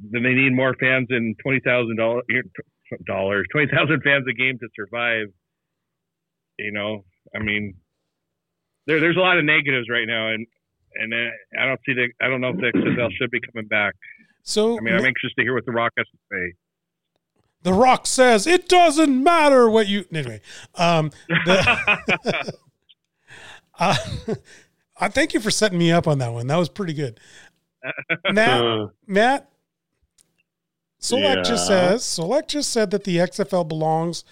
then 0.00 0.22
they 0.22 0.34
need 0.34 0.52
more 0.52 0.74
fans 0.80 1.06
than 1.08 1.34
twenty 1.42 1.60
thousand 1.64 1.96
dollars 1.96 2.24
dollars 3.06 3.46
twenty 3.52 3.70
thousand 3.70 4.02
fans 4.02 4.24
a 4.28 4.34
game 4.34 4.58
to 4.58 4.68
survive 4.76 5.26
you 6.58 6.72
know 6.72 7.04
i 7.34 7.38
mean 7.38 7.74
there, 8.86 9.00
there's 9.00 9.16
a 9.16 9.20
lot 9.20 9.38
of 9.38 9.44
negatives 9.44 9.88
right 9.90 10.06
now 10.06 10.28
and 10.28 10.46
and 10.94 11.12
uh, 11.12 11.60
i 11.60 11.66
don't 11.66 11.80
see 11.86 11.94
the 11.94 12.08
i 12.20 12.28
don't 12.28 12.40
know 12.40 12.50
if 12.50 12.56
the 12.56 12.70
xfl 12.78 13.10
should 13.18 13.30
be 13.30 13.40
coming 13.52 13.66
back 13.68 13.94
So 14.44 14.78
i 14.78 14.80
mean 14.80 14.94
i'm 14.94 15.04
anxious 15.04 15.32
to 15.36 15.42
hear 15.42 15.54
what 15.54 15.64
the 15.66 15.72
rock 15.72 15.92
has 15.98 16.06
to 16.06 16.18
say 16.30 16.54
The 17.62 17.72
Rock 17.72 18.06
says 18.06 18.46
it 18.46 18.68
doesn't 18.68 19.22
matter 19.24 19.70
what 19.70 19.88
you 19.88 20.04
anyway. 20.12 20.40
Um, 20.74 21.10
the, 21.46 22.52
uh, 23.78 23.96
I 25.00 25.08
thank 25.08 25.32
you 25.32 25.40
for 25.40 25.50
setting 25.50 25.78
me 25.78 25.90
up 25.90 26.06
on 26.06 26.18
that 26.18 26.30
one. 26.32 26.46
That 26.46 26.56
was 26.56 26.68
pretty 26.68 26.92
good. 26.92 27.18
Matt, 28.32 28.90
Matt, 29.06 29.48
Solack 31.00 31.44
just 31.44 31.68
Yeah. 31.70 31.90
says 31.96 32.02
Solack 32.02 32.48
just 32.48 32.70
said 32.70 32.90
that 32.90 33.04
the 33.04 33.16
XFL 33.16 33.66
belongs 33.66 34.24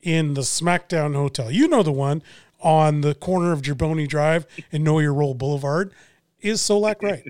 in 0.00 0.34
the 0.34 0.42
SmackDown 0.42 1.14
Hotel. 1.14 1.50
You 1.50 1.66
know 1.68 1.82
the 1.82 1.90
one 1.92 2.22
on 2.60 3.00
the 3.00 3.14
corner 3.14 3.52
of 3.52 3.62
Jabroni 3.62 4.08
Drive 4.08 4.46
and 4.72 4.84
Know 4.84 4.98
Your 5.00 5.12
Role 5.14 5.34
Boulevard. 5.34 5.92
Is 6.40 6.60
Solack 6.60 7.02
right? 7.02 7.24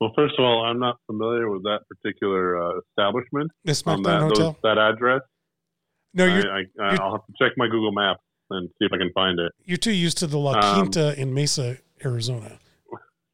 Well, 0.00 0.12
first 0.14 0.34
of 0.38 0.44
all, 0.44 0.64
I'm 0.64 0.78
not 0.78 0.96
familiar 1.06 1.50
with 1.50 1.62
that 1.62 1.80
particular 1.88 2.60
uh, 2.62 2.80
establishment 2.90 3.50
SmackDown 3.66 4.04
that 4.04 4.20
Hotel? 4.20 4.52
those, 4.52 4.54
that 4.62 4.78
address. 4.78 5.22
no, 6.12 6.26
you're 6.26 6.52
I, 6.52 6.64
I, 6.80 6.96
I'll 6.96 7.12
have 7.12 7.26
to 7.26 7.32
check 7.40 7.52
my 7.56 7.66
Google 7.66 7.92
Maps 7.92 8.20
and 8.50 8.68
see 8.78 8.84
if 8.84 8.92
I 8.92 8.98
can 8.98 9.10
find 9.12 9.40
it. 9.40 9.52
you're 9.64 9.78
too 9.78 9.92
used 9.92 10.18
to 10.18 10.26
the 10.26 10.38
La 10.38 10.52
Um, 10.52 10.74
Quinta 10.74 11.20
in 11.20 11.32
Mesa, 11.32 11.78
Arizona. 12.04 12.58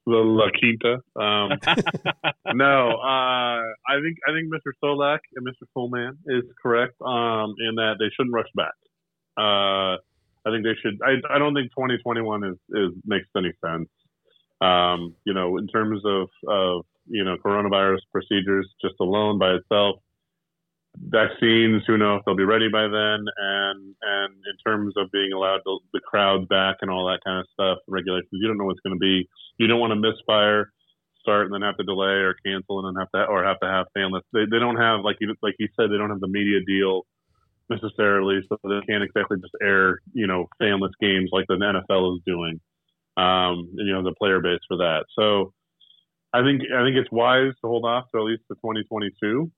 The 0.04 0.16
La 0.16 0.48
Quinta. 0.58 0.94
Um, 1.14 1.58
no, 2.56 2.90
uh, 2.90 3.62
I 3.86 4.00
think 4.02 4.18
I 4.26 4.32
think 4.32 4.52
Mr. 4.52 4.72
Solack 4.82 5.18
and 5.36 5.46
Mr. 5.46 5.66
Fullman 5.76 6.16
is 6.26 6.42
correct 6.60 6.94
um, 7.02 7.54
in 7.58 7.76
that 7.76 7.96
they 7.98 8.06
shouldn't 8.16 8.34
rush 8.34 8.48
back. 8.56 8.74
Uh, 9.36 9.98
I 10.44 10.50
think 10.50 10.64
they 10.64 10.74
should. 10.82 10.98
I, 11.04 11.34
I 11.34 11.38
don't 11.38 11.54
think 11.54 11.70
2021 11.70 12.44
is, 12.44 12.56
is 12.70 12.90
makes 13.04 13.26
any 13.36 13.52
sense. 13.64 13.88
Um, 14.62 15.14
you 15.24 15.34
know, 15.34 15.58
in 15.58 15.66
terms 15.66 16.02
of 16.04 16.28
of 16.46 16.84
you 17.06 17.24
know 17.24 17.36
coronavirus 17.44 18.00
procedures, 18.12 18.68
just 18.80 18.94
alone 19.00 19.38
by 19.38 19.54
itself, 19.54 19.96
vaccines. 20.96 21.82
Who 21.86 21.98
know 21.98 22.16
if 22.16 22.24
they'll 22.24 22.36
be 22.36 22.44
ready 22.44 22.68
by 22.68 22.82
then? 22.82 23.24
And 23.36 23.94
and 24.02 24.34
in 24.34 24.56
terms 24.64 24.94
of 24.96 25.10
being 25.10 25.32
allowed 25.32 25.60
the, 25.64 25.78
the 25.92 26.00
crowd 26.00 26.48
back 26.48 26.76
and 26.80 26.90
all 26.90 27.06
that 27.06 27.20
kind 27.24 27.40
of 27.40 27.46
stuff, 27.52 27.78
regulations. 27.88 28.28
You 28.32 28.48
don't 28.48 28.58
know 28.58 28.64
what's 28.64 28.80
going 28.80 28.96
to 28.96 29.00
be. 29.00 29.28
You 29.58 29.66
don't 29.66 29.80
want 29.80 29.92
to 29.92 29.96
misfire, 29.96 30.70
start 31.22 31.46
and 31.46 31.54
then 31.54 31.62
have 31.62 31.76
to 31.78 31.84
delay 31.84 32.20
or 32.20 32.34
cancel 32.44 32.84
and 32.84 32.96
then 32.96 33.00
have 33.00 33.10
to 33.12 33.30
or 33.30 33.44
have 33.44 33.60
to 33.60 33.66
have 33.66 33.86
fanless. 33.96 34.22
They 34.32 34.44
they 34.50 34.58
don't 34.58 34.76
have 34.76 35.00
like 35.00 35.16
you 35.20 35.34
like 35.42 35.54
you 35.58 35.68
said 35.76 35.90
they 35.90 35.96
don't 35.96 36.10
have 36.10 36.20
the 36.20 36.28
media 36.28 36.60
deal 36.66 37.06
necessarily, 37.70 38.40
so 38.48 38.58
they 38.64 38.80
can't 38.88 39.02
exactly 39.02 39.38
just 39.40 39.54
air 39.62 40.00
you 40.12 40.26
know 40.26 40.46
fanless 40.60 40.92
games 41.00 41.30
like 41.32 41.46
the 41.48 41.56
NFL 41.56 42.16
is 42.16 42.22
doing. 42.26 42.60
Um, 43.16 43.68
and, 43.76 43.86
you 43.86 43.92
know 43.92 44.02
the 44.02 44.14
player 44.18 44.40
base 44.40 44.60
for 44.68 44.78
that. 44.78 45.04
So 45.18 45.52
I 46.32 46.42
think 46.42 46.62
I 46.74 46.82
think 46.84 46.96
it's 46.96 47.12
wise 47.12 47.52
to 47.60 47.68
hold 47.68 47.84
off 47.84 48.04
to 48.12 48.18
at 48.18 48.24
least 48.24 48.42
the 48.48 48.54
2022. 48.56 49.50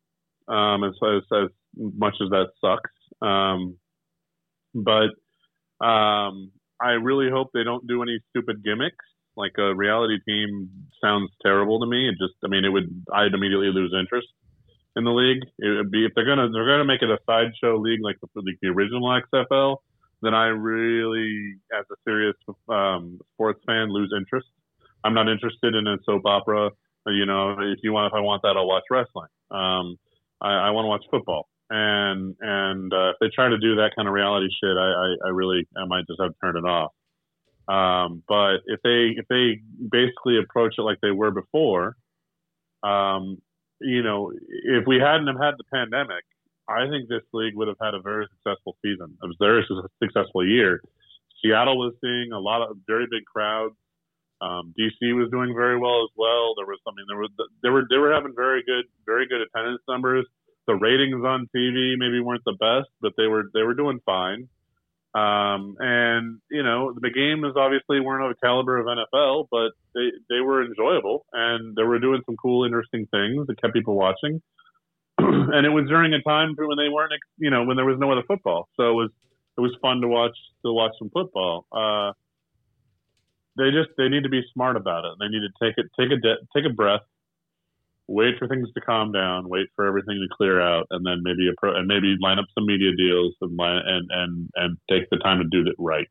Um, 0.47 0.85
as, 0.85 0.93
as 1.03 1.23
as 1.33 1.49
much 1.77 2.17
as 2.21 2.29
that 2.31 2.49
sucks. 2.61 2.91
Um, 3.23 3.79
but 4.75 5.15
um, 5.85 6.51
I 6.81 6.93
really 6.93 7.31
hope 7.31 7.51
they 7.53 7.65
don't 7.65 7.87
do 7.87 8.03
any 8.03 8.21
stupid 8.31 8.65
gimmicks. 8.65 9.05
Like 9.37 9.53
a 9.59 9.75
reality 9.75 10.19
team 10.27 10.71
sounds 11.03 11.31
terrible 11.43 11.81
to 11.81 11.87
me. 11.87 12.09
It 12.09 12.17
just, 12.21 12.35
I 12.45 12.49
mean, 12.49 12.65
it 12.65 12.69
would, 12.69 13.05
I'd 13.13 13.35
immediately 13.35 13.69
lose 13.69 13.93
interest 13.99 14.29
in 14.97 15.05
the 15.05 15.11
league. 15.11 15.43
It 15.59 15.77
would 15.77 15.91
be 15.91 16.05
if 16.05 16.13
they're 16.15 16.27
gonna 16.27 16.51
they're 16.51 16.67
gonna 16.67 16.85
make 16.85 17.03
it 17.03 17.11
a 17.11 17.19
sideshow 17.27 17.79
league 17.79 18.01
like 18.03 18.17
the, 18.21 18.29
like 18.37 18.59
the 18.63 18.69
original 18.69 19.21
XFL. 19.33 19.79
Then 20.25 20.35
I 20.35 20.47
really, 20.47 21.57
as 21.79 21.85
a 21.91 21.97
serious 22.07 22.37
um, 22.69 23.19
sports 23.35 23.61
fan, 23.67 23.93
lose 23.93 24.13
interest. 24.17 24.49
I'm 25.05 25.15
not 25.15 25.29
interested 25.29 25.75
in 25.75 25.87
a 25.87 25.97
soap 26.07 26.23
opera. 26.25 26.71
You 27.07 27.27
know, 27.27 27.57
if 27.61 27.79
you 27.83 27.93
want, 27.93 28.13
if 28.13 28.17
I 28.17 28.21
want 28.21 28.43
that, 28.43 28.57
I'll 28.57 28.67
watch 28.67 28.85
wrestling. 28.91 29.29
Um, 29.51 29.99
I, 30.41 30.69
I 30.69 30.71
want 30.71 30.85
to 30.85 30.89
watch 30.89 31.05
football. 31.11 31.49
And 31.71 32.35
and 32.41 32.93
uh, 32.93 33.11
if 33.11 33.17
they 33.21 33.29
try 33.35 33.49
to 33.49 33.59
do 33.59 33.77
that 33.77 33.91
kind 33.97 34.09
of 34.09 34.15
reality 34.15 34.49
shit, 34.63 34.77
I, 34.77 34.89
I, 34.89 35.27
I 35.27 35.29
really 35.31 35.67
I 35.77 35.85
might 35.87 36.07
just 36.07 36.21
have 36.21 36.31
to 36.31 36.37
turn 36.43 36.57
it 36.57 36.65
off. 36.65 36.93
Um, 37.69 38.23
but 38.29 38.57
if 38.67 38.81
they 38.83 39.15
if 39.17 39.27
they 39.29 39.61
basically 39.91 40.39
approach 40.39 40.75
it 40.79 40.83
like 40.83 40.99
they 41.03 41.11
were 41.11 41.31
before, 41.31 41.97
um, 42.83 43.39
you 43.81 44.03
know, 44.03 44.33
if 44.49 44.87
we 44.87 44.99
hadn't 44.99 45.27
have 45.27 45.41
had 45.41 45.55
the 45.59 45.65
pandemic 45.73 46.25
I 46.69 46.89
think 46.89 47.09
this 47.09 47.23
league 47.33 47.55
would 47.57 47.69
have 47.69 47.81
had 47.81 47.95
a 47.95 48.01
very 48.01 48.27
successful 48.33 48.77
season, 48.83 49.17
It 49.23 49.27
a 49.27 49.45
very 49.45 49.67
successful 50.03 50.47
year. 50.47 50.81
Seattle 51.43 51.77
was 51.79 51.95
seeing 52.01 52.33
a 52.33 52.39
lot 52.39 52.63
of 52.63 52.77
very 52.87 53.07
big 53.11 53.25
crowds. 53.25 53.75
Um, 54.41 54.75
DC 54.79 55.15
was 55.15 55.31
doing 55.31 55.55
very 55.55 55.79
well 55.79 56.05
as 56.05 56.11
well. 56.17 56.55
There 56.57 56.67
was, 56.67 56.81
I 56.87 56.93
mean, 56.97 57.07
there 57.09 57.19
was, 57.19 57.31
they 57.63 57.69
were, 57.69 57.85
they 57.89 57.97
were 57.97 58.13
having 58.13 58.33
very 58.35 58.63
good, 58.67 58.85
very 59.07 59.27
good 59.29 59.41
attendance 59.41 59.83
numbers. 59.89 60.27
The 60.67 60.75
ratings 60.75 61.25
on 61.25 61.49
TV 61.55 61.95
maybe 61.99 62.21
weren't 62.21 62.45
the 62.45 62.57
best, 62.59 62.89
but 63.01 63.13
they 63.17 63.27
were, 63.27 63.45
they 63.53 63.63
were 63.63 63.75
doing 63.75 64.01
fine. 64.05 64.49
Um, 65.15 65.77
and 65.79 66.41
you 66.51 66.65
know, 66.65 66.93
the 67.01 67.11
games 67.11 67.55
obviously 67.57 68.01
weren't 68.01 68.25
of 68.25 68.37
the 68.37 68.47
caliber 68.47 68.79
of 68.79 68.87
NFL, 68.87 69.47
but 69.51 69.71
they, 69.95 70.11
they 70.29 70.41
were 70.41 70.65
enjoyable 70.65 71.25
and 71.33 71.77
they 71.77 71.85
were 71.85 72.01
doing 72.01 72.23
some 72.27 72.37
cool, 72.37 72.65
interesting 72.65 73.07
things 73.13 73.47
that 73.47 73.61
kept 73.63 73.75
people 73.75 73.95
watching. 73.95 74.43
and 75.19 75.67
it 75.67 75.71
was 75.71 75.87
during 75.89 76.13
a 76.15 76.23
time 76.23 76.55
when 76.57 76.77
they 76.77 76.89
weren't, 76.89 77.13
you 77.39 77.51
know, 77.51 77.65
when 77.65 77.77
there 77.77 77.87
was 77.87 77.99
no 77.99 78.13
other 78.13 78.25
football. 78.27 78.69
So 78.77 78.91
it 78.91 78.95
was, 78.95 79.11
it 79.57 79.61
was 79.61 79.77
fun 79.81 80.01
to 80.01 80.09
watch, 80.09 80.37
to 80.65 80.73
watch 80.73 80.93
some 80.99 81.11
football. 81.11 81.67
Uh, 81.71 82.13
they 83.57 83.71
just, 83.71 83.91
they 83.97 84.09
need 84.09 84.25
to 84.25 84.29
be 84.29 84.43
smart 84.53 84.77
about 84.77 85.05
it. 85.05 85.13
They 85.21 85.29
need 85.29 85.47
to 85.47 85.53
take 85.63 85.79
it, 85.79 85.87
take 85.99 86.11
a, 86.11 86.21
de- 86.21 86.43
take 86.55 86.65
a 86.65 86.75
breath, 86.75 87.03
wait 88.07 88.35
for 88.39 88.49
things 88.49 88.69
to 88.75 88.81
calm 88.81 89.13
down, 89.13 89.49
wait 89.49 89.69
for 89.77 89.87
everything 89.87 90.17
to 90.17 90.37
clear 90.37 90.61
out, 90.61 90.87
and 90.91 91.05
then 91.07 91.23
maybe 91.23 91.51
appro- 91.51 91.77
and 91.77 91.87
maybe 91.87 92.17
line 92.21 92.39
up 92.39 92.47
some 92.55 92.67
media 92.67 92.91
deals 92.97 93.35
and 93.41 93.57
line, 93.57 93.81
and 93.87 94.11
and 94.11 94.51
and 94.57 94.79
take 94.91 95.09
the 95.11 95.17
time 95.19 95.39
to 95.39 95.45
do 95.51 95.69
it 95.69 95.77
right. 95.79 96.09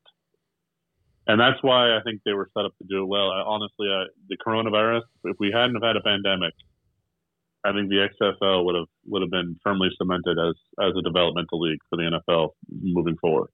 And 1.28 1.40
that's 1.40 1.62
why 1.62 1.96
I 1.96 2.02
think 2.04 2.22
they 2.26 2.34
were 2.34 2.50
set 2.56 2.66
up 2.66 2.78
to 2.80 2.88
do 2.90 3.04
it 3.04 3.06
well. 3.06 3.32
I, 3.32 3.42
honestly, 3.42 3.88
I, 3.90 4.06
the 4.28 4.38
coronavirus, 4.46 5.04
if 5.24 5.38
we 5.40 5.52
hadn't 5.54 5.76
have 5.76 5.84
had 5.84 5.96
a 5.96 6.02
pandemic, 6.02 6.54
I 7.66 7.72
think 7.72 7.90
the 7.90 8.08
XFL 8.22 8.66
would 8.66 8.76
have 8.76 8.88
would 9.06 9.22
have 9.22 9.32
been 9.32 9.58
firmly 9.64 9.90
cemented 9.98 10.38
as 10.38 10.56
as 10.80 10.94
a 10.98 11.02
developmental 11.02 11.62
league 11.62 11.80
for 11.90 11.98
the 11.98 12.20
NFL 12.20 12.50
moving 12.70 13.16
forward. 13.18 13.50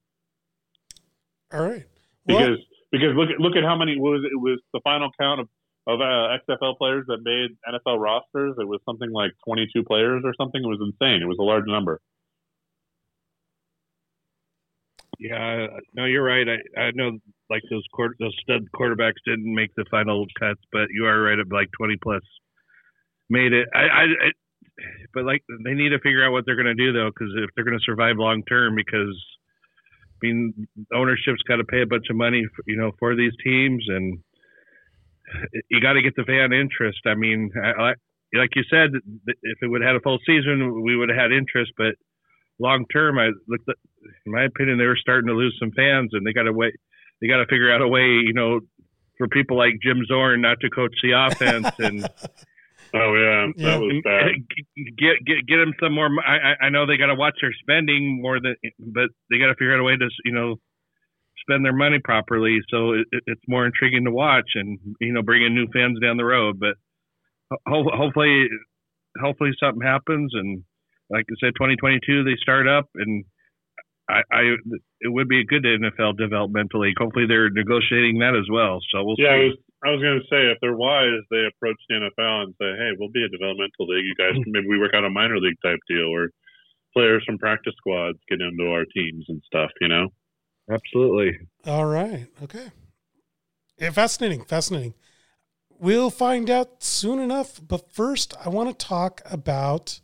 All 1.52 1.62
right, 1.62 1.84
well, 2.26 2.38
because 2.38 2.58
because 2.90 3.14
look 3.14 3.30
at 3.30 3.40
look 3.40 3.56
at 3.56 3.64
how 3.64 3.76
many 3.76 3.98
was 3.98 4.22
it 4.24 4.36
was 4.36 4.60
the 4.72 4.80
final 4.82 5.10
count 5.18 5.40
of 5.40 5.48
of 5.86 6.00
uh, 6.00 6.36
XFL 6.48 6.76
players 6.76 7.06
that 7.08 7.18
made 7.22 7.56
NFL 7.66 7.98
rosters. 7.98 8.54
It 8.58 8.68
was 8.68 8.80
something 8.84 9.10
like 9.10 9.32
22 9.46 9.82
players 9.84 10.22
or 10.24 10.34
something. 10.38 10.62
It 10.62 10.66
was 10.66 10.80
insane. 10.80 11.22
It 11.22 11.26
was 11.26 11.38
a 11.40 11.42
large 11.42 11.64
number. 11.66 12.00
Yeah, 15.18 15.66
no, 15.94 16.06
you're 16.06 16.24
right. 16.24 16.46
I, 16.48 16.80
I 16.80 16.90
know 16.94 17.18
like 17.50 17.62
those 17.70 17.84
quarter, 17.92 18.14
those 18.18 18.34
stud 18.42 18.66
quarterbacks 18.74 19.20
didn't 19.26 19.54
make 19.54 19.74
the 19.74 19.84
final 19.90 20.24
cuts, 20.38 20.60
but 20.72 20.88
you 20.90 21.06
are 21.06 21.22
right. 21.22 21.38
at 21.38 21.52
like 21.52 21.68
20 21.76 21.96
plus 22.02 22.22
made 23.30 23.52
it. 23.52 23.68
I, 23.74 23.78
I, 23.78 24.02
I 24.04 24.30
but 25.14 25.24
like 25.24 25.42
they 25.64 25.74
need 25.74 25.90
to 25.90 25.98
figure 25.98 26.24
out 26.24 26.32
what 26.32 26.44
they're 26.46 26.56
going 26.56 26.66
to 26.66 26.74
do 26.74 26.92
though, 26.92 27.10
because 27.10 27.32
if 27.36 27.50
they're 27.54 27.64
going 27.64 27.78
to 27.78 27.84
survive 27.84 28.16
long 28.16 28.42
term, 28.44 28.74
because 28.74 29.16
I 30.22 30.26
mean 30.26 30.68
ownership's 30.94 31.42
got 31.48 31.56
to 31.56 31.64
pay 31.64 31.82
a 31.82 31.86
bunch 31.86 32.06
of 32.10 32.16
money, 32.16 32.44
for, 32.54 32.62
you 32.66 32.76
know, 32.76 32.92
for 32.98 33.16
these 33.16 33.32
teams, 33.42 33.84
and 33.88 34.18
you 35.68 35.80
got 35.80 35.94
to 35.94 36.02
get 36.02 36.16
the 36.16 36.24
fan 36.24 36.52
interest. 36.52 37.00
I 37.06 37.14
mean, 37.14 37.50
I, 37.56 37.94
like 38.34 38.50
you 38.54 38.62
said, 38.70 38.90
if 38.94 39.58
it 39.62 39.66
would 39.66 39.82
have 39.82 39.90
had 39.90 39.96
a 39.96 40.00
full 40.00 40.18
season, 40.26 40.82
we 40.82 40.96
would 40.96 41.08
have 41.08 41.18
had 41.18 41.32
interest. 41.32 41.72
But 41.76 41.94
long 42.58 42.84
term, 42.92 43.18
I 43.18 43.30
look, 43.48 43.60
in 44.26 44.32
my 44.32 44.44
opinion, 44.44 44.78
they 44.78 44.86
were 44.86 44.98
starting 45.00 45.28
to 45.28 45.34
lose 45.34 45.56
some 45.58 45.72
fans, 45.72 46.10
and 46.12 46.26
they 46.26 46.32
got 46.32 46.44
to 46.44 46.52
wait. 46.52 46.74
They 47.20 47.28
got 47.28 47.38
to 47.38 47.46
figure 47.46 47.72
out 47.72 47.82
a 47.82 47.88
way, 47.88 48.02
you 48.02 48.32
know, 48.32 48.60
for 49.18 49.28
people 49.28 49.58
like 49.58 49.74
Jim 49.82 50.04
Zorn 50.06 50.40
not 50.40 50.60
to 50.60 50.70
coach 50.70 50.94
the 51.02 51.12
offense 51.26 51.70
and. 51.78 52.08
Oh 52.94 53.14
yeah, 53.14 53.46
that 53.46 53.54
yeah. 53.56 53.78
was 53.78 54.02
bad. 54.02 54.30
Get 54.98 55.24
get 55.24 55.46
get 55.46 55.56
them 55.56 55.74
some 55.80 55.94
more. 55.94 56.08
I 56.26 56.66
I 56.66 56.68
know 56.70 56.86
they 56.86 56.96
got 56.96 57.06
to 57.06 57.14
watch 57.14 57.34
their 57.40 57.54
spending 57.60 58.20
more 58.20 58.40
than, 58.40 58.56
but 58.78 59.10
they 59.30 59.38
got 59.38 59.46
to 59.46 59.54
figure 59.54 59.74
out 59.74 59.80
a 59.80 59.84
way 59.84 59.96
to 59.96 60.08
you 60.24 60.32
know 60.32 60.56
spend 61.42 61.64
their 61.64 61.76
money 61.76 61.98
properly. 62.02 62.58
So 62.70 62.92
it, 62.92 63.06
it's 63.26 63.42
more 63.48 63.66
intriguing 63.66 64.04
to 64.04 64.10
watch, 64.10 64.50
and 64.54 64.78
you 65.00 65.12
know, 65.12 65.22
bringing 65.22 65.54
new 65.54 65.66
fans 65.72 65.98
down 66.00 66.16
the 66.16 66.24
road. 66.24 66.58
But 66.58 66.74
ho- 67.68 67.90
hopefully, 67.94 68.46
hopefully 69.20 69.50
something 69.62 69.86
happens, 69.86 70.32
and 70.34 70.62
like 71.10 71.26
I 71.30 71.34
said, 71.40 71.54
2022 71.56 72.24
they 72.24 72.36
start 72.40 72.68
up, 72.68 72.88
and 72.94 73.24
I, 74.08 74.22
I 74.32 74.40
it 75.00 75.12
would 75.12 75.28
be 75.28 75.40
a 75.40 75.44
good 75.44 75.64
NFL 75.64 76.18
developmental 76.18 76.80
league. 76.80 76.98
Hopefully, 76.98 77.26
they're 77.28 77.50
negotiating 77.50 78.18
that 78.18 78.36
as 78.36 78.48
well. 78.50 78.78
So 78.90 79.04
we'll 79.04 79.16
yeah, 79.18 79.36
see. 79.36 79.54
I 79.82 79.90
was, 79.90 80.02
going 80.02 80.20
to 80.20 80.28
say 80.28 80.52
if 80.52 80.58
they're 80.60 80.76
wise, 80.76 81.24
they 81.30 81.46
approach 81.46 81.76
the 81.88 81.96
NFL 81.96 82.42
and 82.44 82.54
say, 82.60 82.70
"Hey, 82.76 82.90
we'll 82.98 83.10
be 83.10 83.24
a 83.24 83.28
developmental 83.28 83.86
league. 83.88 84.04
You 84.04 84.14
guys, 84.14 84.36
hmm. 84.36 84.50
maybe 84.52 84.68
we 84.68 84.78
work 84.78 84.92
out 84.94 85.04
a 85.04 85.10
minor 85.10 85.38
league 85.38 85.56
type 85.64 85.80
deal, 85.88 86.08
or 86.12 86.30
players 86.92 87.22
from 87.24 87.38
practice 87.38 87.74
squads 87.78 88.18
get 88.28 88.40
into 88.40 88.70
our 88.70 88.84
teams 88.84 89.24
and 89.28 89.42
stuff." 89.46 89.70
You 89.80 89.88
know. 89.88 90.08
Absolutely. 90.70 91.38
All 91.66 91.86
right. 91.86 92.28
Okay. 92.42 92.68
Yeah, 93.78 93.90
fascinating. 93.90 94.44
Fascinating. 94.44 94.94
We'll 95.70 96.10
find 96.10 96.50
out 96.50 96.82
soon 96.82 97.18
enough. 97.18 97.60
But 97.66 97.90
first, 97.92 98.34
I 98.44 98.50
want 98.50 98.78
to 98.78 98.86
talk 98.86 99.22
about 99.24 100.00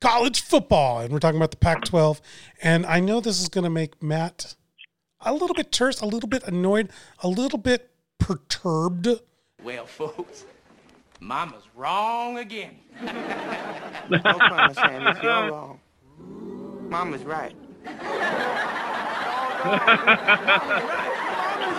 college 0.00 0.42
football. 0.42 1.00
And 1.00 1.12
we're 1.12 1.20
talking 1.20 1.38
about 1.38 1.52
the 1.52 1.56
Pac 1.56 1.84
12. 1.84 2.20
And 2.62 2.84
I 2.84 3.00
know 3.00 3.20
this 3.20 3.40
is 3.40 3.48
going 3.48 3.64
to 3.64 3.70
make 3.70 4.02
Matt 4.02 4.56
a 5.20 5.32
little 5.32 5.54
bit 5.54 5.70
terse, 5.70 6.00
a 6.00 6.06
little 6.06 6.28
bit 6.28 6.42
annoyed, 6.44 6.90
a 7.20 7.28
little 7.28 7.58
bit 7.58 7.89
perturbed. 8.20 9.08
Well, 9.64 9.86
folks, 9.86 10.44
Mama's 11.18 11.64
wrong 11.74 12.38
again. 12.38 12.76
no 13.02 14.18
promise, 14.20 14.76
Sammy, 14.76 15.10
if 15.10 15.22
you're 15.22 15.50
wrong. 15.50 15.80
Mama's 16.88 17.24
right. 17.24 17.54
Mama's 17.84 18.04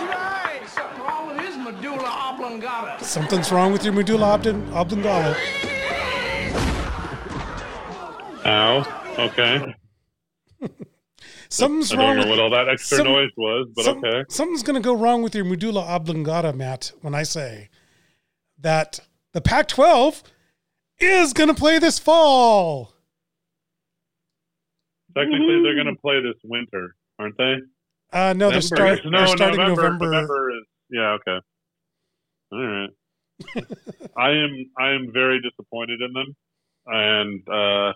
right. 0.08 0.62
Something 0.66 1.02
wrong 1.02 1.28
with 1.28 1.38
his 1.38 1.56
Medulla 1.56 2.08
oblongata. 2.08 3.04
Something's 3.04 3.50
wrong 3.50 3.72
with 3.72 3.84
your 3.84 3.92
medulla 3.92 4.34
oblongata. 4.34 5.36
Ow. 8.44 9.14
Okay. 9.18 9.74
something's 11.52 11.92
I 11.92 11.96
wrong. 11.96 12.04
I 12.04 12.06
don't 12.06 12.16
know 12.16 12.30
with, 12.30 12.38
what 12.38 12.44
all 12.44 12.50
that 12.50 12.68
extra 12.68 12.98
some, 12.98 13.06
noise 13.06 13.30
was, 13.36 13.68
but 13.74 13.84
some, 13.84 13.98
okay. 13.98 14.24
Something's 14.28 14.62
going 14.62 14.80
to 14.80 14.84
go 14.84 14.94
wrong 14.94 15.22
with 15.22 15.34
your 15.34 15.44
medulla 15.44 15.82
oblongata, 15.82 16.52
Matt, 16.52 16.92
when 17.00 17.14
I 17.14 17.22
say 17.22 17.68
that 18.60 19.00
the 19.32 19.40
Pac 19.40 19.68
12 19.68 20.22
is 20.98 21.32
going 21.32 21.48
to 21.48 21.54
play 21.54 21.78
this 21.78 21.98
fall. 21.98 22.92
Technically, 25.16 25.62
they're 25.62 25.74
going 25.74 25.94
to 25.94 26.00
play 26.00 26.20
this 26.22 26.40
winter, 26.44 26.94
aren't 27.18 27.36
they? 27.36 27.56
Uh, 28.12 28.32
no, 28.34 28.50
they're, 28.50 28.60
start, 28.60 29.00
no, 29.04 29.18
they're 29.18 29.26
starting 29.28 29.58
November. 29.58 29.82
November. 29.82 30.04
November 30.06 30.50
is, 30.50 30.64
yeah, 30.90 31.16
okay. 31.28 31.38
All 32.52 32.66
right. 32.66 32.90
I 34.16 34.30
am 34.30 34.70
I 34.78 34.90
am 34.90 35.10
very 35.12 35.40
disappointed 35.40 36.00
in 36.00 36.12
them, 36.12 36.36
and 36.86 37.48
uh, 37.48 37.92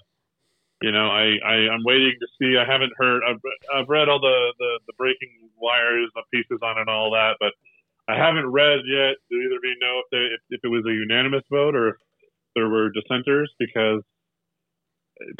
you 0.82 0.92
know 0.92 1.08
I, 1.08 1.36
I 1.44 1.54
I'm 1.72 1.84
waiting 1.84 2.14
to 2.20 2.28
see. 2.38 2.56
I 2.56 2.70
haven't 2.70 2.92
heard. 2.96 3.22
I've 3.28 3.40
I've 3.74 3.88
read 3.88 4.08
all 4.08 4.20
the 4.20 4.52
the, 4.58 4.80
the 4.86 4.92
breaking 4.98 5.50
wires, 5.56 6.10
and 6.14 6.24
the 6.24 6.36
pieces 6.36 6.60
on 6.62 6.78
it, 6.78 6.82
and 6.82 6.90
all 6.90 7.10
that, 7.12 7.36
but 7.40 7.52
I 8.08 8.16
haven't 8.16 8.46
read 8.46 8.80
yet. 8.86 9.16
Do 9.30 9.36
either 9.36 9.56
of 9.56 9.64
you 9.64 9.76
know 9.80 10.00
if 10.00 10.06
they 10.10 10.24
if, 10.34 10.40
if 10.50 10.60
it 10.64 10.68
was 10.68 10.84
a 10.86 10.92
unanimous 10.92 11.44
vote 11.50 11.74
or 11.74 11.88
if 11.90 11.96
there 12.54 12.68
were 12.68 12.90
dissenters? 12.90 13.52
Because 13.58 14.02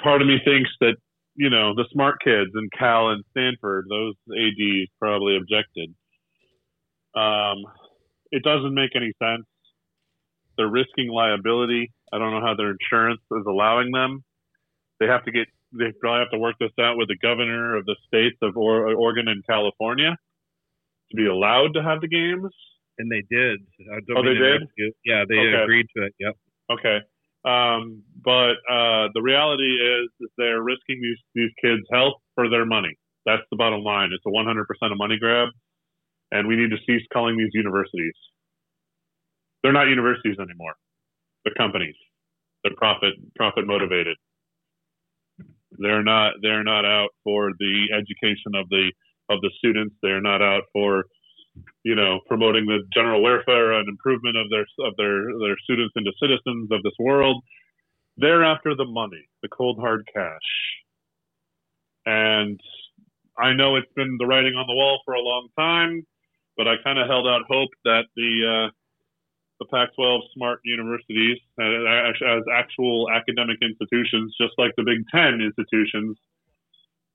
part 0.02 0.22
of 0.22 0.28
me 0.28 0.38
thinks 0.44 0.70
that 0.80 0.96
you 1.36 1.50
know, 1.50 1.74
the 1.74 1.84
smart 1.92 2.16
kids 2.24 2.50
in 2.54 2.68
Cal 2.76 3.10
and 3.10 3.22
Stanford, 3.30 3.86
those 3.88 4.14
ADs 4.32 4.90
probably 4.98 5.36
objected. 5.36 5.94
Um, 7.14 7.58
it 8.30 8.42
doesn't 8.42 8.74
make 8.74 8.96
any 8.96 9.12
sense. 9.22 9.44
They're 10.56 10.68
risking 10.68 11.10
liability. 11.10 11.92
I 12.12 12.18
don't 12.18 12.32
know 12.32 12.40
how 12.40 12.54
their 12.54 12.72
insurance 12.72 13.20
is 13.30 13.44
allowing 13.46 13.92
them. 13.92 14.24
They 15.00 15.06
have 15.06 15.24
to 15.24 15.32
get. 15.32 15.48
They 15.72 15.92
probably 16.00 16.20
have 16.20 16.30
to 16.30 16.38
work 16.38 16.56
this 16.60 16.70
out 16.80 16.96
with 16.96 17.08
the 17.08 17.18
governor 17.20 17.76
of 17.76 17.84
the 17.84 17.96
states 18.06 18.38
of 18.42 18.56
Oregon 18.56 19.28
and 19.28 19.44
California 19.46 20.16
to 21.10 21.16
be 21.16 21.26
allowed 21.26 21.74
to 21.74 21.82
have 21.82 22.00
the 22.00 22.08
games. 22.08 22.52
And 22.98 23.12
they 23.12 23.22
did. 23.28 23.60
oh, 24.16 24.22
they 24.22 24.34
did. 24.34 24.62
Yeah, 25.04 25.24
they 25.28 25.36
okay. 25.36 25.62
agreed 25.62 25.86
to 25.96 26.06
it. 26.06 26.14
Yep. 26.18 26.34
Okay. 26.72 26.98
Um, 27.44 28.02
but 28.24 28.58
uh, 28.68 29.08
the 29.14 29.20
reality 29.22 29.76
is, 29.78 30.08
is 30.20 30.30
they're 30.38 30.62
risking 30.62 31.00
these 31.00 31.18
these 31.34 31.50
kids' 31.62 31.86
health 31.92 32.14
for 32.34 32.48
their 32.48 32.64
money. 32.64 32.96
That's 33.24 33.42
the 33.50 33.56
bottom 33.56 33.82
line. 33.82 34.10
It's 34.12 34.24
a 34.26 34.30
100% 34.30 34.92
a 34.92 34.94
money 34.96 35.18
grab, 35.18 35.48
and 36.32 36.48
we 36.48 36.56
need 36.56 36.70
to 36.70 36.78
cease 36.86 37.06
calling 37.12 37.36
these 37.36 37.50
universities. 37.52 38.14
They're 39.62 39.72
not 39.72 39.88
universities 39.88 40.36
anymore. 40.38 40.74
They're 41.44 41.54
companies. 41.54 41.96
They're 42.62 42.74
profit 42.76 43.14
profit 43.36 43.66
motivated. 43.66 44.16
They're 45.78 46.02
not 46.02 46.34
they're 46.42 46.64
not 46.64 46.84
out 46.84 47.10
for 47.24 47.50
the 47.58 47.88
education 47.92 48.54
of 48.54 48.68
the 48.68 48.92
of 49.30 49.40
the 49.40 49.50
students. 49.58 49.96
They're 50.02 50.20
not 50.20 50.42
out 50.42 50.64
for 50.72 51.04
you 51.84 51.94
know, 51.94 52.20
promoting 52.26 52.66
the 52.66 52.80
general 52.94 53.22
welfare 53.22 53.72
and 53.72 53.88
improvement 53.88 54.36
of 54.36 54.50
their 54.50 54.66
of 54.86 54.94
their 54.96 55.24
their 55.40 55.56
students 55.64 55.94
into 55.96 56.12
citizens 56.20 56.70
of 56.70 56.82
this 56.82 56.94
world. 56.98 57.42
They're 58.16 58.44
after 58.44 58.74
the 58.74 58.84
money, 58.86 59.28
the 59.42 59.48
cold 59.48 59.78
hard 59.78 60.08
cash, 60.12 60.48
And 62.06 62.60
I 63.38 63.52
know 63.52 63.76
it's 63.76 63.92
been 63.94 64.16
the 64.18 64.26
writing 64.26 64.54
on 64.54 64.66
the 64.66 64.74
wall 64.74 65.00
for 65.04 65.14
a 65.14 65.20
long 65.20 65.48
time, 65.58 66.06
but 66.56 66.66
I 66.66 66.76
kind 66.82 66.98
of 66.98 67.08
held 67.08 67.26
out 67.26 67.42
hope 67.48 67.70
that 67.84 68.04
the 68.16 68.68
uh, 68.68 68.70
the 69.58 69.66
Pac-12 69.66 70.20
smart 70.34 70.60
universities 70.64 71.38
as, 71.58 72.14
as 72.20 72.42
actual 72.52 73.08
academic 73.10 73.58
institutions, 73.62 74.34
just 74.40 74.52
like 74.58 74.72
the 74.76 74.84
Big 74.84 75.04
Ten 75.12 75.40
institutions, 75.40 76.16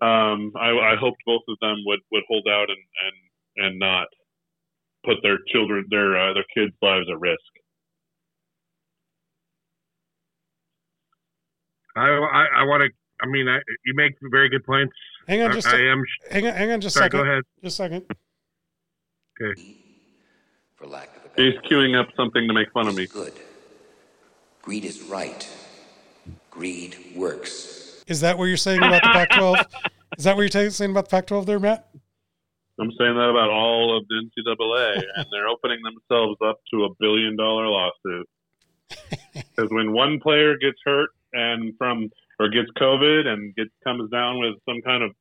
um, 0.01 0.51
I, 0.55 0.69
I, 0.71 0.95
hoped 0.99 1.21
both 1.27 1.43
of 1.47 1.57
them 1.61 1.77
would, 1.85 1.99
would 2.11 2.23
hold 2.27 2.47
out 2.49 2.69
and, 2.69 2.79
and, 3.05 3.67
and 3.67 3.79
not 3.79 4.07
put 5.05 5.17
their 5.21 5.37
children, 5.47 5.85
their 5.89 6.17
uh, 6.17 6.33
their 6.33 6.45
kids' 6.55 6.75
lives 6.81 7.05
at 7.11 7.19
risk. 7.19 7.39
I 11.95 12.07
I, 12.07 12.45
I 12.61 12.63
want 12.63 12.81
to. 12.81 12.89
I 13.23 13.29
mean, 13.29 13.47
I, 13.47 13.59
you 13.85 13.93
make 13.95 14.13
very 14.31 14.49
good 14.49 14.65
points. 14.65 14.93
Hang 15.27 15.43
on, 15.43 15.51
just 15.51 15.67
I, 15.67 15.77
a, 15.77 15.83
I 15.83 15.91
am. 15.91 16.03
hang 16.31 16.47
on, 16.47 16.53
hang 16.53 16.71
on, 16.71 16.81
just 16.81 16.95
a 16.95 16.99
second. 16.99 17.19
go 17.19 17.23
ahead. 17.23 17.43
Just 17.63 17.79
a 17.79 17.83
second. 17.83 18.05
Okay. 19.39 19.80
For 20.81 20.87
lack 20.87 21.15
of 21.15 21.25
a 21.25 21.29
better 21.29 21.51
He's 21.51 21.59
queuing 21.71 21.99
up 21.99 22.07
something 22.17 22.47
to 22.47 22.53
make 22.53 22.71
fun 22.71 22.87
of 22.87 22.95
me. 22.95 23.05
good. 23.05 23.33
Greed 24.63 24.83
is 24.83 25.03
right. 25.03 25.47
Greed 26.49 26.97
works. 27.15 28.03
Is 28.07 28.21
that 28.21 28.37
what 28.37 28.45
you're 28.45 28.57
saying 28.57 28.79
about 28.79 29.03
the 29.03 29.09
Pac-12? 29.09 29.65
Is 30.17 30.23
that 30.25 30.35
what 30.35 30.53
you're 30.53 30.69
saying 30.71 30.91
about 30.91 31.05
the 31.05 31.11
Pac-12 31.11 31.45
there, 31.45 31.59
Matt? 31.59 31.87
I'm 32.79 32.91
saying 32.97 33.13
that 33.13 33.29
about 33.29 33.49
all 33.49 33.95
of 33.95 34.07
the 34.07 34.15
NCAA, 34.15 35.03
and 35.15 35.25
they're 35.31 35.47
opening 35.47 35.79
themselves 35.83 36.37
up 36.43 36.59
to 36.73 36.85
a 36.85 36.89
billion 36.99 37.35
dollar 37.37 37.67
lawsuit. 37.67 38.29
Because 39.33 39.71
when 39.71 39.93
one 39.93 40.19
player 40.19 40.57
gets 40.57 40.77
hurt 40.83 41.11
and 41.31 41.73
from 41.77 42.09
or 42.39 42.49
gets 42.49 42.69
COVID 42.71 43.27
and 43.27 43.55
gets 43.55 43.69
comes 43.83 44.09
down 44.09 44.39
with 44.39 44.55
some 44.67 44.81
kind 44.81 45.03
of 45.03 45.11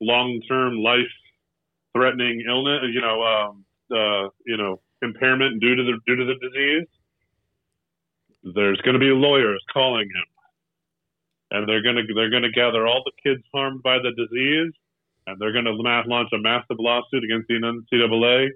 long 0.00 0.40
term 0.48 0.76
life 0.76 1.10
threatening 1.96 2.44
illness, 2.48 2.82
you 2.92 3.00
know, 3.00 3.22
um, 3.22 3.64
uh, 3.90 4.28
you 4.46 4.56
know, 4.56 4.80
impairment 5.02 5.60
due 5.60 5.74
to 5.74 5.82
the 5.82 5.98
due 6.06 6.16
to 6.16 6.24
the 6.24 6.34
disease, 6.34 6.86
there's 8.54 8.80
going 8.82 8.94
to 8.94 9.00
be 9.00 9.10
lawyers 9.10 9.62
calling 9.72 10.08
him, 10.08 10.26
and 11.50 11.68
they're 11.68 11.82
going 11.82 11.96
to 11.96 12.02
they're 12.14 12.30
going 12.30 12.42
to 12.42 12.52
gather 12.52 12.86
all 12.86 13.02
the 13.04 13.12
kids 13.22 13.42
harmed 13.52 13.82
by 13.82 13.98
the 13.98 14.10
disease, 14.16 14.72
and 15.26 15.40
they're 15.40 15.52
going 15.52 15.64
to 15.64 15.72
launch 15.72 16.28
a 16.32 16.38
massive 16.38 16.76
lawsuit 16.78 17.24
against 17.24 17.48
the 17.48 17.54
NCAA. 17.54 18.48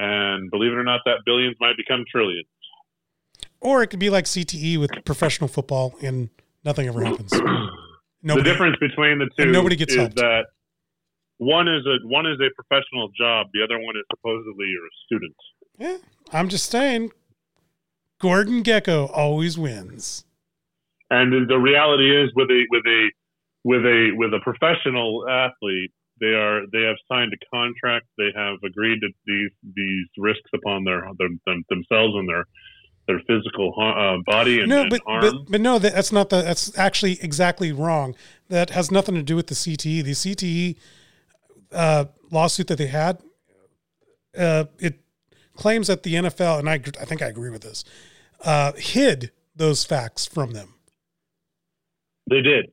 And 0.00 0.50
believe 0.50 0.72
it 0.72 0.76
or 0.76 0.84
not, 0.84 1.00
that 1.06 1.18
billions 1.26 1.56
might 1.60 1.76
become 1.76 2.04
trillions. 2.08 2.46
Or 3.60 3.82
it 3.82 3.88
could 3.88 3.98
be 3.98 4.10
like 4.10 4.26
CTE 4.26 4.78
with 4.78 4.90
professional 5.04 5.48
football 5.48 5.94
and 6.00 6.30
nothing 6.64 6.86
ever 6.86 7.04
happens. 7.04 7.30
the 8.22 8.42
difference 8.42 8.76
between 8.78 9.18
the 9.18 9.28
two 9.36 9.50
nobody 9.50 9.74
gets 9.74 9.92
is 9.92 9.98
helped. 9.98 10.16
that 10.16 10.46
one 11.38 11.68
is 11.68 11.86
a 11.86 12.06
one 12.06 12.26
is 12.26 12.38
a 12.40 12.50
professional 12.54 13.08
job, 13.18 13.46
the 13.52 13.62
other 13.62 13.78
one 13.78 13.96
is 13.96 14.04
supposedly 14.10 14.66
you're 14.66 14.86
a 14.86 14.96
student. 15.06 15.36
yeah, 15.78 15.96
I'm 16.32 16.48
just 16.48 16.70
saying, 16.70 17.12
Gordon 18.20 18.62
Gekko 18.62 19.10
always 19.12 19.56
wins. 19.56 20.24
And 21.10 21.48
the 21.48 21.56
reality 21.58 22.14
is, 22.14 22.30
with 22.34 22.50
a 22.50 22.64
with 22.70 22.84
a 22.86 23.10
with 23.64 23.84
a 23.84 24.10
with 24.16 24.34
a 24.34 24.40
professional 24.40 25.26
athlete, 25.28 25.92
they 26.20 26.34
are 26.34 26.62
they 26.72 26.82
have 26.82 26.96
signed 27.10 27.32
a 27.32 27.56
contract. 27.56 28.06
They 28.18 28.30
have 28.36 28.58
agreed 28.64 29.00
to 29.00 29.08
these 29.26 29.50
these 29.74 30.06
risks 30.18 30.50
upon 30.54 30.84
their, 30.84 31.08
their 31.18 31.28
them, 31.46 31.64
themselves 31.70 32.14
and 32.16 32.28
their 32.28 32.44
their 33.06 33.20
physical 33.26 33.72
uh, 33.80 34.18
body 34.26 34.60
and, 34.60 34.68
no, 34.68 34.86
but, 34.90 35.00
but 35.06 35.34
but 35.48 35.60
no, 35.62 35.78
that's 35.78 36.12
not 36.12 36.28
the. 36.28 36.42
That's 36.42 36.76
actually 36.76 37.18
exactly 37.22 37.72
wrong. 37.72 38.14
That 38.48 38.70
has 38.70 38.90
nothing 38.90 39.14
to 39.14 39.22
do 39.22 39.34
with 39.34 39.46
the 39.46 39.54
CTE. 39.54 40.04
The 40.04 40.12
CTE 40.12 40.76
uh, 41.72 42.06
lawsuit 42.30 42.66
that 42.68 42.78
they 42.78 42.86
had, 42.86 43.20
uh, 44.36 44.64
it 44.78 45.00
claims 45.56 45.88
that 45.88 46.02
the 46.02 46.14
NFL 46.14 46.58
and 46.60 46.68
I, 46.68 46.74
I 46.74 47.04
think 47.04 47.22
I 47.22 47.26
agree 47.26 47.50
with 47.50 47.62
this, 47.62 47.84
uh, 48.44 48.72
hid 48.76 49.32
those 49.56 49.84
facts 49.84 50.26
from 50.26 50.52
them. 50.52 50.74
they 52.30 52.40
did. 52.42 52.70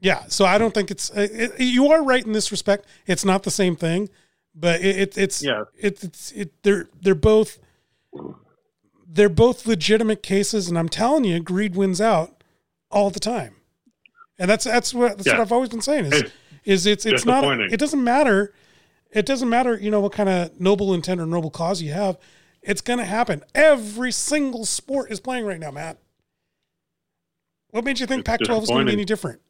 Yeah, 0.00 0.24
so 0.28 0.44
I 0.44 0.58
don't 0.58 0.74
think 0.74 0.90
it's. 0.90 1.10
uh, 1.10 1.28
It, 1.30 1.60
you 1.60 1.92
are 1.92 2.02
right 2.02 2.24
in 2.26 2.32
this 2.32 2.50
respect. 2.50 2.86
It's 3.06 3.24
not 3.24 3.44
the 3.44 3.52
same 3.52 3.76
thing, 3.76 4.08
but 4.52 4.80
it, 4.80 4.96
it, 4.96 5.18
it's 5.18 5.44
Yeah. 5.44 5.64
It, 5.78 6.02
it's 6.02 6.32
it. 6.32 6.62
They're 6.64 6.88
they're 7.00 7.14
both 7.14 7.60
they're 9.06 9.28
both 9.28 9.64
legitimate 9.66 10.22
cases, 10.22 10.68
and 10.68 10.76
I'm 10.76 10.88
telling 10.88 11.22
you, 11.24 11.38
greed 11.38 11.76
wins 11.76 12.00
out 12.00 12.42
all 12.90 13.10
the 13.10 13.20
time, 13.20 13.56
and 14.40 14.50
that's 14.50 14.64
that's 14.64 14.92
what 14.92 15.18
that's 15.18 15.28
what 15.28 15.40
I've 15.40 15.52
always 15.52 15.68
been 15.68 15.82
saying 15.82 16.06
is 16.06 16.24
is 16.64 16.86
it's 16.86 17.04
it's 17.06 17.24
not 17.24 17.44
it 17.60 17.78
doesn't 17.78 18.02
matter 18.02 18.54
it 19.10 19.26
doesn't 19.26 19.48
matter 19.48 19.76
you 19.78 19.90
know 19.90 20.00
what 20.00 20.12
kind 20.12 20.28
of 20.28 20.58
noble 20.60 20.94
intent 20.94 21.20
or 21.20 21.26
noble 21.26 21.50
cause 21.50 21.82
you 21.82 21.92
have. 21.92 22.18
It's 22.62 22.80
going 22.80 23.00
to 23.00 23.04
happen. 23.04 23.42
Every 23.56 24.12
single 24.12 24.64
sport 24.64 25.10
is 25.10 25.18
playing 25.18 25.44
right 25.44 25.58
now 25.58 25.70
matt. 25.72 25.98
What 27.70 27.84
made 27.84 27.98
you 27.98 28.06
think 28.06 28.20
It's 28.20 28.28
pac 28.28 28.40
12 28.40 28.62
is 28.64 28.68
going 28.68 28.86
to 28.86 28.90
be 28.90 28.92
any 28.92 29.04
different? 29.04 29.40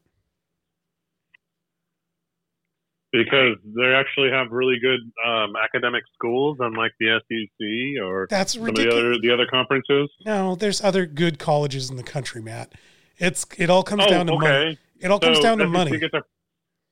Because 3.12 3.58
they 3.76 3.92
actually 3.92 4.30
have 4.30 4.50
really 4.52 4.78
good 4.80 5.00
um, 5.26 5.52
academic 5.62 6.02
schools, 6.14 6.56
unlike 6.60 6.92
the 6.98 7.20
SEC 7.28 8.02
or 8.02 8.26
that's 8.30 8.54
some 8.54 8.66
of 8.66 8.74
the 8.74 8.88
other 8.90 9.18
the 9.18 9.30
other 9.30 9.46
conferences. 9.46 10.08
no 10.24 10.54
there's 10.54 10.82
other 10.82 11.04
good 11.04 11.38
colleges 11.38 11.90
in 11.90 11.96
the 11.96 12.02
country 12.02 12.40
matt. 12.40 12.72
It's 13.18 13.44
it 13.58 13.68
all 13.68 13.82
comes 13.82 14.04
Oh, 14.06 14.08
down 14.08 14.26
to 14.28 14.38
money. 14.38 14.78
it 15.00 15.10
all 15.10 15.20
comes 15.20 15.40
down 15.40 15.58
to 15.58 15.64
SEC 15.64 15.70
money. 15.72 15.98
Gets 15.98 16.14
a, 16.14 16.22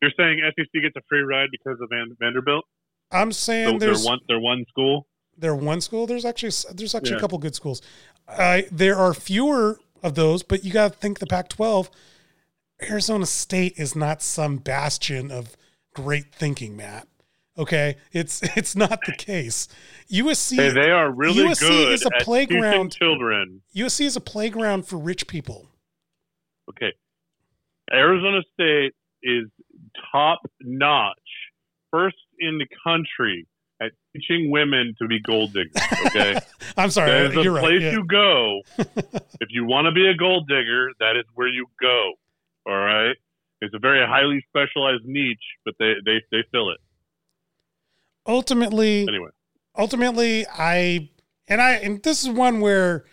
you're 0.03 0.11
saying 0.17 0.41
SEC 0.57 0.83
gets 0.83 0.97
a 0.97 1.03
free 1.09 1.21
ride 1.23 1.49
because 1.51 1.79
of 1.81 1.89
Van, 1.91 2.17
Vanderbilt? 2.19 2.65
i'm 3.13 3.33
So 3.33 3.37
saying 3.45 3.79
they're 3.79 3.89
there's 3.89 4.05
one 4.05 4.19
they're 4.29 4.39
one 4.41 4.65
school. 4.69 5.07
they're 5.37 5.55
one 5.57 5.81
school. 5.81 6.07
There's 6.07 6.25
actually 6.25 6.53
there's 6.75 6.95
actually 6.95 7.17
a 7.17 7.21
couple 7.21 7.39
good 7.39 7.55
schools. 7.55 7.83
Uh, 8.29 8.63
there 8.71 8.97
are 8.97 9.13
fewer 9.15 9.79
of 10.03 10.15
those, 10.15 10.43
but 10.43 10.65
you 10.65 10.73
got 10.73 10.93
to 10.93 10.99
think 10.99 11.19
the 11.19 11.27
Pac-12. 11.27 11.91
Arizona 12.89 13.27
State 13.27 13.75
is 13.79 13.95
not 13.97 14.23
some 14.23 14.57
bastion 14.59 15.31
of 15.31 15.57
great 15.95 16.33
thinking, 16.33 16.77
Matt. 16.77 17.09
Okay, 17.59 17.97
it's 18.13 18.41
it's 18.57 18.77
not 18.77 19.01
the 19.05 19.13
case. 19.13 19.67
USC 20.11 20.57
Hey, 20.57 20.71
they 20.71 20.91
are 20.91 21.11
really 21.11 21.45
USC 21.45 21.61
good 21.69 21.93
is 21.93 22.07
a 22.07 22.11
playground. 22.21 22.93
children. 22.93 23.63
USC 23.75 24.07
is 24.07 24.17
a 24.17 24.21
playground 24.21 24.87
for 24.87 24.97
rich 24.99 25.27
people. 25.27 25.67
Okay, 26.71 26.93
Arizona 27.93 28.41
State 28.55 28.93
is 29.23 29.47
top 30.13 30.41
notch, 30.61 31.17
first 31.91 32.17
in 32.39 32.59
the 32.59 32.67
country 32.85 33.47
at 33.83 33.93
teaching 34.15 34.51
women 34.51 34.95
to 35.01 35.09
be 35.09 35.21
gold 35.21 35.53
diggers. 35.55 35.73
Okay. 36.07 36.39
I'm 36.77 36.91
sorry, 36.91 37.11
That 37.11 37.27
is 37.27 37.35
the 37.35 37.43
you're 37.43 37.53
right. 37.55 37.63
place 37.65 37.83
yeah. 37.83 37.93
you 37.93 38.05
go. 38.07 38.61
if 38.79 39.49
you 39.51 39.65
want 39.65 39.87
to 39.87 39.93
be 39.93 40.07
a 40.09 40.15
gold 40.15 40.49
digger, 40.49 40.91
that 41.01 41.17
is 41.17 41.25
where 41.35 41.49
you 41.49 41.67
go. 41.81 42.13
All 42.67 42.77
right. 42.77 43.17
It's 43.63 43.75
a 43.75 43.79
very 43.79 44.07
highly 44.07 44.45
specialized 44.49 45.05
niche, 45.05 45.39
but 45.65 45.75
they 45.79 45.95
they, 46.05 46.21
they 46.31 46.43
fill 46.53 46.71
it 46.71 46.79
Ultimately, 48.27 49.03
anyway. 49.09 49.31
ultimately 49.77 50.47
i 50.53 51.09
and 51.49 51.61
i 51.61 51.73
and 51.73 52.03
this 52.03 52.23
is 52.23 52.29
one 52.31 52.61
where 52.61 53.05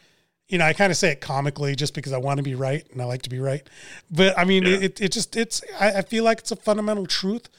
you 0.48 0.58
know 0.58 0.66
i 0.66 0.74
kind 0.74 0.92
of 0.92 0.98
say 0.98 1.12
it 1.12 1.22
comically 1.22 1.76
just 1.76 1.94
because 1.94 2.14
i 2.14 2.18
want 2.18 2.38
to 2.38 2.44
be 2.44 2.56
right 2.56 2.88
and 2.92 3.02
i 3.02 3.06
like 3.06 3.22
to 3.22 3.30
be 3.30 3.40
right 3.40 3.68
but 4.10 4.38
i 4.38 4.44
mean 4.44 4.64
Yeah. 4.66 4.78
it, 4.78 5.02
it 5.02 5.12
just 5.12 5.36
it's 5.36 5.62
I, 5.80 5.94
I 5.94 6.02
feel 6.02 6.24
like 6.24 6.40
it's 6.40 6.52
a 6.52 6.56
fundamental 6.56 7.06
truth 7.06 7.50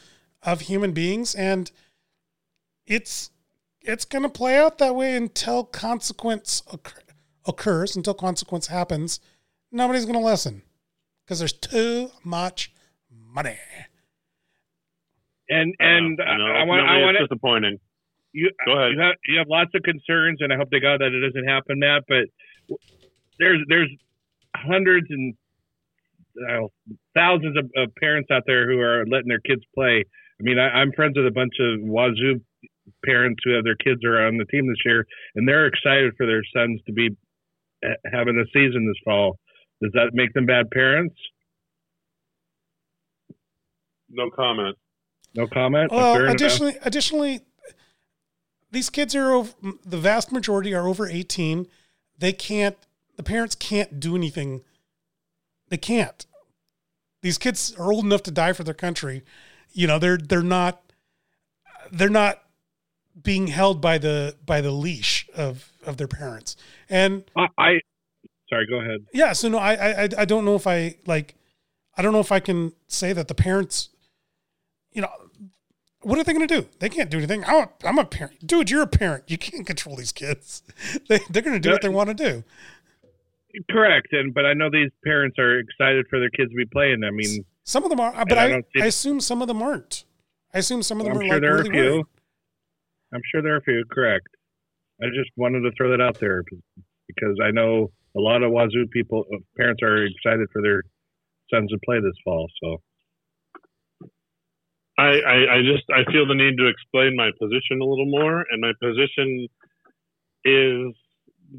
of 0.43 0.63
human 0.63 0.93
beings 0.93 1.35
and 1.35 1.71
it's 2.87 3.31
it's 3.81 4.05
going 4.05 4.23
to 4.23 4.29
play 4.29 4.57
out 4.59 4.79
that 4.79 4.95
way 4.95 5.15
until 5.17 5.65
consequence 5.65 6.63
occur, 6.73 7.01
occurs 7.47 7.97
until 7.97 8.15
consequence 8.15 8.69
happens 8.69 9.21
nobody's 9.71 10.05
going 10.05 10.19
to 10.19 10.25
listen 10.25 10.63
because 11.25 11.39
there's 11.41 11.53
too 11.53 12.11
much 12.25 12.73
money 13.11 13.59
And 15.49 15.75
and 15.79 16.21
Uh, 16.21 16.33
you 16.33 16.39
know, 16.39 16.47
I 16.47 16.63
want 16.65 16.81
I 16.89 17.01
want 17.01 17.17
it's 17.17 17.29
disappointing. 17.29 17.79
you 18.33 18.51
Go 18.67 18.73
ahead. 18.73 18.93
You 18.93 19.01
have, 19.01 19.15
you 19.27 19.39
have 19.39 19.49
lots 19.49 19.71
of 19.75 19.83
concerns, 19.83 20.39
and 20.41 20.53
I 20.53 20.57
hope 20.57 20.71
to 20.71 20.81
God 20.81 21.01
that 21.01 21.13
it 21.13 21.21
doesn't 21.21 21.49
happen, 21.49 21.79
Matt. 21.79 22.05
But 22.07 22.29
there's 23.39 23.61
there's 23.69 23.91
hundreds 24.57 25.07
and 25.11 25.35
uh, 26.49 26.67
thousands 27.15 27.57
of, 27.57 27.71
of 27.77 27.95
parents 27.97 28.31
out 28.31 28.43
there 28.47 28.71
who 28.71 28.79
are 28.81 29.05
letting 29.07 29.29
their 29.29 29.41
kids 29.41 29.63
play. 29.75 30.05
I 30.41 30.43
mean, 30.43 30.59
I, 30.59 30.69
I'm 30.69 30.93
friends 30.93 31.17
with 31.17 31.27
a 31.27 31.31
bunch 31.33 31.55
of 31.61 31.81
Wazoo 31.81 32.41
parents 33.05 33.41
who 33.45 33.55
have 33.55 33.65
their 33.65 33.77
kids 33.77 34.05
are 34.05 34.27
on 34.27 34.37
the 34.39 34.45
team 34.47 34.67
this 34.69 34.79
year, 34.85 35.05
and 35.35 35.47
they're 35.49 35.67
excited 35.67 36.13
for 36.17 36.27
their 36.27 36.43
sons 36.55 36.81
to 36.87 36.93
be 36.93 37.11
uh, 37.85 37.89
having 38.13 38.37
a 38.39 38.47
season 38.53 38.87
this 38.87 39.01
fall. 39.05 39.39
Does 39.83 39.93
that 39.95 40.11
make 40.13 40.33
them 40.35 40.47
bad 40.47 40.71
parents? 40.71 41.15
No 44.11 44.31
comment. 44.31 44.77
No 45.35 45.47
comment. 45.47 45.91
Fair 45.91 45.99
Well, 45.99 46.17
enough. 46.23 46.35
additionally, 46.35 46.77
additionally, 46.83 47.41
these 48.71 48.91
kids 48.91 49.15
are 49.15 49.33
over, 49.33 49.53
the 49.85 49.99
vast 49.99 50.33
majority 50.33 50.75
are 50.75 50.89
over 50.89 51.07
18. 51.09 51.67
They 52.19 52.33
can't, 52.33 52.77
the 53.17 53.23
parents 53.23 53.55
can't 53.55 54.01
do 54.01 54.17
anything. 54.17 54.63
They 55.69 55.77
can't. 55.77 56.25
These 57.23 57.39
kids 57.39 57.75
are 57.77 57.93
old 57.93 58.05
enough 58.05 58.23
to 58.25 58.31
die 58.31 58.53
for 58.53 58.65
their 58.65 58.75
country. 58.75 59.23
You 59.73 59.87
know, 59.87 59.99
they're 59.99 60.17
they're 60.17 60.43
not 60.43 60.83
they're 61.91 62.09
not 62.09 62.43
being 63.21 63.49
held 63.49 63.81
by 63.81 63.99
the 63.99 64.37
by 64.47 64.61
the 64.61 64.71
leash 64.71 65.29
of 65.35 65.73
of 65.85 65.97
their 65.97 66.07
parents. 66.09 66.57
And 66.89 67.25
I, 67.37 67.47
I 67.59 67.81
sorry, 68.49 68.67
go 68.69 68.81
ahead. 68.81 69.07
yeah, 69.13 69.33
so 69.33 69.49
no, 69.49 69.59
I 69.59 69.75
I 69.75 70.03
I- 70.05 70.09
I 70.19 70.25
don't 70.25 70.45
know 70.45 70.55
if 70.55 70.67
I 70.67 70.97
like 71.07 71.35
I 71.97 72.03
don't 72.03 72.13
know 72.13 72.21
if 72.21 72.31
I 72.33 72.41
can 72.41 72.73
say 72.87 73.13
that 73.13 73.27
the 73.29 73.35
parents, 73.35 73.91
you 74.93 75.03
know, 75.03 75.11
what 76.03 76.19
are 76.19 76.25
they 76.25 76.33
going 76.33 76.47
to 76.47 76.61
do? 76.63 76.69
They 76.79 76.89
can't 76.89 77.11
do 77.11 77.19
anything. 77.19 77.45
I'm 77.45 77.65
a, 77.65 77.69
I'm 77.85 77.99
a 77.99 78.05
parent, 78.05 78.47
dude. 78.47 78.71
You're 78.71 78.83
a 78.83 78.87
parent. 78.87 79.25
You 79.27 79.39
can't 79.39 79.67
control 79.67 79.97
these 79.97 80.13
kids. 80.13 80.63
They 81.09 81.21
they're 81.31 81.43
going 81.43 81.55
to 81.55 81.61
do 81.61 81.71
what 81.71 81.83
they 81.83 81.89
want 81.89 82.09
to 82.09 82.15
do. 82.15 82.45
Correct, 83.71 84.09
and 84.13 84.33
but 84.35 84.47
I 84.47 84.53
know 84.53 84.69
these 84.71 84.91
parents 85.05 85.39
are 85.39 85.59
excited 85.59 86.07
for 86.11 86.19
their 86.21 86.31
kids 86.31 86.51
to 86.51 86.57
be 86.57 86.67
playing. 86.67 87.03
I 87.05 87.11
mean, 87.11 87.45
Some 87.65 87.83
of 87.83 87.91
them 87.91 87.99
are, 87.99 88.13
but 88.27 88.39
I 88.39 88.57
I, 88.57 88.63
I 88.81 88.87
assume 88.87 89.21
some 89.21 89.43
of 89.43 89.49
them 89.49 89.63
aren't. 89.63 90.05
I 90.55 90.59
assume 90.59 90.83
some 90.83 91.01
of 91.01 91.07
them 91.07 91.15
I'm 91.15 91.21
are 91.21 91.25
sure 91.25 91.33
like 91.35 91.43
there 91.43 91.55
are 91.55 91.57
really 91.59 91.69
a 91.69 91.73
few. 91.73 91.93
worried. 91.93 92.07
I'm 93.15 93.23
sure 93.33 93.43
there 93.43 93.55
are 93.55 93.59
a 93.59 93.63
few. 93.63 93.85
Correct. 93.91 94.29
I 95.03 95.07
just 95.07 95.31
wanted 95.37 95.61
to 95.61 95.71
throw 95.77 95.91
that 95.91 96.01
out 96.01 96.19
there 96.21 96.43
because 97.07 97.37
I 97.43 97.51
know 97.51 97.91
a 98.17 98.21
lot 98.21 98.43
of 98.43 98.51
Wazoo 98.53 98.87
people, 98.93 99.25
uh, 99.33 99.39
parents 99.57 99.83
are 99.83 100.05
excited 100.05 100.49
for 100.53 100.61
their 100.63 100.83
sons 101.53 101.71
to 101.71 101.79
play 101.85 102.01
this 102.01 102.17
fall. 102.25 102.47
So 102.63 102.83
I, 104.99 105.21
I, 105.21 105.37
I 105.55 105.59
just 105.63 105.85
I 105.95 106.11
feel 106.11 106.27
the 106.27 106.35
need 106.35 106.59
to 106.59 106.67
explain 106.67 107.15
my 107.17 107.31
position 107.41 107.81
a 107.81 107.85
little 107.85 108.11
more, 108.11 108.45
and 108.51 108.61
my 108.61 108.73
position 108.83 109.47
is 110.45 110.93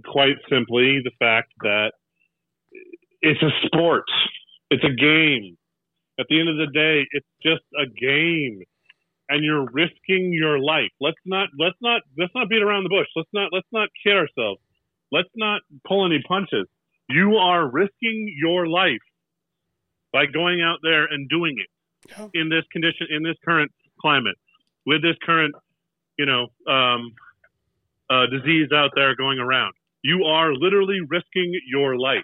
quite 0.06 0.36
simply 0.50 1.00
the 1.04 1.12
fact 1.20 1.54
that 1.62 1.94
it's 3.22 3.42
a 3.42 3.50
sport, 3.66 4.04
it's 4.70 4.84
a 4.84 4.94
game. 4.94 5.58
At 6.20 6.26
the 6.30 6.38
end 6.40 6.50
of 6.50 6.58
the 6.58 6.68
day, 6.74 7.08
it's 7.12 7.28
just 7.42 7.64
a 7.80 7.88
game, 7.88 8.62
and 9.30 9.46
you're 9.46 9.68
risking 9.72 10.34
your 10.34 10.60
life. 10.60 10.92
Let's 11.00 11.18
not 11.26 11.48
let's 11.58 11.78
not 11.82 12.02
let's 12.18 12.36
not 12.36 12.50
beat 12.50 12.62
around 12.62 12.84
the 12.84 12.90
bush. 12.90 13.08
Let's 13.16 13.30
not 13.32 13.52
let's 13.54 13.72
not 13.72 13.88
kid 14.06 14.18
ourselves. 14.18 14.60
Let's 15.14 15.30
not 15.38 15.62
pull 15.88 16.06
any 16.06 16.22
punches. 16.28 16.68
You 17.08 17.38
are 17.38 17.72
risking 17.72 18.36
your 18.38 18.68
life 18.68 19.00
by 20.12 20.26
going 20.26 20.62
out 20.62 20.80
there 20.84 21.06
and 21.06 21.30
doing 21.30 21.56
it 21.58 21.70
Yeah. 22.18 22.28
in 22.34 22.50
this 22.50 22.64
condition, 22.72 23.08
in 23.10 23.24
this 23.24 23.36
current 23.46 23.72
climate, 24.02 24.36
with 24.86 25.02
this 25.02 25.16
current, 25.26 25.54
you 26.18 26.26
know, 26.26 26.48
um, 26.72 27.12
uh, 28.10 28.26
disease 28.28 28.72
out 28.74 28.92
there 28.96 29.16
going 29.16 29.40
around. 29.40 29.74
You 30.04 30.24
are 30.24 30.54
literally 30.54 31.00
risking 31.08 31.54
your 31.68 31.98
life, 31.98 32.24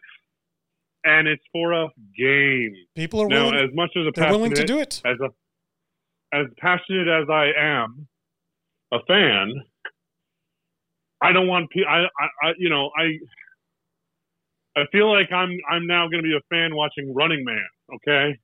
and 1.04 1.28
it's 1.28 1.44
for 1.52 1.74
a 1.74 1.88
game. 2.18 2.74
People 2.96 3.22
are 3.22 3.28
Now, 3.28 3.46
willing. 3.52 3.70
as 3.70 3.76
much 3.76 3.92
as 3.98 4.08
a 4.08 4.12
They're 4.12 4.32
willing 4.32 4.54
to 4.54 4.66
do 4.66 4.80
it. 4.80 5.02
as 5.06 5.18
a 5.20 5.30
as 6.36 6.48
passionate 6.58 7.08
as 7.08 7.30
I 7.30 7.52
am 7.58 8.08
a 8.92 9.00
fan, 9.08 9.54
I 11.22 11.32
don't 11.32 11.48
want 11.48 11.70
pe- 11.70 11.86
I, 11.88 12.04
I, 12.04 12.28
I 12.44 12.54
you 12.58 12.70
know 12.70 12.90
I 12.98 13.18
I 14.78 14.86
feel 14.92 15.12
like 15.12 15.32
I'm 15.32 15.56
I'm 15.70 15.86
now 15.88 16.08
going 16.08 16.24
to 16.24 16.28
be 16.28 16.36
a 16.36 16.42
fan 16.50 16.76
watching 16.76 17.14
Running 17.14 17.44
Man. 17.46 17.64
Okay, 17.96 18.38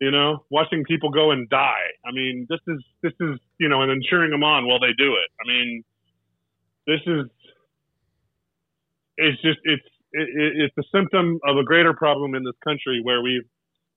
you 0.00 0.10
know, 0.10 0.44
watching 0.50 0.84
people 0.84 1.10
go 1.10 1.30
and 1.32 1.48
die. 1.48 1.88
I 2.06 2.12
mean, 2.12 2.46
this 2.48 2.60
is 2.68 2.82
this 3.02 3.12
is 3.20 3.38
you 3.58 3.68
know, 3.68 3.82
and 3.82 3.90
then 3.90 4.00
cheering 4.08 4.30
them 4.30 4.44
on 4.44 4.66
while 4.66 4.80
they 4.80 4.92
do 4.98 5.12
it. 5.14 5.30
I 5.44 5.48
mean, 5.48 5.84
this 6.86 7.00
is 7.06 7.26
it's 9.16 9.40
just 9.42 9.58
it's 9.64 9.84
it, 10.12 10.28
it- 10.30 10.70
it's 10.76 10.78
a 10.78 10.88
symptom 10.96 11.38
of 11.46 11.56
a 11.56 11.64
greater 11.64 11.94
problem 11.94 12.34
in 12.34 12.44
this 12.44 12.56
country 12.64 13.00
where 13.02 13.22
we've 13.22 13.42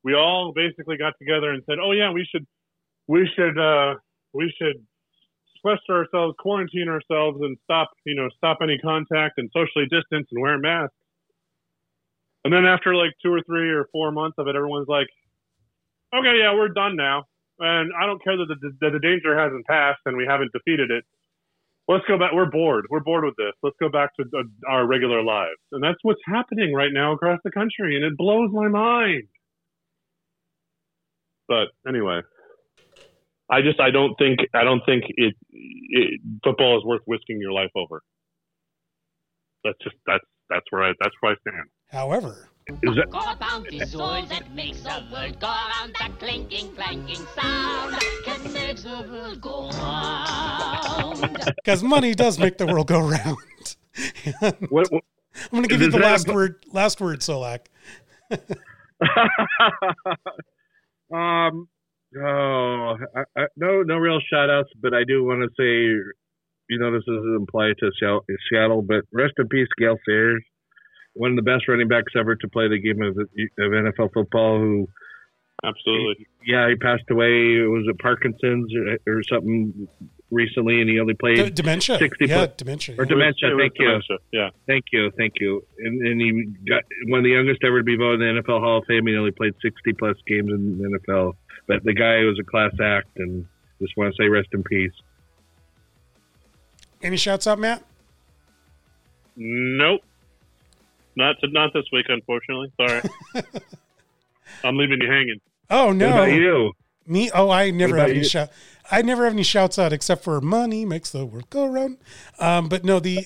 we 0.04 0.16
all 0.16 0.54
basically 0.56 0.97
got 0.97 1.14
together 1.20 1.52
and 1.52 1.64
said, 1.70 1.78
"Oh 1.84 1.91
yeah, 1.91 2.12
we 2.12 2.26
should, 2.32 2.45
we 3.08 3.30
should, 3.36 3.58
uh, 3.60 3.95
we 4.34 4.54
should 4.58 4.78
sequester 5.56 5.93
ourselves, 5.95 6.36
quarantine 6.39 6.89
ourselves, 6.89 7.39
and 7.41 7.58
stop, 7.66 7.91
you 8.06 8.16
know, 8.16 8.30
stop 8.38 8.60
any 8.64 8.80
contact 8.80 9.38
and 9.38 9.49
socially 9.54 9.86
distance 9.91 10.28
and 10.32 10.41
wear 10.41 10.58
masks." 10.58 10.95
And 12.45 12.54
then 12.54 12.66
after 12.66 12.95
like 12.95 13.12
two 13.24 13.34
or 13.34 13.41
three 13.45 13.70
or 13.72 13.88
four 13.91 14.12
months 14.12 14.36
of 14.39 14.47
it, 14.47 14.56
everyone's 14.56 14.88
like, 14.88 15.08
"Okay, 16.14 16.39
yeah, 16.39 16.53
we're 16.53 16.70
done 16.70 16.95
now." 16.95 17.26
And 17.59 17.91
I 17.99 18.07
don't 18.07 18.24
care 18.24 18.36
that 18.38 18.47
the, 18.47 18.72
that 18.82 18.89
the 18.91 18.99
danger 18.99 19.38
hasn't 19.38 19.68
passed 19.68 20.01
and 20.05 20.18
we 20.18 20.26
haven't 20.28 20.51
defeated 20.51 20.89
it. 20.89 21.03
Let's 21.88 22.05
go 22.07 22.18
back. 22.18 22.32
We're 22.34 22.49
bored. 22.49 22.86
We're 22.89 23.01
bored 23.01 23.24
with 23.24 23.36
this. 23.38 23.53
Let's 23.62 23.76
go 23.80 23.89
back 23.89 24.16
to 24.16 24.24
uh, 24.24 24.43
our 24.68 24.88
regular 24.88 25.22
lives. 25.24 25.59
And 25.72 25.84
that's 25.84 25.99
what's 26.01 26.22
happening 26.26 26.74
right 26.74 26.91
now 26.91 27.14
across 27.14 27.39
the 27.43 27.51
country. 27.51 27.95
And 27.95 28.05
it 28.05 28.18
blows 28.18 28.49
my 28.51 28.68
mind. 28.68 29.28
But 31.47 31.68
anyway, 31.88 32.22
I 33.49 33.62
just 33.62 33.80
I 33.80 33.91
don't 33.91 34.16
think 34.16 34.39
I 34.55 34.64
don't 34.64 34.82
think 34.86 35.03
it, 35.09 35.36
it 35.49 36.22
football 36.43 36.78
is 36.78 36.86
worth 36.86 37.01
risking 37.05 37.39
your 37.39 37.51
life 37.51 37.72
over. 37.76 38.01
That's 39.64 39.78
just 39.84 39.97
that's 40.07 40.24
that's 40.49 40.66
where 40.70 40.84
I 40.84 40.93
that's 40.99 41.14
where 41.20 41.34
I 41.34 41.36
stand. 41.41 41.68
However, 41.89 42.51
is 42.84 42.95
that 42.95 43.09
Go 43.09 43.19
about 43.19 43.65
this 43.69 43.91
soul 43.91 44.24
that 44.26 44.53
makes 44.53 44.82
the 44.82 45.03
world 45.11 45.39
go 45.39 45.47
round. 45.47 45.95
That 45.99 46.17
clinking, 46.19 46.74
clanking 46.76 47.26
sound 47.36 47.95
can 48.26 48.53
make 48.53 48.78
the 48.78 49.07
world 49.09 49.41
go 49.41 49.69
round. 49.69 51.53
because 51.63 51.84
money 51.84 52.13
does 52.15 52.39
make 52.39 52.57
the 52.57 52.65
world 52.65 52.88
go 52.88 52.99
round. 52.99 53.38
I'm 54.41 54.53
what, 54.69 54.91
what 54.91 55.03
going 55.51 55.63
to 55.63 55.69
give 55.69 55.82
you 55.82 55.91
the 55.91 55.99
last 55.99 56.28
impl- 56.28 56.34
word. 56.34 56.65
Last 56.72 57.01
word, 57.01 57.19
Solack. 57.19 57.65
um, 61.13 61.67
oh, 62.17 62.95
I, 63.15 63.24
I, 63.38 63.45
no, 63.57 63.84
no 63.84 63.95
real 63.97 64.19
shout 64.32 64.49
outs, 64.49 64.69
but 64.82 64.93
I 64.93 65.03
do 65.07 65.24
want 65.24 65.41
to 65.41 65.49
say, 65.57 66.13
you 66.69 66.80
know, 66.80 66.91
this 66.91 67.03
doesn't 67.05 67.45
apply 67.47 67.74
to 67.80 67.91
Seattle- 67.99 68.26
Seattle, 68.49 68.82
but 68.82 69.03
rest 69.11 69.34
in 69.38 69.47
peace, 69.47 69.67
Gale 69.78 69.97
Sayers, 70.07 70.43
one 71.14 71.32
of 71.32 71.36
the 71.36 71.41
best 71.41 71.68
running 71.68 71.88
backs 71.88 72.14
ever 72.18 72.36
to 72.36 72.47
play 72.47 72.68
the 72.68 72.80
game 72.80 73.01
of, 73.01 73.18
of 73.18 73.28
NFL 73.72 74.14
football. 74.14 74.59
Who, 74.59 74.88
Absolutely. 75.64 76.28
yeah, 76.45 76.70
he 76.70 76.76
passed 76.76 77.03
away. 77.09 77.28
It 77.57 77.70
was 77.70 77.86
a 77.89 77.95
Parkinson's 77.95 78.74
or, 78.76 78.97
or 79.18 79.24
something 79.24 79.88
recently, 80.32 80.82
and 80.82 80.89
he 80.89 80.99
only 80.99 81.14
played. 81.14 81.36
D- 81.38 81.49
dementia. 81.51 81.97
60 81.99 82.26
yeah, 82.26 82.39
foot- 82.39 82.57
dementia. 82.57 82.95
or 82.97 83.03
yeah. 83.03 83.09
dementia. 83.09 83.49
Was 83.49 83.59
Thank 83.59 83.74
you. 83.78 83.86
dementia, 83.88 84.18
Yeah. 84.32 84.49
Thank 84.68 84.86
you, 84.91 85.12
thank 85.18 85.34
you. 85.39 85.64
And, 85.80 86.07
and 86.07 86.22
he 86.22 86.43
got 86.70 86.84
one 87.07 87.20
of 87.20 87.24
the 87.26 87.32
youngest 87.32 87.64
ever 87.64 87.80
to 87.80 87.84
be 87.84 87.97
voted 87.97 88.22
in 88.22 88.36
the 88.36 88.41
NFL 88.41 88.62
Hall 88.62 88.80
of 88.80 88.86
Fame. 88.88 89.05
He 89.07 89.16
only 89.16 89.32
played 89.32 89.53
60 89.62 89.93
plus 89.99 90.16
games 90.26 90.49
in 90.49 90.78
the 90.78 90.99
NFL. 91.07 91.34
But 91.68 91.84
the 91.84 91.93
guy 91.93 92.24
was 92.24 92.39
a 92.39 92.43
class 92.43 92.72
act, 92.82 93.09
and 93.18 93.45
just 93.82 93.93
want 93.97 94.16
to 94.16 94.24
say 94.24 94.28
rest 94.30 94.47
in 94.53 94.64
peace. 94.64 94.91
Any 97.03 97.18
shouts 97.18 97.47
out, 97.47 97.59
Matt? 97.59 97.84
Nope. 99.36 100.01
Not 101.16 101.36
to, 101.41 101.47
not 101.49 101.74
this 101.74 101.86
week, 101.91 102.05
unfortunately. 102.09 102.72
Sorry. 102.78 103.01
I'm 104.64 104.78
leaving 104.78 104.99
you 105.01 105.09
hanging. 105.09 105.41
Oh 105.70 105.88
What 105.88 105.95
no, 105.97 106.07
about 106.09 106.32
you? 106.32 106.72
me. 107.07 107.32
Oh, 107.34 107.49
I 107.49 107.72
never 107.72 107.97
have 107.97 108.09
any 108.09 108.20
you? 108.20 108.24
shout. 108.26 108.49
I 108.89 109.01
never 109.01 109.24
have 109.24 109.34
any 109.34 109.43
shouts 109.43 109.80
out 109.80 109.93
except 109.93 110.24
for 110.24 110.39
money 110.41 110.86
makes 110.86 111.09
the 111.12 111.26
world 111.26 111.49
go 111.49 111.66
round. 111.66 111.97
Um, 112.39 112.68
but 112.70 112.84
no, 112.84 112.99
the 112.99 113.26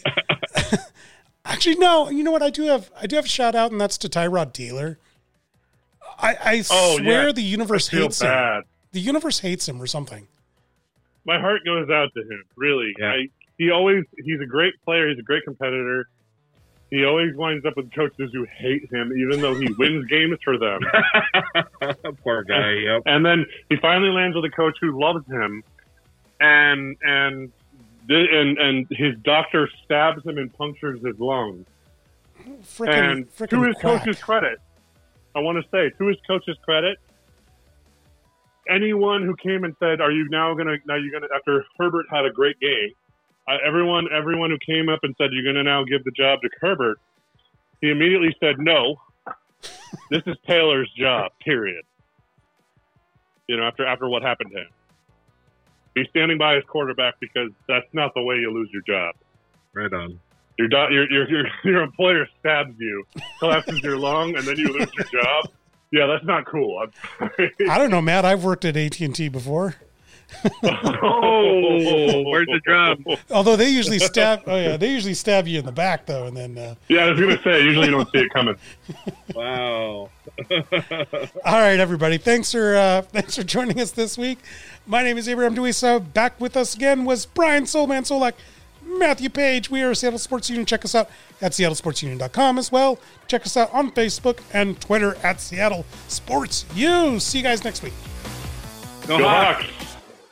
actually 1.45 1.75
no. 1.75 2.09
You 2.09 2.23
know 2.23 2.31
what? 2.31 2.43
I 2.43 2.49
do 2.49 2.63
have. 2.63 2.91
I 2.99 3.07
do 3.07 3.15
have 3.15 3.25
a 3.25 3.29
shout 3.29 3.55
out, 3.55 3.71
and 3.71 3.79
that's 3.81 3.97
to 3.99 4.09
Tyrod 4.09 4.53
Taylor. 4.53 4.97
I, 6.17 6.35
I 6.41 6.63
Oh, 6.71 6.97
swear 6.97 7.27
yeah. 7.27 7.31
the 7.33 7.41
universe 7.41 7.87
hates 7.89 8.21
him. 8.21 8.63
The 8.91 8.99
universe 9.01 9.39
hates 9.39 9.67
him 9.67 9.81
or 9.81 9.87
something. 9.87 10.27
My 11.25 11.39
heart 11.39 11.61
goes 11.65 11.89
out 11.89 12.09
to 12.15 12.21
him. 12.21 12.43
Really. 12.55 12.93
Yeah. 12.99 13.07
I, 13.11 13.27
he 13.57 13.71
always 13.71 14.03
he's 14.23 14.39
a 14.41 14.45
great 14.45 14.73
player. 14.85 15.09
He's 15.09 15.19
a 15.19 15.23
great 15.23 15.43
competitor. 15.43 16.07
He 16.91 17.03
always 17.03 17.35
winds 17.35 17.65
up 17.65 17.75
with 17.77 17.91
coaches 17.93 18.29
who 18.31 18.45
hate 18.57 18.91
him, 18.91 19.11
even 19.17 19.41
though 19.41 19.55
he 19.55 19.67
wins 19.77 20.05
games 20.09 20.37
for 20.43 20.57
them. 20.57 20.81
Poor 22.23 22.43
guy. 22.43 22.73
Yep. 22.73 23.01
and 23.05 23.25
then 23.25 23.45
he 23.69 23.75
finally 23.77 24.09
lands 24.11 24.35
with 24.35 24.45
a 24.45 24.49
coach 24.55 24.77
who 24.79 24.99
loves 24.99 25.25
him, 25.27 25.63
and 26.39 26.95
and 27.01 27.51
and 28.07 28.57
and 28.57 28.87
his 28.91 29.15
doctor 29.23 29.67
stabs 29.83 30.23
him 30.25 30.37
and 30.37 30.53
punctures 30.53 31.03
his 31.03 31.19
lungs. 31.19 31.65
Freaking, 32.63 33.25
and 33.39 33.49
to 33.49 33.63
his 33.63 33.75
quack. 33.77 34.03
coach's 34.03 34.21
credit, 34.21 34.59
I 35.33 35.39
want 35.39 35.63
to 35.63 35.69
say 35.71 35.89
to 35.97 36.07
his 36.07 36.17
coach's 36.27 36.57
credit, 36.63 36.99
anyone 38.69 39.23
who 39.23 39.35
came 39.35 39.63
and 39.63 39.75
said, 39.79 40.01
"Are 40.01 40.11
you 40.11 40.29
now 40.29 40.53
gonna 40.53 40.77
now 40.85 40.95
you're 40.95 41.11
gonna?" 41.11 41.33
After 41.35 41.65
Herbert 41.79 42.05
had 42.11 42.25
a 42.25 42.31
great 42.31 42.59
game, 42.59 42.91
uh, 43.47 43.57
everyone 43.65 44.07
everyone 44.13 44.49
who 44.49 44.57
came 44.65 44.89
up 44.89 44.99
and 45.03 45.15
said, 45.17 45.29
"You're 45.31 45.45
gonna 45.45 45.63
now 45.63 45.83
give 45.83 46.03
the 46.03 46.11
job 46.11 46.41
to 46.41 46.49
Herbert," 46.61 46.99
he 47.81 47.89
immediately 47.89 48.35
said, 48.39 48.59
"No, 48.59 48.97
this 50.09 50.23
is 50.25 50.35
Taylor's 50.47 50.91
job." 50.97 51.31
Period. 51.43 51.83
You 53.47 53.57
know, 53.57 53.63
after 53.63 53.85
after 53.85 54.07
what 54.09 54.21
happened 54.23 54.51
to 54.51 54.61
him, 54.61 54.69
he's 55.95 56.07
standing 56.09 56.37
by 56.37 56.55
his 56.55 56.63
quarterback 56.65 57.19
because 57.19 57.51
that's 57.67 57.87
not 57.93 58.13
the 58.15 58.21
way 58.21 58.35
you 58.37 58.51
lose 58.51 58.69
your 58.73 58.81
job. 58.83 59.15
Right 59.73 59.91
on. 59.91 60.19
Your, 60.57 60.69
do- 60.69 60.87
your, 60.89 61.11
your, 61.11 61.29
your, 61.29 61.45
your 61.65 61.81
employer 61.83 62.25
stabs 62.39 62.73
you, 62.79 63.03
collapses 63.39 63.81
your 63.83 63.97
lung, 63.97 64.37
and 64.37 64.47
then 64.47 64.57
you 64.57 64.67
lose 64.69 64.89
your 64.93 65.21
job. 65.21 65.49
Yeah, 65.91 66.07
that's 66.07 66.23
not 66.23 66.45
cool. 66.45 66.79
I'm 66.79 67.29
sorry. 67.37 67.53
I 67.69 67.77
don't 67.77 67.91
know, 67.91 68.01
Matt. 68.01 68.23
I've 68.25 68.43
worked 68.43 68.63
at 68.65 68.77
AT 68.77 68.99
and 69.01 69.13
T 69.13 69.27
before. 69.27 69.75
Oh, 70.63 72.23
where's 72.29 72.47
the 72.47 72.59
drum? 72.63 73.05
Although 73.31 73.55
they 73.55 73.69
usually 73.69 73.99
stab. 73.99 74.43
Oh 74.47 74.55
yeah, 74.57 74.77
they 74.77 74.91
usually 74.91 75.13
stab 75.13 75.47
you 75.47 75.59
in 75.59 75.65
the 75.65 75.71
back 75.71 76.05
though, 76.05 76.25
and 76.27 76.35
then. 76.35 76.57
Uh, 76.57 76.75
Yeah, 76.87 77.05
I 77.05 77.11
was 77.11 77.19
gonna 77.19 77.41
say. 77.43 77.63
Usually, 77.63 77.85
you 77.85 77.91
don't 77.91 78.09
see 78.11 78.19
it 78.19 78.29
coming. 78.33 78.55
Wow. 79.35 80.09
all 80.51 80.79
right, 81.45 81.79
everybody. 81.79 82.17
Thanks 82.17 82.51
for 82.51 82.75
uh, 82.75 83.01
thanks 83.01 83.35
for 83.35 83.43
joining 83.43 83.79
us 83.81 83.91
this 83.91 84.17
week. 84.17 84.39
My 84.85 85.03
name 85.03 85.17
is 85.17 85.27
Abraham 85.27 85.55
DeWeese. 85.55 86.13
Back 86.13 86.39
with 86.39 86.55
us 86.55 86.73
again 86.75 87.03
was 87.05 87.25
Brian 87.25 87.63
Soulman 87.65 88.03
Solack, 88.03 88.33
Matthew 88.85 89.29
Paige. 89.29 89.69
We 89.69 89.81
are 89.81 89.93
Seattle 89.93 90.19
Sports 90.19 90.49
Union. 90.49 90.65
Check 90.65 90.85
us 90.85 90.95
out 90.95 91.09
at 91.41 91.51
seattlesportsunion.com 91.51 92.57
as 92.57 92.71
well. 92.71 92.97
Check 93.27 93.45
us 93.45 93.57
out 93.57 93.73
on 93.73 93.91
Facebook 93.91 94.39
and 94.53 94.79
Twitter 94.79 95.15
at 95.23 95.41
Seattle 95.41 95.85
Sports 96.07 96.65
U. 96.75 97.19
See 97.19 97.39
you 97.39 97.43
guys 97.43 97.63
next 97.63 97.83
week. 97.83 97.93
Go 99.07 99.17
Go 99.17 99.27
Hawks. 99.27 99.63
Hawks! 99.65 99.94